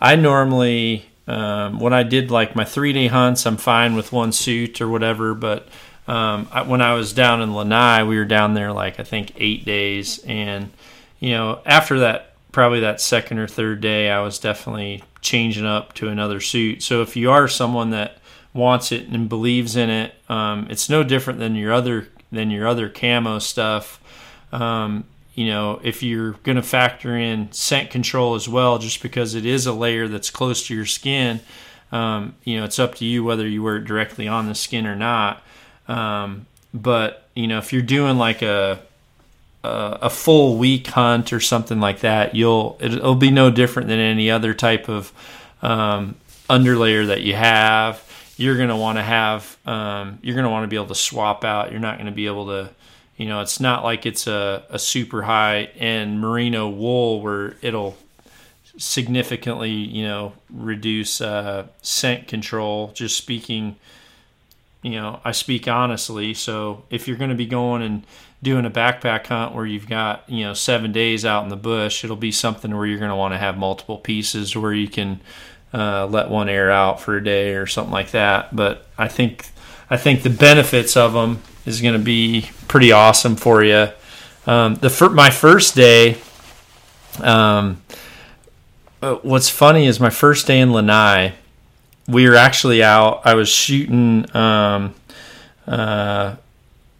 I 0.00 0.16
normally 0.16 1.06
um, 1.26 1.80
when 1.80 1.92
I 1.92 2.02
did 2.02 2.30
like 2.30 2.54
my 2.54 2.64
three 2.64 2.92
day 2.92 3.06
hunts, 3.06 3.46
I'm 3.46 3.56
fine 3.56 3.94
with 3.94 4.12
one 4.12 4.32
suit 4.32 4.80
or 4.80 4.88
whatever. 4.88 5.34
But 5.34 5.68
um, 6.06 6.48
I, 6.52 6.62
when 6.62 6.82
I 6.82 6.94
was 6.94 7.12
down 7.12 7.40
in 7.40 7.54
Lanai, 7.54 8.02
we 8.04 8.16
were 8.16 8.24
down 8.24 8.54
there 8.54 8.72
like 8.72 9.00
I 9.00 9.04
think 9.04 9.32
eight 9.36 9.64
days, 9.64 10.18
and 10.26 10.70
you 11.18 11.30
know 11.30 11.60
after 11.64 12.00
that, 12.00 12.34
probably 12.52 12.80
that 12.80 13.00
second 13.00 13.38
or 13.38 13.46
third 13.46 13.80
day, 13.80 14.10
I 14.10 14.20
was 14.20 14.38
definitely 14.38 15.02
changing 15.20 15.66
up 15.66 15.94
to 15.94 16.08
another 16.08 16.40
suit. 16.40 16.82
So 16.82 17.00
if 17.00 17.16
you 17.16 17.30
are 17.30 17.48
someone 17.48 17.90
that 17.90 18.18
wants 18.52 18.92
it 18.92 19.08
and 19.08 19.28
believes 19.28 19.76
in 19.76 19.90
it, 19.90 20.14
um, 20.28 20.66
it's 20.70 20.88
no 20.90 21.02
different 21.02 21.38
than 21.38 21.54
your 21.56 21.72
other 21.72 22.08
than 22.30 22.50
your 22.50 22.68
other 22.68 22.88
camo 22.88 23.38
stuff. 23.38 24.00
Um, 24.52 25.04
you 25.34 25.46
know, 25.46 25.80
if 25.82 26.02
you're 26.02 26.32
going 26.44 26.56
to 26.56 26.62
factor 26.62 27.16
in 27.16 27.50
scent 27.52 27.90
control 27.90 28.34
as 28.34 28.48
well, 28.48 28.78
just 28.78 29.02
because 29.02 29.34
it 29.34 29.44
is 29.44 29.66
a 29.66 29.72
layer 29.72 30.06
that's 30.06 30.30
close 30.30 30.66
to 30.68 30.74
your 30.74 30.86
skin, 30.86 31.40
um, 31.90 32.34
you 32.44 32.56
know, 32.56 32.64
it's 32.64 32.78
up 32.78 32.94
to 32.96 33.04
you 33.04 33.24
whether 33.24 33.46
you 33.46 33.62
wear 33.62 33.76
it 33.76 33.84
directly 33.84 34.28
on 34.28 34.48
the 34.48 34.54
skin 34.54 34.86
or 34.86 34.96
not. 34.96 35.42
Um, 35.88 36.46
but 36.72 37.28
you 37.34 37.46
know, 37.46 37.58
if 37.58 37.72
you're 37.72 37.82
doing 37.82 38.16
like 38.16 38.42
a, 38.42 38.80
a, 39.62 39.98
a 40.02 40.10
full 40.10 40.56
week 40.56 40.88
hunt 40.88 41.32
or 41.32 41.40
something 41.40 41.80
like 41.80 42.00
that, 42.00 42.34
you'll 42.34 42.76
it'll 42.80 43.14
be 43.14 43.30
no 43.30 43.50
different 43.50 43.88
than 43.88 43.98
any 43.98 44.30
other 44.30 44.54
type 44.54 44.88
of 44.88 45.12
um, 45.62 46.16
underlayer 46.48 47.06
that 47.06 47.22
you 47.22 47.34
have. 47.34 48.02
You're 48.36 48.56
going 48.56 48.70
to 48.70 48.76
want 48.76 48.98
to 48.98 49.02
have 49.02 49.56
um, 49.66 50.18
you're 50.22 50.34
going 50.34 50.44
to 50.44 50.50
want 50.50 50.64
to 50.64 50.68
be 50.68 50.76
able 50.76 50.88
to 50.88 50.94
swap 50.94 51.44
out. 51.44 51.70
You're 51.70 51.80
not 51.80 51.96
going 51.96 52.06
to 52.06 52.12
be 52.12 52.26
able 52.26 52.46
to 52.46 52.70
you 53.16 53.26
know, 53.26 53.40
it's 53.40 53.60
not 53.60 53.84
like 53.84 54.06
it's 54.06 54.26
a, 54.26 54.64
a 54.70 54.78
super 54.78 55.22
high 55.22 55.64
end 55.76 56.20
merino 56.20 56.68
wool 56.68 57.20
where 57.20 57.56
it'll 57.62 57.96
significantly, 58.76 59.70
you 59.70 60.04
know, 60.04 60.32
reduce 60.50 61.20
uh, 61.20 61.66
scent 61.80 62.26
control. 62.26 62.90
Just 62.94 63.16
speaking, 63.16 63.76
you 64.82 64.92
know, 64.92 65.20
I 65.24 65.32
speak 65.32 65.68
honestly. 65.68 66.34
So 66.34 66.82
if 66.90 67.06
you're 67.06 67.16
going 67.16 67.30
to 67.30 67.36
be 67.36 67.46
going 67.46 67.82
and 67.82 68.04
doing 68.42 68.66
a 68.66 68.70
backpack 68.70 69.26
hunt 69.26 69.54
where 69.54 69.64
you've 69.64 69.88
got, 69.88 70.28
you 70.28 70.44
know, 70.44 70.52
seven 70.52 70.90
days 70.92 71.24
out 71.24 71.44
in 71.44 71.50
the 71.50 71.56
bush, 71.56 72.04
it'll 72.04 72.16
be 72.16 72.32
something 72.32 72.76
where 72.76 72.84
you're 72.84 72.98
going 72.98 73.10
to 73.10 73.16
want 73.16 73.32
to 73.32 73.38
have 73.38 73.56
multiple 73.56 73.96
pieces 73.96 74.56
where 74.56 74.74
you 74.74 74.88
can 74.88 75.20
uh, 75.72 76.06
let 76.06 76.28
one 76.28 76.48
air 76.48 76.70
out 76.70 77.00
for 77.00 77.16
a 77.16 77.24
day 77.24 77.54
or 77.54 77.66
something 77.66 77.92
like 77.92 78.10
that. 78.10 78.54
But 78.54 78.86
I 78.98 79.08
think, 79.08 79.48
I 79.94 79.96
think 79.96 80.24
the 80.24 80.30
benefits 80.30 80.96
of 80.96 81.12
them 81.12 81.40
is 81.64 81.80
going 81.80 81.92
to 81.92 82.00
be 82.00 82.50
pretty 82.66 82.90
awesome 82.90 83.36
for 83.36 83.62
you. 83.62 83.90
Um, 84.44 84.74
the 84.74 84.90
fir- 84.90 85.10
my 85.10 85.30
first 85.30 85.76
day, 85.76 86.16
um, 87.20 87.80
uh, 89.00 89.14
what's 89.22 89.48
funny 89.48 89.86
is 89.86 90.00
my 90.00 90.10
first 90.10 90.48
day 90.48 90.58
in 90.58 90.72
Lanai, 90.72 91.34
we 92.08 92.28
were 92.28 92.34
actually 92.34 92.82
out. 92.82 93.22
I 93.24 93.34
was 93.34 93.48
shooting. 93.48 94.26
Um, 94.34 94.96
uh, 95.64 96.34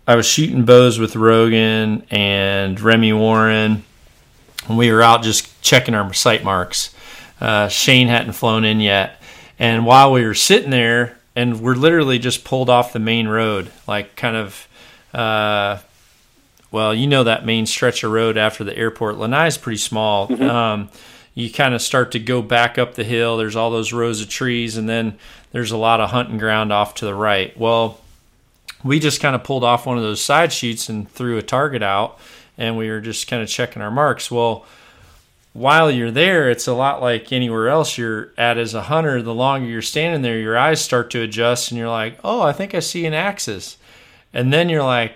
I 0.07 0.15
was 0.15 0.25
shooting 0.25 0.65
bows 0.65 1.01
with 1.01 1.17
Rogan 1.17 2.07
and 2.13 2.81
Remy 2.81 3.13
Warren. 3.13 3.83
And 4.69 4.79
we 4.79 4.93
were 4.93 5.03
out 5.03 5.25
just 5.25 5.61
checking 5.63 5.97
our 5.97 6.15
sight 6.15 6.45
marks. 6.45 6.95
Uh, 7.41 7.67
Shane 7.67 8.07
hadn't 8.07 8.35
flown 8.35 8.65
in 8.65 8.79
yet, 8.79 9.21
and 9.59 9.85
while 9.85 10.13
we 10.13 10.25
were 10.25 10.35
sitting 10.35 10.71
there, 10.71 11.19
and 11.37 11.61
we're 11.61 11.75
literally 11.75 12.19
just 12.19 12.45
pulled 12.45 12.71
off 12.71 12.93
the 12.93 12.99
main 12.99 13.29
road, 13.29 13.71
like 13.87 14.17
kind 14.17 14.37
of, 14.37 14.69
uh, 15.13 15.79
well, 16.71 16.95
you 16.95 17.07
know 17.07 17.25
that 17.25 17.45
main 17.45 17.67
stretch 17.67 18.05
of 18.05 18.13
road 18.13 18.37
after 18.37 18.65
the 18.65 18.77
airport. 18.77 19.17
Lanai 19.17 19.47
is 19.47 19.59
pretty 19.59 19.79
small. 19.79 20.29
Mm-hmm. 20.29 20.43
Um, 20.43 20.89
you 21.35 21.51
kind 21.51 21.75
of 21.75 21.83
start 21.83 22.13
to 22.13 22.21
go 22.21 22.43
back 22.43 22.79
up 22.79 22.95
the 22.95 23.05
hill. 23.05 23.37
There's 23.37 23.57
all 23.57 23.71
those 23.71 23.93
rows 23.93 24.21
of 24.21 24.29
trees, 24.29 24.77
and 24.77 24.89
then 24.89 25.19
there's 25.51 25.73
a 25.73 25.77
lot 25.77 26.01
of 26.01 26.11
hunting 26.11 26.39
ground 26.39 26.73
off 26.73 26.95
to 26.97 27.05
the 27.05 27.15
right. 27.15 27.57
Well, 27.59 28.01
we 28.85 29.01
just 29.01 29.21
kind 29.21 29.35
of 29.35 29.43
pulled 29.43 29.65
off 29.65 29.87
one 29.87 29.97
of 29.97 30.05
those 30.05 30.23
side 30.23 30.53
shoots 30.53 30.89
and 30.89 31.11
threw 31.11 31.37
a 31.37 31.43
target 31.43 31.83
out, 31.83 32.19
and 32.57 32.77
we 32.77 32.89
were 32.89 33.01
just 33.01 33.27
kind 33.27 33.43
of 33.43 33.49
checking 33.49 33.83
our 33.83 33.91
marks. 33.91 34.31
Well, 34.31 34.65
while 35.55 35.89
you're 35.89 36.11
there, 36.11 36.51
it's 36.51 36.67
a 36.67 36.75
lot 36.75 37.01
like 37.01 37.33
anywhere 37.33 37.69
else 37.69 37.97
you're 37.97 38.33
at 38.37 38.59
as 38.59 38.75
a 38.75 38.83
hunter. 38.83 39.23
The 39.23 39.33
longer 39.33 39.69
you're 39.69 39.83
standing 39.83 40.21
there, 40.21 40.39
your 40.39 40.59
eyes 40.59 40.83
start 40.83 41.11
to 41.13 41.23
adjust, 41.23 41.71
and 41.71 41.79
you're 41.79 41.89
like, 41.89 42.19
"Oh, 42.25 42.43
I 42.43 42.53
think 42.53 42.75
I 42.75 42.81
see 42.81 43.07
an 43.07 43.15
axis," 43.15 43.79
and 44.35 44.53
then 44.53 44.69
you're 44.69 44.83
like, 44.83 45.15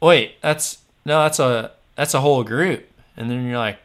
"Wait, 0.00 0.40
that's 0.42 0.78
no, 1.04 1.22
that's 1.22 1.38
a 1.38 1.70
that's 1.94 2.14
a 2.14 2.20
whole 2.20 2.42
group," 2.42 2.90
and 3.16 3.30
then 3.30 3.46
you're 3.46 3.58
like, 3.58 3.78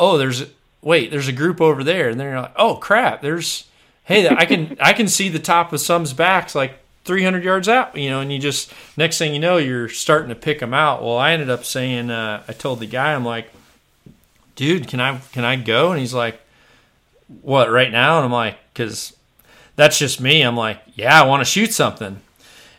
"Oh, 0.00 0.18
there's 0.18 0.46
wait, 0.82 1.12
there's 1.12 1.28
a 1.28 1.32
group 1.32 1.60
over 1.60 1.84
there," 1.84 2.08
and 2.08 2.18
then 2.18 2.26
you're 2.26 2.40
like, 2.40 2.54
"Oh 2.56 2.74
crap, 2.74 3.22
there's 3.22 3.68
hey, 4.04 4.28
I 4.28 4.46
can 4.46 4.76
I 4.80 4.92
can 4.92 5.06
see 5.06 5.28
the 5.28 5.38
top 5.38 5.72
of 5.72 5.80
some's 5.80 6.12
backs 6.12 6.56
like 6.56 6.80
300 7.04 7.44
yards 7.44 7.68
out, 7.68 7.96
you 7.96 8.10
know, 8.10 8.20
and 8.20 8.32
you 8.32 8.40
just 8.40 8.72
next 8.96 9.18
thing 9.18 9.32
you 9.32 9.38
know, 9.38 9.58
you're 9.58 9.88
starting 9.88 10.28
to 10.30 10.34
pick 10.34 10.58
them 10.58 10.74
out." 10.74 11.04
Well, 11.04 11.18
I 11.18 11.30
ended 11.30 11.50
up 11.50 11.64
saying, 11.64 12.10
uh, 12.10 12.42
I 12.48 12.52
told 12.52 12.80
the 12.80 12.86
guy, 12.86 13.14
I'm 13.14 13.24
like 13.24 13.52
dude, 14.56 14.88
can 14.88 15.00
I 15.00 15.18
can 15.32 15.44
I 15.44 15.54
go? 15.54 15.92
And 15.92 16.00
he's 16.00 16.14
like, 16.14 16.40
what 17.42 17.70
right 17.70 17.92
now? 17.92 18.16
And 18.16 18.24
I'm 18.24 18.32
like, 18.32 18.58
because 18.72 19.16
that's 19.76 19.98
just 19.98 20.20
me. 20.20 20.42
I'm 20.42 20.56
like, 20.56 20.80
yeah, 20.94 21.22
I 21.22 21.26
want 21.26 21.42
to 21.42 21.44
shoot 21.44 21.72
something. 21.72 22.20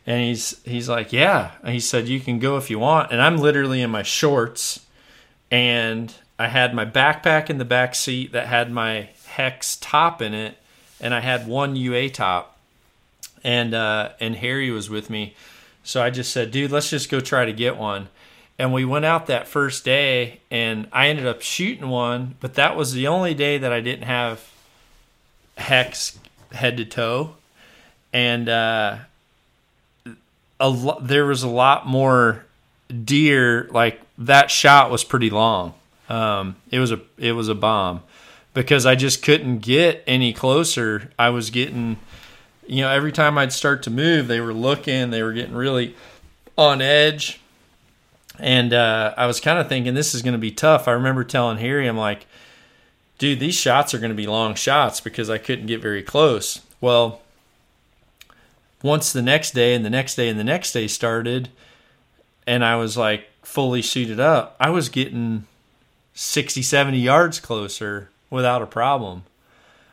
And 0.06 0.22
he's 0.22 0.62
he's 0.64 0.90
like, 0.90 1.14
yeah. 1.14 1.52
And 1.64 1.74
he 1.74 1.80
said 1.80 2.08
you 2.08 2.20
can 2.20 2.40
go 2.40 2.58
if 2.58 2.70
you 2.70 2.80
want. 2.80 3.12
And 3.12 3.22
I'm 3.22 3.38
literally 3.38 3.82
in 3.82 3.90
my 3.90 4.04
shorts, 4.04 4.86
and 5.50 6.14
I 6.38 6.48
had 6.48 6.74
my 6.74 6.86
backpack 6.86 7.50
in 7.50 7.58
the 7.58 7.66
back 7.66 7.96
seat 7.96 8.32
that 8.34 8.48
had 8.48 8.72
my 8.72 9.10
HECS 9.36 9.78
top 9.80 10.22
in 10.22 10.34
it, 10.34 10.58
and 11.00 11.14
I 11.14 11.20
had 11.20 11.48
one 11.48 11.76
UA 11.76 12.10
top, 12.10 12.58
and 13.44 13.74
uh, 13.74 14.10
and 14.20 14.36
Harry 14.38 14.72
was 14.72 14.90
with 14.90 15.10
me. 15.10 15.36
So 15.84 16.02
I 16.02 16.10
just 16.10 16.34
said, 16.34 16.52
dude, 16.52 16.72
let's 16.72 16.90
just 16.90 17.10
go 17.10 17.22
try 17.22 17.46
to 17.46 17.54
get 17.54 17.78
one 17.78 18.10
and 18.60 18.74
we 18.74 18.86
went 18.86 19.06
out 19.06 19.28
that 19.28 19.48
first 19.48 19.86
day 19.86 20.40
and 20.50 20.88
I 20.92 21.10
ended 21.10 21.28
up 21.28 21.42
shooting 21.42 21.90
one, 21.90 22.36
but 22.40 22.56
that 22.56 22.76
was 22.76 22.94
the 22.94 23.08
only 23.08 23.34
day 23.34 23.58
that 23.58 23.72
I 23.72 23.82
didn't 23.82 24.06
have 24.06 24.44
HECS 25.58 26.18
head 26.52 26.78
to 26.78 26.86
toe. 26.86 27.36
And 28.12 28.50
uh, 28.50 28.98
a 30.60 30.70
lo- 30.70 31.00
there 31.02 31.26
was 31.26 31.44
a 31.44 31.48
lot 31.48 31.86
more 31.86 32.46
deer. 33.04 33.68
Like 33.72 34.02
that 34.18 34.50
shot 34.50 34.90
was 34.90 35.04
pretty 35.04 35.30
long. 35.30 35.74
Um, 36.10 36.56
it 36.72 36.80
was 36.80 36.92
a 36.92 37.02
it 37.18 37.34
was 37.34 37.50
a 37.50 37.56
bomb 37.56 38.02
because 38.54 38.86
I 38.86 38.96
just 38.96 39.22
couldn't 39.22 39.60
get 39.60 40.04
any 40.08 40.34
closer. 40.34 41.12
I 41.20 41.30
was 41.30 41.50
getting, 41.50 41.98
you 42.66 42.82
know, 42.82 42.90
every 42.90 43.12
time 43.12 43.38
I'd 43.38 43.52
start 43.52 43.84
to 43.84 43.92
move, 43.92 44.28
they 44.28 44.40
were 44.40 44.54
looking. 44.54 45.12
They 45.12 45.22
were 45.22 45.34
getting 45.34 45.54
really 45.54 45.96
on 46.58 46.82
edge 46.82 47.42
and 48.40 48.74
uh, 48.74 49.14
I 49.18 49.26
was 49.26 49.40
kind 49.40 49.60
of 49.60 49.68
thinking 49.68 49.94
this 49.94 50.14
is 50.14 50.22
going 50.22 50.34
to 50.34 50.40
be 50.40 50.52
tough. 50.52 50.88
I 50.88 50.92
remember 50.92 51.24
telling 51.24 51.58
Harry, 51.58 51.88
I'm 51.88 51.98
like, 51.98 52.28
dude, 53.18 53.40
these 53.40 53.56
shots 53.56 53.94
are 53.94 54.00
going 54.00 54.12
to 54.12 54.16
be 54.16 54.28
long 54.28 54.56
shots 54.56 55.00
because 55.00 55.30
I 55.30 55.38
couldn't 55.38 55.66
get 55.68 55.82
very 55.82 56.04
close. 56.04 56.62
Well, 56.80 57.22
once 58.84 59.12
the 59.12 59.22
next 59.22 59.52
day 59.52 59.74
and 59.74 59.84
the 59.84 59.90
next 59.90 60.16
day 60.16 60.30
and 60.30 60.40
the 60.40 60.44
next 60.44 60.72
day 60.72 60.88
started, 60.88 61.50
and 62.46 62.64
I 62.64 62.76
was 62.76 62.98
like 62.98 63.30
fully 63.42 63.82
suited 63.82 64.20
up, 64.20 64.56
I 64.60 64.70
was 64.70 64.90
getting 64.90 65.46
60, 66.14 66.62
70 66.62 66.98
yards 66.98 67.40
closer 67.40 68.10
without 68.30 68.62
a 68.62 68.68
problem. 68.68 69.24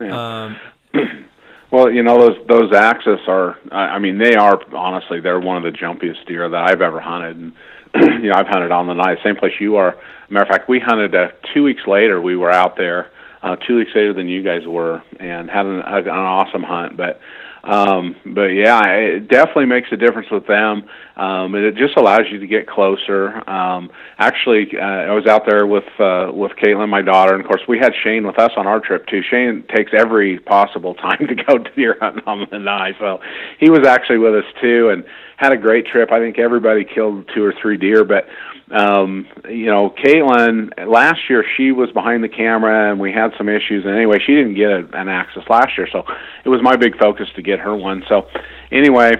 Yeah. 0.01 0.45
Um, 0.45 0.57
well, 1.71 1.91
you 1.91 2.03
know 2.03 2.19
those 2.19 2.47
those 2.47 2.73
axis 2.73 3.21
are. 3.27 3.59
I 3.73 3.99
mean, 3.99 4.19
they 4.19 4.35
are 4.35 4.61
honestly 4.75 5.21
they're 5.21 5.41
one 5.41 5.57
of 5.57 5.63
the 5.63 5.77
jumpiest 5.77 6.27
deer 6.27 6.49
that 6.49 6.71
I've 6.71 6.83
ever 6.83 7.01
hunted. 7.01 7.37
And 7.37 7.53
you 8.23 8.29
know, 8.31 8.35
I've 8.35 8.47
hunted 8.47 8.73
on 8.73 8.89
Lanai, 8.89 9.17
same 9.23 9.37
place 9.37 9.53
you 9.61 9.77
are. 9.77 9.97
Matter 10.29 10.45
of 10.45 10.49
fact, 10.49 10.69
we 10.69 10.81
hunted 10.81 11.15
uh, 11.15 11.29
two 11.53 11.63
weeks 11.63 11.83
later. 11.87 12.21
We 12.21 12.37
were 12.37 12.51
out 12.51 12.77
there 12.77 13.11
uh, 13.43 13.57
two 13.57 13.77
weeks 13.77 13.91
later 13.95 14.13
than 14.13 14.29
you 14.29 14.43
guys 14.43 14.67
were, 14.67 15.03
and 15.21 15.51
had 15.51 15.67
an, 15.67 15.81
an 15.81 16.09
awesome 16.09 16.63
hunt. 16.63 16.97
But 16.97 17.21
um, 17.65 18.17
but 18.27 18.49
yeah, 18.49 18.83
it 18.93 19.29
definitely 19.29 19.67
makes 19.67 19.89
a 19.91 19.97
difference 19.97 20.31
with 20.31 20.47
them. 20.47 20.85
Um, 21.17 21.55
and 21.55 21.65
it 21.65 21.77
just 21.77 21.97
allows 21.97 22.23
you 22.31 22.41
to 22.41 22.47
get 22.47 22.67
closer. 22.67 23.49
Um, 23.49 23.91
actually, 24.19 24.69
uh, 24.77 24.83
I 24.83 25.13
was 25.13 25.27
out 25.27 25.47
there 25.47 25.65
with 25.67 25.85
uh, 26.01 26.31
with 26.33 26.53
Caitlin, 26.53 26.89
my 26.89 27.03
daughter, 27.03 27.35
and 27.35 27.41
of 27.41 27.47
course 27.47 27.63
we 27.69 27.79
had 27.79 27.93
Shane 28.03 28.27
with 28.27 28.39
us 28.39 28.51
on 28.57 28.67
our 28.67 28.81
trip 28.81 29.07
too. 29.07 29.23
Shane 29.31 29.65
takes 29.75 29.93
every 29.97 30.41
possible 30.41 30.95
time 31.07 31.27
to 31.29 31.35
go 31.35 31.59
deer 31.59 31.97
hunting 32.01 32.25
on 32.27 32.47
Lanai, 32.51 32.93
so 32.99 33.21
he 33.61 33.71
was 33.71 33.87
actually 33.87 34.19
with 34.19 34.35
us 34.35 34.45
too, 34.61 34.91
and 34.91 35.05
had 35.37 35.53
a 35.53 35.57
great 35.57 35.87
trip. 35.87 36.11
I 36.11 36.19
think 36.19 36.39
everybody 36.39 36.85
killed 36.85 37.31
two 37.35 37.45
or 37.45 37.55
three 37.61 37.77
deer, 37.77 38.05
but 38.05 38.27
um, 38.71 39.27
you 39.49 39.67
know, 39.67 39.91
Caitlin 39.91 40.89
last 40.89 41.21
year 41.29 41.45
she 41.57 41.73
was 41.73 41.91
behind 41.93 42.25
the 42.25 42.29
camera 42.29 42.91
and 42.91 42.99
we 42.99 43.13
had 43.13 43.33
some 43.37 43.49
issues. 43.49 43.85
And 43.85 43.95
anyway, 43.95 44.19
she 44.25 44.35
didn't 44.35 44.55
get 44.55 44.71
a, 44.71 44.89
an 44.99 45.09
axis 45.09 45.45
last 45.49 45.77
year, 45.77 45.89
so 45.93 46.05
it 46.45 46.49
was 46.49 46.63
my 46.63 46.77
big 46.77 46.97
focus 46.99 47.29
to 47.37 47.43
get 47.43 47.61
her 47.61 47.77
one. 47.77 48.05
So 48.09 48.29
anyway, 48.73 49.13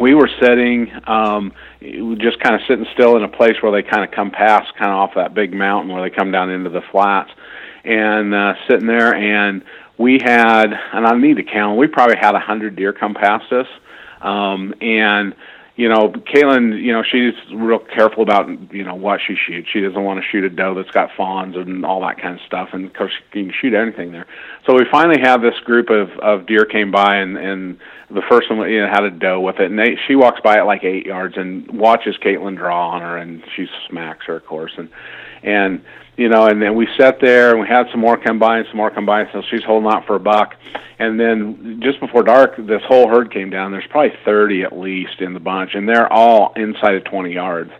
we 0.00 0.14
were 0.14 0.28
sitting, 0.40 0.90
um, 1.06 1.52
just 2.18 2.40
kind 2.40 2.56
of 2.56 2.62
sitting 2.66 2.86
still 2.94 3.16
in 3.16 3.22
a 3.22 3.28
place 3.28 3.54
where 3.60 3.70
they 3.70 3.88
kind 3.88 4.04
of 4.04 4.10
come 4.10 4.30
past, 4.30 4.74
kind 4.76 4.90
of 4.90 4.96
off 4.96 5.14
that 5.14 5.34
big 5.34 5.52
mountain 5.52 5.92
where 5.92 6.02
they 6.02 6.14
come 6.14 6.32
down 6.32 6.50
into 6.50 6.70
the 6.70 6.82
flats, 6.90 7.30
and 7.84 8.34
uh, 8.34 8.54
sitting 8.68 8.88
there. 8.88 9.14
And 9.14 9.62
we 9.96 10.18
had, 10.20 10.72
and 10.92 11.06
I 11.06 11.16
need 11.16 11.36
to 11.36 11.44
count, 11.44 11.78
we 11.78 11.86
probably 11.86 12.16
had 12.16 12.34
a 12.34 12.40
hundred 12.40 12.74
deer 12.74 12.92
come 12.92 13.14
past 13.14 13.52
us, 13.52 13.68
um, 14.20 14.74
and 14.80 15.34
you 15.76 15.88
know, 15.88 16.08
Caitlin, 16.08 16.80
you 16.80 16.92
know, 16.92 17.02
she's 17.02 17.34
real 17.52 17.80
careful 17.80 18.22
about, 18.22 18.48
you 18.72 18.84
know, 18.84 18.94
what 18.94 19.20
she 19.26 19.34
shoots. 19.34 19.68
She 19.72 19.80
doesn't 19.80 20.02
want 20.02 20.22
to 20.22 20.26
shoot 20.30 20.44
a 20.44 20.48
doe 20.48 20.74
that's 20.74 20.90
got 20.92 21.10
fawns 21.16 21.56
and 21.56 21.84
all 21.84 22.00
that 22.02 22.20
kind 22.20 22.34
of 22.34 22.40
stuff. 22.46 22.68
And 22.72 22.84
of 22.84 22.94
course, 22.94 23.12
you 23.32 23.44
can 23.46 23.52
shoot 23.60 23.74
anything 23.74 24.12
there. 24.12 24.26
So 24.66 24.74
we 24.74 24.84
finally 24.90 25.20
have 25.20 25.42
this 25.42 25.58
group 25.64 25.90
of, 25.90 26.10
of 26.20 26.46
deer 26.46 26.64
came 26.64 26.92
by 26.92 27.16
and, 27.16 27.36
and 27.36 27.80
the 28.08 28.22
first 28.30 28.50
one, 28.50 28.70
you 28.70 28.82
know, 28.82 28.88
had 28.88 29.02
a 29.02 29.10
doe 29.10 29.40
with 29.40 29.58
it. 29.58 29.68
And 29.68 29.78
they, 29.78 29.98
she 30.06 30.14
walks 30.14 30.40
by 30.40 30.58
at 30.58 30.66
like 30.66 30.84
eight 30.84 31.06
yards 31.06 31.36
and 31.36 31.68
watches 31.72 32.16
Caitlin 32.22 32.56
draw 32.56 32.90
on 32.90 33.00
her 33.00 33.18
and 33.18 33.42
she 33.56 33.66
smacks 33.88 34.26
her, 34.26 34.36
of 34.36 34.46
course. 34.46 34.72
And, 34.78 34.88
and, 35.42 35.84
you 36.16 36.28
know, 36.28 36.46
and 36.46 36.62
then 36.62 36.76
we 36.76 36.86
sat 36.98 37.18
there 37.20 37.50
and 37.50 37.60
we 37.60 37.66
had 37.66 37.86
some 37.90 38.00
more 38.00 38.14
and 38.14 38.66
some 38.68 38.76
more 38.76 38.90
by. 38.90 39.30
So 39.32 39.42
she's 39.50 39.64
holding 39.64 39.90
out 39.90 40.06
for 40.06 40.16
a 40.16 40.20
buck. 40.20 40.54
And 40.98 41.18
then 41.18 41.80
just 41.82 41.98
before 41.98 42.22
dark, 42.22 42.56
this 42.56 42.82
whole 42.86 43.08
herd 43.08 43.32
came 43.32 43.50
down. 43.50 43.72
There's 43.72 43.86
probably 43.90 44.16
30 44.24 44.62
at 44.62 44.78
least 44.78 45.20
in 45.20 45.34
the 45.34 45.40
bunch, 45.40 45.74
and 45.74 45.88
they're 45.88 46.12
all 46.12 46.52
inside 46.54 46.94
of 46.94 47.04
20 47.04 47.32
yards. 47.32 47.72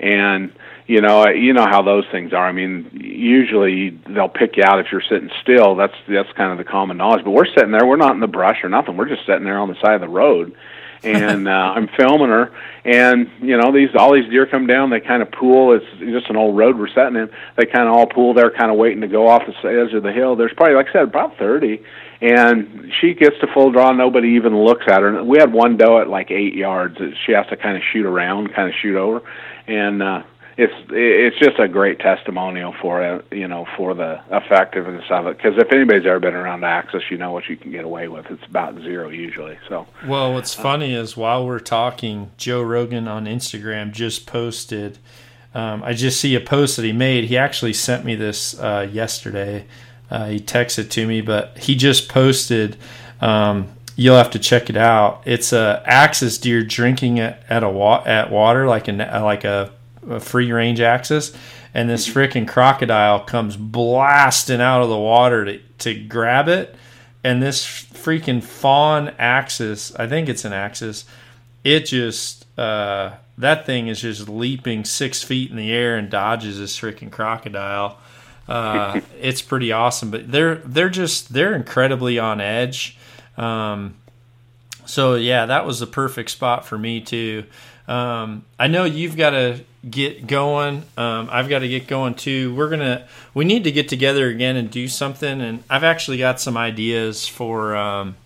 And 0.00 0.52
you 0.86 1.00
know, 1.00 1.28
you 1.28 1.52
know 1.52 1.66
how 1.66 1.82
those 1.82 2.04
things 2.12 2.32
are. 2.32 2.46
I 2.46 2.52
mean, 2.52 2.90
usually 2.92 3.90
they'll 4.08 4.28
pick 4.28 4.56
you 4.56 4.62
out 4.64 4.78
if 4.78 4.86
you're 4.92 5.02
sitting 5.08 5.30
still. 5.42 5.74
That's 5.74 5.94
that's 6.08 6.30
kind 6.36 6.52
of 6.52 6.58
the 6.58 6.70
common 6.70 6.96
knowledge. 6.96 7.24
But 7.24 7.32
we're 7.32 7.46
sitting 7.46 7.72
there. 7.72 7.84
We're 7.84 7.96
not 7.96 8.14
in 8.14 8.20
the 8.20 8.28
brush 8.28 8.62
or 8.62 8.68
nothing. 8.68 8.96
We're 8.96 9.08
just 9.08 9.26
sitting 9.26 9.44
there 9.44 9.58
on 9.58 9.68
the 9.68 9.80
side 9.80 9.94
of 9.94 10.00
the 10.00 10.08
road 10.08 10.54
and 11.02 11.48
uh, 11.48 11.50
I'm 11.50 11.88
filming 11.96 12.28
her, 12.28 12.52
and 12.84 13.30
you 13.40 13.56
know 13.56 13.72
these 13.72 13.90
all 13.96 14.12
these 14.14 14.28
deer 14.30 14.46
come 14.46 14.66
down. 14.66 14.90
They 14.90 15.00
kind 15.00 15.22
of 15.22 15.30
pool. 15.30 15.72
It's 15.72 15.84
just 16.00 16.30
an 16.30 16.36
old 16.36 16.56
road 16.56 16.78
we're 16.78 16.88
sitting 16.88 17.16
in. 17.16 17.30
They 17.56 17.66
kind 17.66 17.88
of 17.88 17.94
all 17.94 18.06
pool 18.06 18.34
there, 18.34 18.50
kind 18.50 18.70
of 18.70 18.76
waiting 18.76 19.00
to 19.02 19.08
go 19.08 19.28
off 19.28 19.42
the 19.46 19.68
edge 19.68 19.94
of 19.94 20.02
the 20.02 20.12
hill. 20.12 20.36
There's 20.36 20.52
probably, 20.54 20.74
like 20.74 20.88
I 20.88 20.92
said, 20.92 21.02
about 21.02 21.36
thirty, 21.38 21.82
and 22.20 22.92
she 23.00 23.14
gets 23.14 23.38
to 23.40 23.46
full 23.52 23.70
draw. 23.70 23.92
Nobody 23.92 24.30
even 24.30 24.56
looks 24.56 24.84
at 24.88 25.02
her. 25.02 25.22
We 25.22 25.38
had 25.38 25.52
one 25.52 25.76
doe 25.76 26.00
at 26.00 26.08
like 26.08 26.30
eight 26.30 26.54
yards. 26.54 26.98
She 27.24 27.32
has 27.32 27.46
to 27.48 27.56
kind 27.56 27.76
of 27.76 27.82
shoot 27.92 28.06
around, 28.06 28.54
kind 28.54 28.68
of 28.68 28.74
shoot 28.80 28.96
over, 28.96 29.22
and 29.66 30.02
uh, 30.02 30.22
it's 30.58 30.72
it's 30.90 31.38
just 31.38 31.58
a 31.58 31.68
great 31.68 31.98
testimonial 31.98 32.74
for 32.80 33.02
it, 33.02 33.26
you 33.30 33.46
know, 33.46 33.66
for 33.76 33.94
the 33.94 34.20
effectiveness 34.30 35.04
of 35.10 35.26
it. 35.26 35.36
Because 35.36 35.58
if 35.58 35.70
anybody's 35.70 36.06
ever 36.06 36.18
been 36.18 36.34
around 36.34 36.64
Axis, 36.64 37.02
you 37.10 37.18
know 37.18 37.32
what 37.32 37.48
you 37.48 37.56
can 37.56 37.70
get 37.70 37.84
away 37.84 38.08
with. 38.08 38.26
It's 38.30 38.44
about 38.44 38.74
zero 38.76 39.10
usually. 39.10 39.58
So. 39.68 39.86
Well, 40.06 40.32
what's 40.32 40.54
funny 40.54 40.94
is 40.94 41.16
while 41.16 41.46
we're 41.46 41.58
talking, 41.58 42.30
Joe 42.38 42.62
Rogan 42.62 43.06
on 43.06 43.26
Instagram 43.26 43.92
just 43.92 44.26
posted. 44.26 44.98
Um, 45.54 45.82
I 45.82 45.92
just 45.92 46.20
see 46.20 46.34
a 46.34 46.40
post 46.40 46.76
that 46.76 46.84
he 46.84 46.92
made. 46.92 47.24
He 47.24 47.36
actually 47.36 47.74
sent 47.74 48.04
me 48.04 48.14
this 48.14 48.58
uh, 48.58 48.88
yesterday. 48.90 49.66
Uh, 50.10 50.28
he 50.28 50.40
texted 50.40 50.88
to 50.90 51.06
me, 51.06 51.20
but 51.20 51.58
he 51.58 51.74
just 51.74 52.08
posted. 52.08 52.76
Um, 53.20 53.68
you'll 53.94 54.16
have 54.16 54.30
to 54.30 54.38
check 54.38 54.70
it 54.70 54.76
out. 54.76 55.22
It's 55.26 55.52
a 55.52 55.82
axis 55.84 56.38
deer 56.38 56.62
drinking 56.62 57.18
at, 57.20 57.42
at 57.48 57.62
a 57.62 57.68
wa- 57.68 58.02
at 58.06 58.30
water 58.30 58.66
like 58.66 58.88
a 58.88 58.92
like 59.22 59.44
a 59.44 59.72
free 60.20 60.52
range 60.52 60.80
axis, 60.80 61.32
and 61.74 61.88
this 61.88 62.08
freaking 62.08 62.48
crocodile 62.48 63.20
comes 63.20 63.56
blasting 63.56 64.60
out 64.60 64.82
of 64.82 64.88
the 64.88 64.98
water 64.98 65.44
to, 65.44 65.58
to 65.78 65.94
grab 65.94 66.48
it. 66.48 66.74
And 67.24 67.42
this 67.42 67.66
freaking 67.66 68.42
fawn 68.42 69.08
axis, 69.18 69.94
I 69.96 70.06
think 70.06 70.28
it's 70.28 70.44
an 70.44 70.52
axis, 70.52 71.04
it 71.64 71.86
just, 71.86 72.46
uh, 72.58 73.14
that 73.38 73.66
thing 73.66 73.88
is 73.88 74.00
just 74.00 74.28
leaping 74.28 74.84
six 74.84 75.22
feet 75.22 75.50
in 75.50 75.56
the 75.56 75.72
air 75.72 75.96
and 75.96 76.08
dodges 76.08 76.58
this 76.58 76.78
freaking 76.78 77.10
crocodile. 77.10 77.98
Uh, 78.48 79.00
it's 79.20 79.42
pretty 79.42 79.72
awesome, 79.72 80.10
but 80.10 80.30
they're 80.30 80.56
they're 80.56 80.88
just 80.88 81.32
they're 81.32 81.54
incredibly 81.54 82.18
on 82.18 82.40
edge. 82.40 82.96
Um, 83.36 83.96
so 84.86 85.14
yeah, 85.14 85.46
that 85.46 85.66
was 85.66 85.80
the 85.80 85.86
perfect 85.86 86.30
spot 86.30 86.64
for 86.64 86.78
me 86.78 87.00
too. 87.00 87.44
Um, 87.88 88.44
I 88.58 88.68
know 88.68 88.84
you've 88.84 89.16
got 89.16 89.30
to 89.30 89.60
get 89.88 90.26
going. 90.26 90.82
Um, 90.96 91.28
I've 91.30 91.48
got 91.48 91.60
to 91.60 91.68
get 91.68 91.86
going 91.86 92.14
too. 92.14 92.54
We're 92.54 92.68
gonna 92.68 93.06
we 93.34 93.44
need 93.44 93.64
to 93.64 93.72
get 93.72 93.88
together 93.88 94.28
again 94.28 94.56
and 94.56 94.70
do 94.70 94.88
something. 94.88 95.40
And 95.40 95.62
I've 95.70 95.84
actually 95.84 96.18
got 96.18 96.40
some 96.40 96.56
ideas 96.56 97.26
for. 97.26 97.76
Um, 97.76 98.16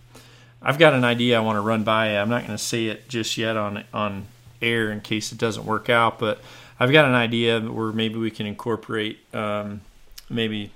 I've 0.63 0.79
got 0.79 0.93
an 0.93 1.05
idea 1.05 1.39
I 1.39 1.41
want 1.41 1.57
to 1.57 1.63
run 1.63 1.85
by. 1.85 2.19
I'm 2.19 2.29
not 2.29 2.43
going 2.43 2.57
to 2.57 2.63
say 2.63 2.87
it 2.87 3.09
just 3.09 3.39
yet 3.39 3.57
on 3.57 3.85
on 3.95 4.27
air 4.61 4.91
in 4.91 5.01
case 5.01 5.33
it 5.33 5.39
doesn't 5.39 5.65
work 5.65 5.89
out, 5.89 6.19
but 6.19 6.41
I've 6.79 6.93
got 6.93 7.07
an 7.07 7.15
idea 7.15 7.61
where 7.61 7.93
maybe 7.93 8.17
we 8.17 8.31
can 8.31 8.47
incorporate 8.47 9.19
um, 9.35 9.81
maybe 10.29 10.71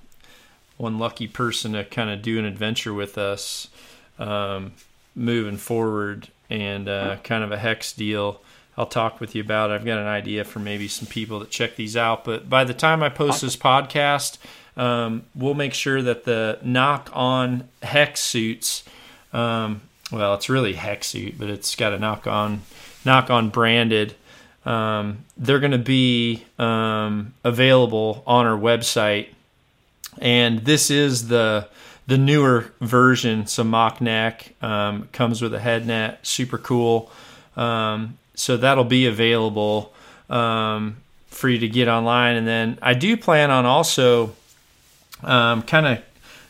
one 0.77 0.99
lucky 0.99 1.29
person 1.29 1.73
to 1.73 1.85
kind 1.85 2.11
of 2.11 2.23
do 2.23 2.39
an 2.39 2.45
adventure 2.45 2.95
with 2.95 3.19
us 3.19 3.69
um, 4.19 4.73
moving 5.15 5.57
forward 5.57 6.29
and 6.51 6.89
uh, 6.89 7.17
kind 7.25 7.45
of 7.45 7.53
a 7.53 7.57
HECS 7.57 7.97
deal 7.97 8.41
I'll 8.77 8.87
talk 8.87 9.21
with 9.21 9.35
you 9.35 9.43
about 9.43 9.71
it. 9.71 9.75
I've 9.75 9.85
got 9.85 9.99
an 9.99 10.07
idea 10.07 10.45
for 10.45 10.59
maybe 10.59 10.89
some 10.89 11.07
people 11.07 11.39
that 11.41 11.51
check 11.51 11.77
these 11.77 11.97
out. 11.97 12.25
But 12.25 12.51
by 12.51 12.65
the 12.65 12.75
time 12.75 13.03
I 13.03 13.09
post 13.09 13.43
this 13.43 13.57
podcast, 13.57 14.39
um, 14.77 15.25
we'll 15.35 15.55
make 15.55 15.75
sure 15.75 16.03
that 16.03 16.25
the 16.25 16.59
Nock 16.63 17.11
On 17.13 17.69
HECS 17.83 18.17
suits, 18.19 18.85
um, 19.33 19.83
well, 20.11 20.35
it's 20.35 20.49
really 20.49 20.75
HECS 20.75 21.05
suit, 21.05 21.39
but 21.39 21.49
it's 21.49 21.77
got 21.77 21.93
a 21.93 21.99
Nock 21.99 22.27
On, 22.27 22.63
Nock 23.05 23.31
On 23.31 23.49
branded. 23.49 24.15
Um, 24.65 25.25
they're 25.37 25.61
going 25.61 25.73
to 25.73 25.79
be 25.79 26.45
um, 26.59 27.35
available 27.45 28.23
on 28.27 28.47
our 28.47 28.59
website. 28.59 29.29
And 30.19 30.65
this 30.65 30.91
is 30.91 31.29
the 31.29 31.69
the 32.07 32.19
newer 32.19 32.71
version, 32.81 33.47
some 33.47 33.71
mock 33.71 34.01
neck, 34.01 34.55
um, 34.61 35.09
comes 35.13 35.41
with 35.41 35.55
a 35.55 35.59
head 35.59 35.87
net, 35.87 36.19
super 36.27 36.59
cool. 36.59 37.11
Um, 37.57 38.19
so 38.35 38.57
that'll 38.57 38.85
be 38.85 39.07
available 39.07 39.93
um, 40.29 40.97
for 41.29 41.49
you 41.49 41.59
to 41.59 41.69
get 41.69 41.89
online. 41.89 42.37
And 42.37 42.47
then 42.47 42.79
I 42.83 42.95
do 42.95 43.17
plan 43.17 43.51
on 43.51 43.65
also 43.65 44.35
um, 45.23 45.63
kind 45.63 45.87
of 45.87 45.99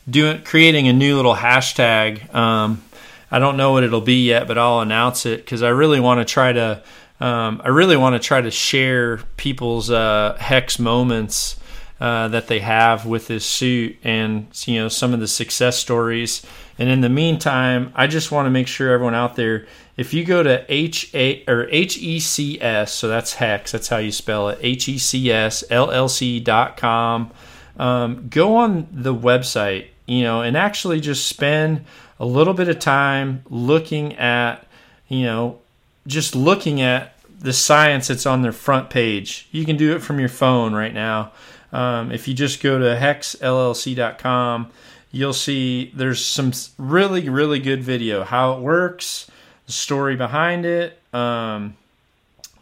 doing 0.08 0.42
creating 0.42 0.88
a 0.88 0.92
new 0.92 1.16
little 1.16 1.34
hashtag. 1.34 2.34
Um, 2.34 2.82
I 3.30 3.38
don't 3.38 3.56
know 3.56 3.72
what 3.72 3.84
it'll 3.84 4.00
be 4.00 4.26
yet, 4.26 4.46
but 4.46 4.58
I'll 4.58 4.80
announce 4.80 5.26
it 5.26 5.44
because 5.44 5.62
I 5.62 5.70
really 5.70 6.00
want 6.00 6.26
to 6.26 6.30
try 6.30 6.52
to. 6.52 6.82
Um, 7.20 7.62
I 7.64 7.68
really 7.68 7.96
want 7.96 8.20
to 8.20 8.26
try 8.26 8.40
to 8.40 8.50
share 8.50 9.18
people's 9.36 9.88
uh, 9.88 10.36
HECS 10.40 10.78
moments 10.78 11.56
uh, 12.00 12.28
that 12.28 12.48
they 12.48 12.58
have 12.58 13.06
with 13.06 13.28
this 13.28 13.46
suit, 13.46 13.96
and 14.02 14.46
you 14.66 14.80
know 14.80 14.88
some 14.88 15.14
of 15.14 15.20
the 15.20 15.28
success 15.28 15.78
stories. 15.78 16.44
And 16.78 16.88
in 16.88 17.02
the 17.02 17.08
meantime, 17.08 17.92
I 17.94 18.06
just 18.06 18.32
want 18.32 18.46
to 18.46 18.50
make 18.50 18.66
sure 18.66 18.92
everyone 18.92 19.14
out 19.14 19.36
there 19.36 19.66
if 19.96 20.12
you 20.12 20.24
go 20.24 20.42
to 20.42 20.64
H 20.68 21.14
A 21.14 21.44
or 21.46 21.68
H 21.70 21.98
E 21.98 22.18
C 22.18 22.60
S, 22.60 22.92
so 22.92 23.08
that's 23.08 23.34
hex, 23.34 23.72
that's 23.72 23.88
how 23.88 23.98
you 23.98 24.10
spell 24.10 24.48
it, 24.48 24.58
H 24.60 24.88
E 24.88 24.98
C 24.98 25.30
S 25.30 25.62
L 25.70 25.90
L 25.90 26.08
C 26.08 26.40
dot 26.40 26.76
com. 26.76 27.30
um, 27.78 28.28
go 28.28 28.56
on 28.56 28.88
the 28.90 29.14
website, 29.14 29.86
you 30.06 30.22
know, 30.22 30.42
and 30.42 30.56
actually 30.56 31.00
just 31.00 31.26
spend 31.26 31.84
a 32.18 32.26
little 32.26 32.54
bit 32.54 32.68
of 32.68 32.78
time 32.78 33.42
looking 33.50 34.14
at, 34.14 34.66
you 35.08 35.24
know, 35.24 35.58
just 36.06 36.34
looking 36.34 36.80
at 36.80 37.16
the 37.38 37.52
science 37.52 38.08
that's 38.08 38.26
on 38.26 38.42
their 38.42 38.52
front 38.52 38.90
page. 38.90 39.48
You 39.52 39.64
can 39.64 39.76
do 39.76 39.94
it 39.94 40.00
from 40.00 40.18
your 40.18 40.28
phone 40.28 40.72
right 40.74 40.94
now. 40.94 41.32
Um, 41.72 42.12
if 42.12 42.28
you 42.28 42.34
just 42.34 42.62
go 42.62 42.78
to 42.78 42.84
hecsllc.com, 42.84 44.70
you'll 45.14 45.32
see 45.32 45.92
there's 45.94 46.24
some 46.24 46.52
really, 46.76 47.28
really 47.28 47.60
good 47.60 47.82
video 47.82 48.24
how 48.24 48.54
it 48.54 48.60
works, 48.60 49.30
the 49.66 49.72
story 49.72 50.16
behind 50.16 50.66
it. 50.66 50.98
Um, 51.12 51.76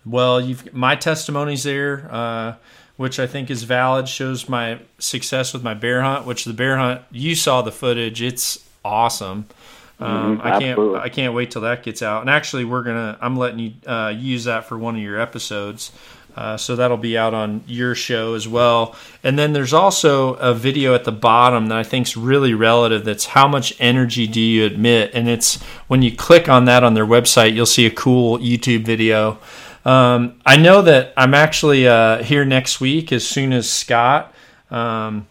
well, 0.05 0.41
you've 0.41 0.73
my 0.75 0.95
testimony's 0.97 1.63
there, 1.63 2.09
uh, 2.11 2.55
which 2.97 3.19
I 3.19 3.27
think 3.27 3.51
is 3.51 3.63
valid. 3.63 4.09
Shows 4.09 4.49
my 4.49 4.81
success 4.99 5.53
with 5.53 5.63
my 5.63 5.75
bear 5.75 6.03
hunt, 6.03 6.27
which 6.27 6.45
the 6.45 6.53
bear 6.53 6.77
hunt 6.77 7.03
you 7.11 7.35
saw 7.35 7.63
the 7.63 7.73
footage. 7.73 8.21
It's 8.21 8.59
awesome. 8.85 9.47
Um, 10.01 10.39
Mhm, 10.39 10.45
I 10.45 10.51
can't 10.59 10.65
absolutely. 10.65 11.01
I 11.01 11.09
can't 11.09 11.35
wait 11.35 11.51
till 11.53 11.63
that 11.63 11.83
gets 11.85 12.03
out. 12.03 12.23
And 12.23 12.31
actually, 12.31 12.65
we're 12.65 12.83
gonna 12.83 13.17
I'm 13.21 13.37
letting 13.37 13.59
you 13.61 13.73
uh, 13.87 14.13
use 14.15 14.45
that 14.45 14.67
for 14.67 14.77
one 14.77 14.97
of 14.97 15.01
your 15.01 15.21
episodes. 15.21 15.93
Uh, 16.35 16.57
so 16.57 16.75
that'll 16.75 16.97
be 16.97 17.17
out 17.17 17.35
on 17.35 17.63
your 17.67 17.95
show 17.95 18.35
as 18.35 18.49
well. 18.49 18.97
And 19.23 19.39
then 19.39 19.53
there's 19.53 19.73
also 19.73 20.35
a 20.35 20.55
video 20.55 20.95
at 20.95 21.05
the 21.05 21.13
bottom 21.13 21.67
that 21.67 21.79
I 21.79 21.83
think 21.83 22.07
is 22.07 22.17
really 22.17 22.55
relative. 22.55 23.05
That's 23.05 23.27
how 23.27 23.47
much 23.47 23.75
energy 23.79 24.27
do 24.27 24.41
you 24.41 24.65
admit? 24.65 25.11
And 25.13 25.29
it's 25.29 25.63
when 25.89 26.03
you 26.03 26.15
click 26.15 26.49
on 26.49 26.65
that 26.65 26.85
on 26.85 26.95
their 26.95 27.07
website, 27.07 27.55
you'll 27.55 27.67
see 27.67 27.87
a 27.87 27.91
cool 27.91 28.39
YouTube 28.39 28.85
video. 28.85 29.39
Um, 29.85 30.41
I 30.47 30.57
know 30.57 30.81
that 30.83 31.13
I'm 31.17 31.35
actually 31.35 31.87
uh, 31.87 32.23
here 32.23 32.45
next 32.45 32.81
week 32.81 33.13
as 33.13 33.27
soon 33.27 33.53
as 33.53 33.69
Scott. 33.69 34.33
Um, 34.71 35.27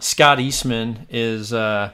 Scott 0.00 0.40
Eastman 0.40 1.06
is 1.10 1.52
uh, 1.52 1.92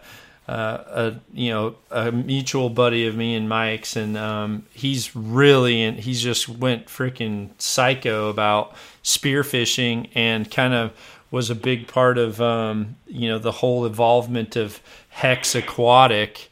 uh, 0.48 0.84
a 0.88 1.14
you 1.34 1.50
know 1.50 1.74
a 1.90 2.10
mutual 2.10 2.70
buddy 2.70 3.06
of 3.06 3.14
me 3.14 3.34
and 3.34 3.48
Mike's, 3.48 3.96
and 3.96 4.16
um, 4.16 4.64
he's 4.72 5.14
really 5.14 5.82
and 5.82 5.98
he's 5.98 6.22
just 6.22 6.48
went 6.48 6.86
freaking 6.86 7.50
psycho 7.58 8.30
about 8.30 8.74
spearfishing 9.04 10.08
and 10.14 10.50
kind 10.50 10.72
of 10.72 10.92
was 11.30 11.50
a 11.50 11.54
big 11.54 11.86
part 11.86 12.16
of 12.16 12.40
um, 12.40 12.96
you 13.06 13.28
know 13.28 13.38
the 13.38 13.52
whole 13.52 13.84
involvement 13.84 14.56
of 14.56 14.80
HECS 15.16 15.54
Aquatic. 15.54 16.47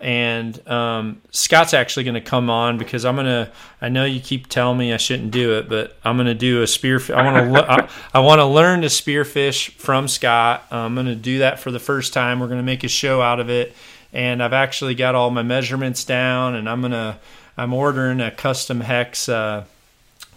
And 0.00 0.66
um, 0.66 1.20
Scott's 1.30 1.74
actually 1.74 2.04
going 2.04 2.14
to 2.14 2.22
come 2.22 2.48
on 2.48 2.78
because 2.78 3.04
I'm 3.04 3.16
gonna. 3.16 3.52
I 3.82 3.90
know 3.90 4.06
you 4.06 4.18
keep 4.20 4.46
telling 4.46 4.78
me 4.78 4.94
I 4.94 4.96
shouldn't 4.96 5.30
do 5.30 5.58
it, 5.58 5.68
but 5.68 5.94
I'm 6.02 6.16
going 6.16 6.26
to 6.26 6.34
do 6.34 6.62
a 6.62 6.66
spear. 6.66 7.00
I 7.14 7.22
want 7.22 7.52
to. 7.52 7.70
I, 7.70 7.88
I 8.14 8.20
want 8.20 8.38
to 8.38 8.46
learn 8.46 8.80
to 8.80 8.86
spearfish 8.86 9.72
from 9.72 10.08
Scott. 10.08 10.64
I'm 10.70 10.94
going 10.94 11.06
to 11.06 11.14
do 11.14 11.40
that 11.40 11.60
for 11.60 11.70
the 11.70 11.78
first 11.78 12.14
time. 12.14 12.40
We're 12.40 12.46
going 12.46 12.60
to 12.60 12.64
make 12.64 12.82
a 12.82 12.88
show 12.88 13.20
out 13.20 13.40
of 13.40 13.50
it, 13.50 13.74
and 14.12 14.42
I've 14.42 14.54
actually 14.54 14.94
got 14.94 15.14
all 15.14 15.30
my 15.30 15.42
measurements 15.42 16.04
down, 16.04 16.54
and 16.54 16.68
I'm 16.68 16.80
gonna. 16.80 17.18
I'm 17.58 17.74
ordering 17.74 18.22
a 18.22 18.30
custom 18.30 18.80
HECS 18.80 19.28
uh, 19.28 19.64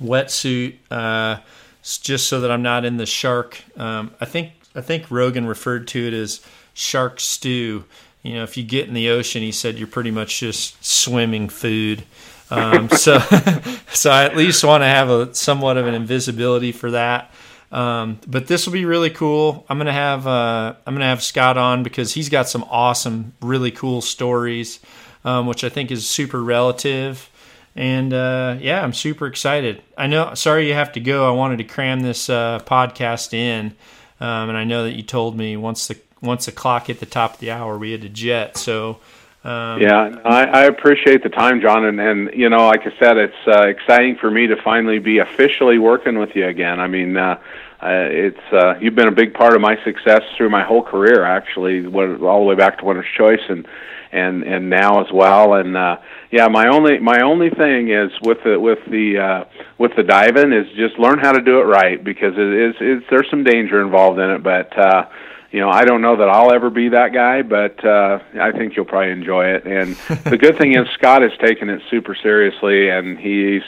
wetsuit 0.02 0.76
uh, 0.92 1.38
just 1.82 2.28
so 2.28 2.42
that 2.42 2.52
I'm 2.52 2.64
not 2.64 2.84
in 2.84 2.98
the 2.98 3.06
shark. 3.06 3.64
Um, 3.78 4.12
I 4.20 4.26
think 4.26 4.52
I 4.76 4.82
think 4.82 5.10
Rogan 5.10 5.46
referred 5.46 5.88
to 5.90 6.08
it 6.08 6.14
as 6.14 6.42
shark 6.74 7.20
stew. 7.20 7.86
You 8.24 8.36
know, 8.36 8.44
if 8.44 8.56
you 8.58 8.64
get 8.64 8.88
in 8.88 8.94
the 8.94 9.10
ocean, 9.10 9.42
he 9.42 9.52
said 9.52 9.78
you're 9.78 9.88
pretty 9.88 10.12
much 10.12 10.40
just 10.40 10.84
swimming 10.84 11.50
food. 11.50 12.04
Um, 12.50 12.90
so, 12.98 13.20
so 13.94 14.10
I 14.10 14.24
at 14.24 14.36
least 14.36 14.64
want 14.64 14.82
to 14.82 14.88
have 14.88 15.10
a 15.10 15.36
somewhat 15.36 15.78
of 15.78 15.86
an 15.88 15.94
invisibility 15.94 16.72
for 16.72 16.92
that. 16.92 17.32
Um, 17.72 18.20
but 18.28 18.48
this 18.48 18.66
will 18.66 18.74
be 18.74 18.86
really 18.86 19.10
cool. 19.10 19.66
I'm 19.68 19.80
gonna 19.80 19.92
have 19.92 20.28
uh, 20.28 20.76
I'm 20.86 20.94
gonna 20.94 21.06
have 21.06 21.24
Scott 21.24 21.58
on 21.58 21.82
because 21.82 22.14
he's 22.14 22.30
got 22.30 22.48
some 22.48 22.64
awesome, 22.70 23.34
really 23.42 23.72
cool 23.72 24.02
stories, 24.02 24.80
um, 25.26 25.48
which 25.48 25.64
I 25.64 25.70
think 25.70 25.90
is 25.90 26.08
super 26.08 26.42
relative. 26.42 27.32
And 27.76 28.14
uh, 28.14 28.58
yeah, 28.60 28.84
I'm 28.84 28.94
super 28.94 29.26
excited. 29.26 29.82
I 29.98 30.06
know. 30.06 30.36
Sorry 30.36 30.68
you 30.68 30.76
have 30.76 30.92
to 30.94 31.00
go. 31.00 31.28
I 31.28 31.32
wanted 31.32 31.58
to 31.58 31.64
cram 31.64 32.02
this 32.02 32.30
uh, 32.30 32.60
podcast 32.64 33.34
in, 33.34 33.76
um, 34.20 34.50
and 34.50 34.58
I 34.58 34.64
know 34.66 34.84
that 34.84 34.94
you 34.94 35.02
told 35.02 35.36
me 35.36 35.58
once 35.58 35.88
the 35.88 35.98
once 36.24 36.46
the 36.46 36.52
clock 36.52 36.88
hit 36.88 37.00
the 37.00 37.06
top 37.06 37.36
of 37.36 37.40
the 37.40 37.52
hour, 37.52 37.78
we 37.78 37.92
had 37.92 38.02
to 38.02 38.10
jet. 38.10 38.58
So 38.58 39.00
um, 39.44 39.82
Yeah, 39.82 40.16
I, 40.24 40.46
I 40.46 40.64
appreciate 40.64 41.22
the 41.22 41.30
time, 41.30 41.60
John, 41.60 41.86
and, 41.86 42.00
and 42.00 42.34
you 42.34 42.50
know, 42.50 42.66
like 42.66 42.82
I 42.88 42.98
said, 42.98 43.18
it's 43.18 43.36
uh, 43.46 43.68
exciting 43.68 44.16
for 44.16 44.32
me 44.32 44.48
to 44.48 44.56
finally 44.64 45.00
be 45.00 45.20
officially 45.20 45.78
working 45.78 46.18
with 46.18 46.34
you 46.34 46.48
again. 46.48 46.80
I 46.80 46.88
mean, 46.88 47.18
uh, 47.18 47.40
uh, 47.82 48.08
it's 48.10 48.54
uh, 48.54 48.76
you've 48.80 48.96
been 48.96 49.10
a 49.10 49.12
big 49.12 49.34
part 49.34 49.54
of 49.54 49.62
my 49.62 49.76
success 49.84 50.22
through 50.38 50.50
my 50.50 50.64
whole 50.64 50.82
career, 50.82 51.26
actually, 51.26 51.86
all 51.86 52.40
the 52.40 52.46
way 52.46 52.56
back 52.56 52.80
to 52.80 52.86
Winner's 52.86 53.06
Choice 53.18 53.42
and 53.50 53.68
and 54.14 54.44
and 54.44 54.70
now 54.70 55.04
as 55.04 55.12
well. 55.12 55.56
And 55.56 55.76
uh, 55.76 55.98
yeah, 56.32 56.48
my 56.48 56.70
only 56.70 57.00
my 57.00 57.20
only 57.20 57.50
thing 57.50 57.90
is 57.90 58.12
with 58.22 58.42
the 58.46 58.58
with 58.58 58.80
the 58.88 59.18
uh, 59.18 59.44
with 59.78 59.94
the 59.98 60.04
diving 60.04 60.54
is 60.54 60.72
just 60.78 60.98
learn 60.98 61.20
how 61.20 61.34
to 61.34 61.42
do 61.42 61.60
it 61.60 61.64
right 61.66 62.02
because 62.02 62.36
it 62.38 62.54
is 62.54 62.76
it's, 62.80 63.06
there's 63.10 63.30
some 63.30 63.44
danger 63.44 63.82
involved 63.82 64.20
in 64.20 64.30
it, 64.30 64.42
but. 64.42 64.78
uh 64.78 65.06
you 65.54 65.60
know, 65.60 65.70
I 65.70 65.86
don't 65.86 66.02
know 66.02 66.18
that 66.18 66.28
I'll 66.30 66.52
ever 66.52 66.72
be 66.72 66.90
that 66.90 67.14
guy, 67.14 67.44
but 67.44 67.86
uh, 67.86 68.20
I 68.42 68.52
think 68.52 68.76
you'll 68.76 68.86
probably 68.86 69.12
enjoy 69.12 69.46
it. 69.54 69.66
And 69.66 69.96
the 70.24 70.38
good 70.38 70.58
thing 70.58 70.76
is 70.76 70.90
Scott 70.96 71.22
has 71.22 71.32
taken 71.38 71.70
it 71.70 71.84
super 71.92 72.16
seriously, 72.16 72.90
and 72.90 73.20
he's 73.20 73.62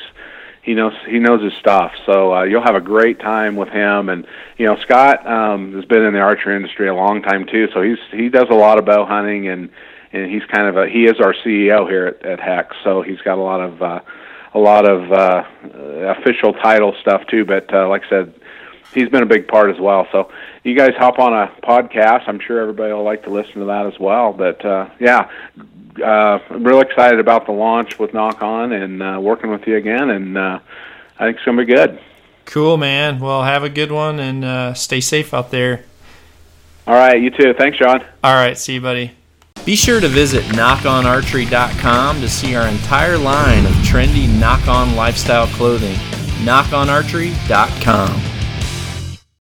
he 0.63 0.73
knows 0.73 0.93
he 1.07 1.19
knows 1.19 1.43
his 1.43 1.53
stuff. 1.59 1.93
So 2.07 2.33
uh, 2.33 2.43
you'll 2.43 2.63
have 2.63 2.73
a 2.73 2.81
great 2.81 3.19
time 3.19 3.55
with 3.55 3.69
him. 3.69 4.09
And 4.09 4.25
you 4.57 4.65
know, 4.65 4.77
Scott 4.77 5.27
um, 5.27 5.73
has 5.73 5.85
been 5.85 6.03
in 6.03 6.13
the 6.13 6.21
archery 6.21 6.55
industry 6.55 6.87
a 6.87 6.95
long 6.95 7.21
time 7.21 7.45
too, 7.45 7.67
so 7.71 7.83
he's 7.83 7.99
he 8.11 8.29
does 8.29 8.47
a 8.49 8.55
lot 8.55 8.79
of 8.79 8.85
bow 8.85 9.05
hunting, 9.05 9.47
and 9.47 9.69
and 10.11 10.31
he's 10.31 10.43
kind 10.45 10.67
of 10.67 10.77
a 10.77 10.89
he 10.89 11.05
is 11.05 11.19
our 11.19 11.35
CEO 11.45 11.87
here 11.87 12.07
at, 12.07 12.25
at 12.25 12.39
HECS, 12.39 12.73
so 12.83 13.03
he's 13.03 13.21
got 13.21 13.37
a 13.37 13.43
lot 13.43 13.61
of 13.61 13.79
uh, 13.83 13.99
a 14.55 14.59
lot 14.59 14.89
of 14.89 15.11
uh, 15.11 15.43
official 16.17 16.53
title 16.53 16.95
stuff 16.99 17.27
too. 17.27 17.45
But 17.45 17.71
uh, 17.71 17.87
like 17.87 18.05
I 18.05 18.09
said 18.09 18.33
he's 18.95 19.09
been 19.09 19.21
a 19.21 19.27
big 19.27 19.47
part 19.47 19.69
as 19.69 19.79
well. 19.79 20.07
So 20.11 20.31
you 20.63 20.75
guys 20.75 20.91
hop 20.97 21.19
on 21.19 21.33
a 21.33 21.51
podcast. 21.61 22.23
I'm 22.27 22.39
sure 22.39 22.59
everybody 22.59 22.91
will 22.93 23.03
like 23.03 23.23
to 23.25 23.29
listen 23.29 23.55
to 23.59 23.65
that 23.65 23.85
as 23.85 23.99
well. 23.99 24.33
But 24.33 24.65
uh, 24.65 24.89
yeah, 24.99 25.29
uh, 26.01 26.39
I'm 26.49 26.63
real 26.63 26.81
excited 26.81 27.19
about 27.19 27.45
the 27.45 27.51
launch 27.51 27.99
with 27.99 28.13
Nock 28.13 28.41
On 28.41 28.71
and 28.71 29.03
uh, 29.03 29.19
working 29.21 29.51
with 29.51 29.67
you 29.67 29.75
again. 29.77 30.09
And 30.09 30.37
uh, 30.37 30.59
I 31.19 31.25
think 31.25 31.37
it's 31.37 31.45
gonna 31.45 31.63
be 31.63 31.71
good. 31.71 31.99
cool, 32.45 32.77
man. 32.77 33.19
Well, 33.19 33.43
have 33.43 33.63
a 33.63 33.69
good 33.69 33.91
one 33.91 34.19
and 34.19 34.43
uh, 34.43 34.73
stay 34.73 35.01
safe 35.01 35.33
out 35.33 35.51
there. 35.51 35.85
All 36.87 36.93
right, 36.95 37.19
you 37.21 37.29
too. 37.31 37.53
Thanks, 37.57 37.77
John. 37.79 38.03
All 38.23 38.33
right, 38.35 38.57
see 38.57 38.75
you, 38.75 38.81
buddy. 38.81 39.11
Be 39.65 39.75
sure 39.75 39.99
to 39.99 40.07
visit 40.07 40.43
knockonarchery.com 40.53 42.21
to 42.21 42.29
see 42.29 42.55
our 42.55 42.67
entire 42.67 43.17
line 43.17 43.65
of 43.65 43.71
trendy 43.77 44.29
Nock 44.39 44.67
On 44.67 44.95
lifestyle 44.95 45.47
clothing. 45.47 45.95
knockonarchery.com. 46.43 48.34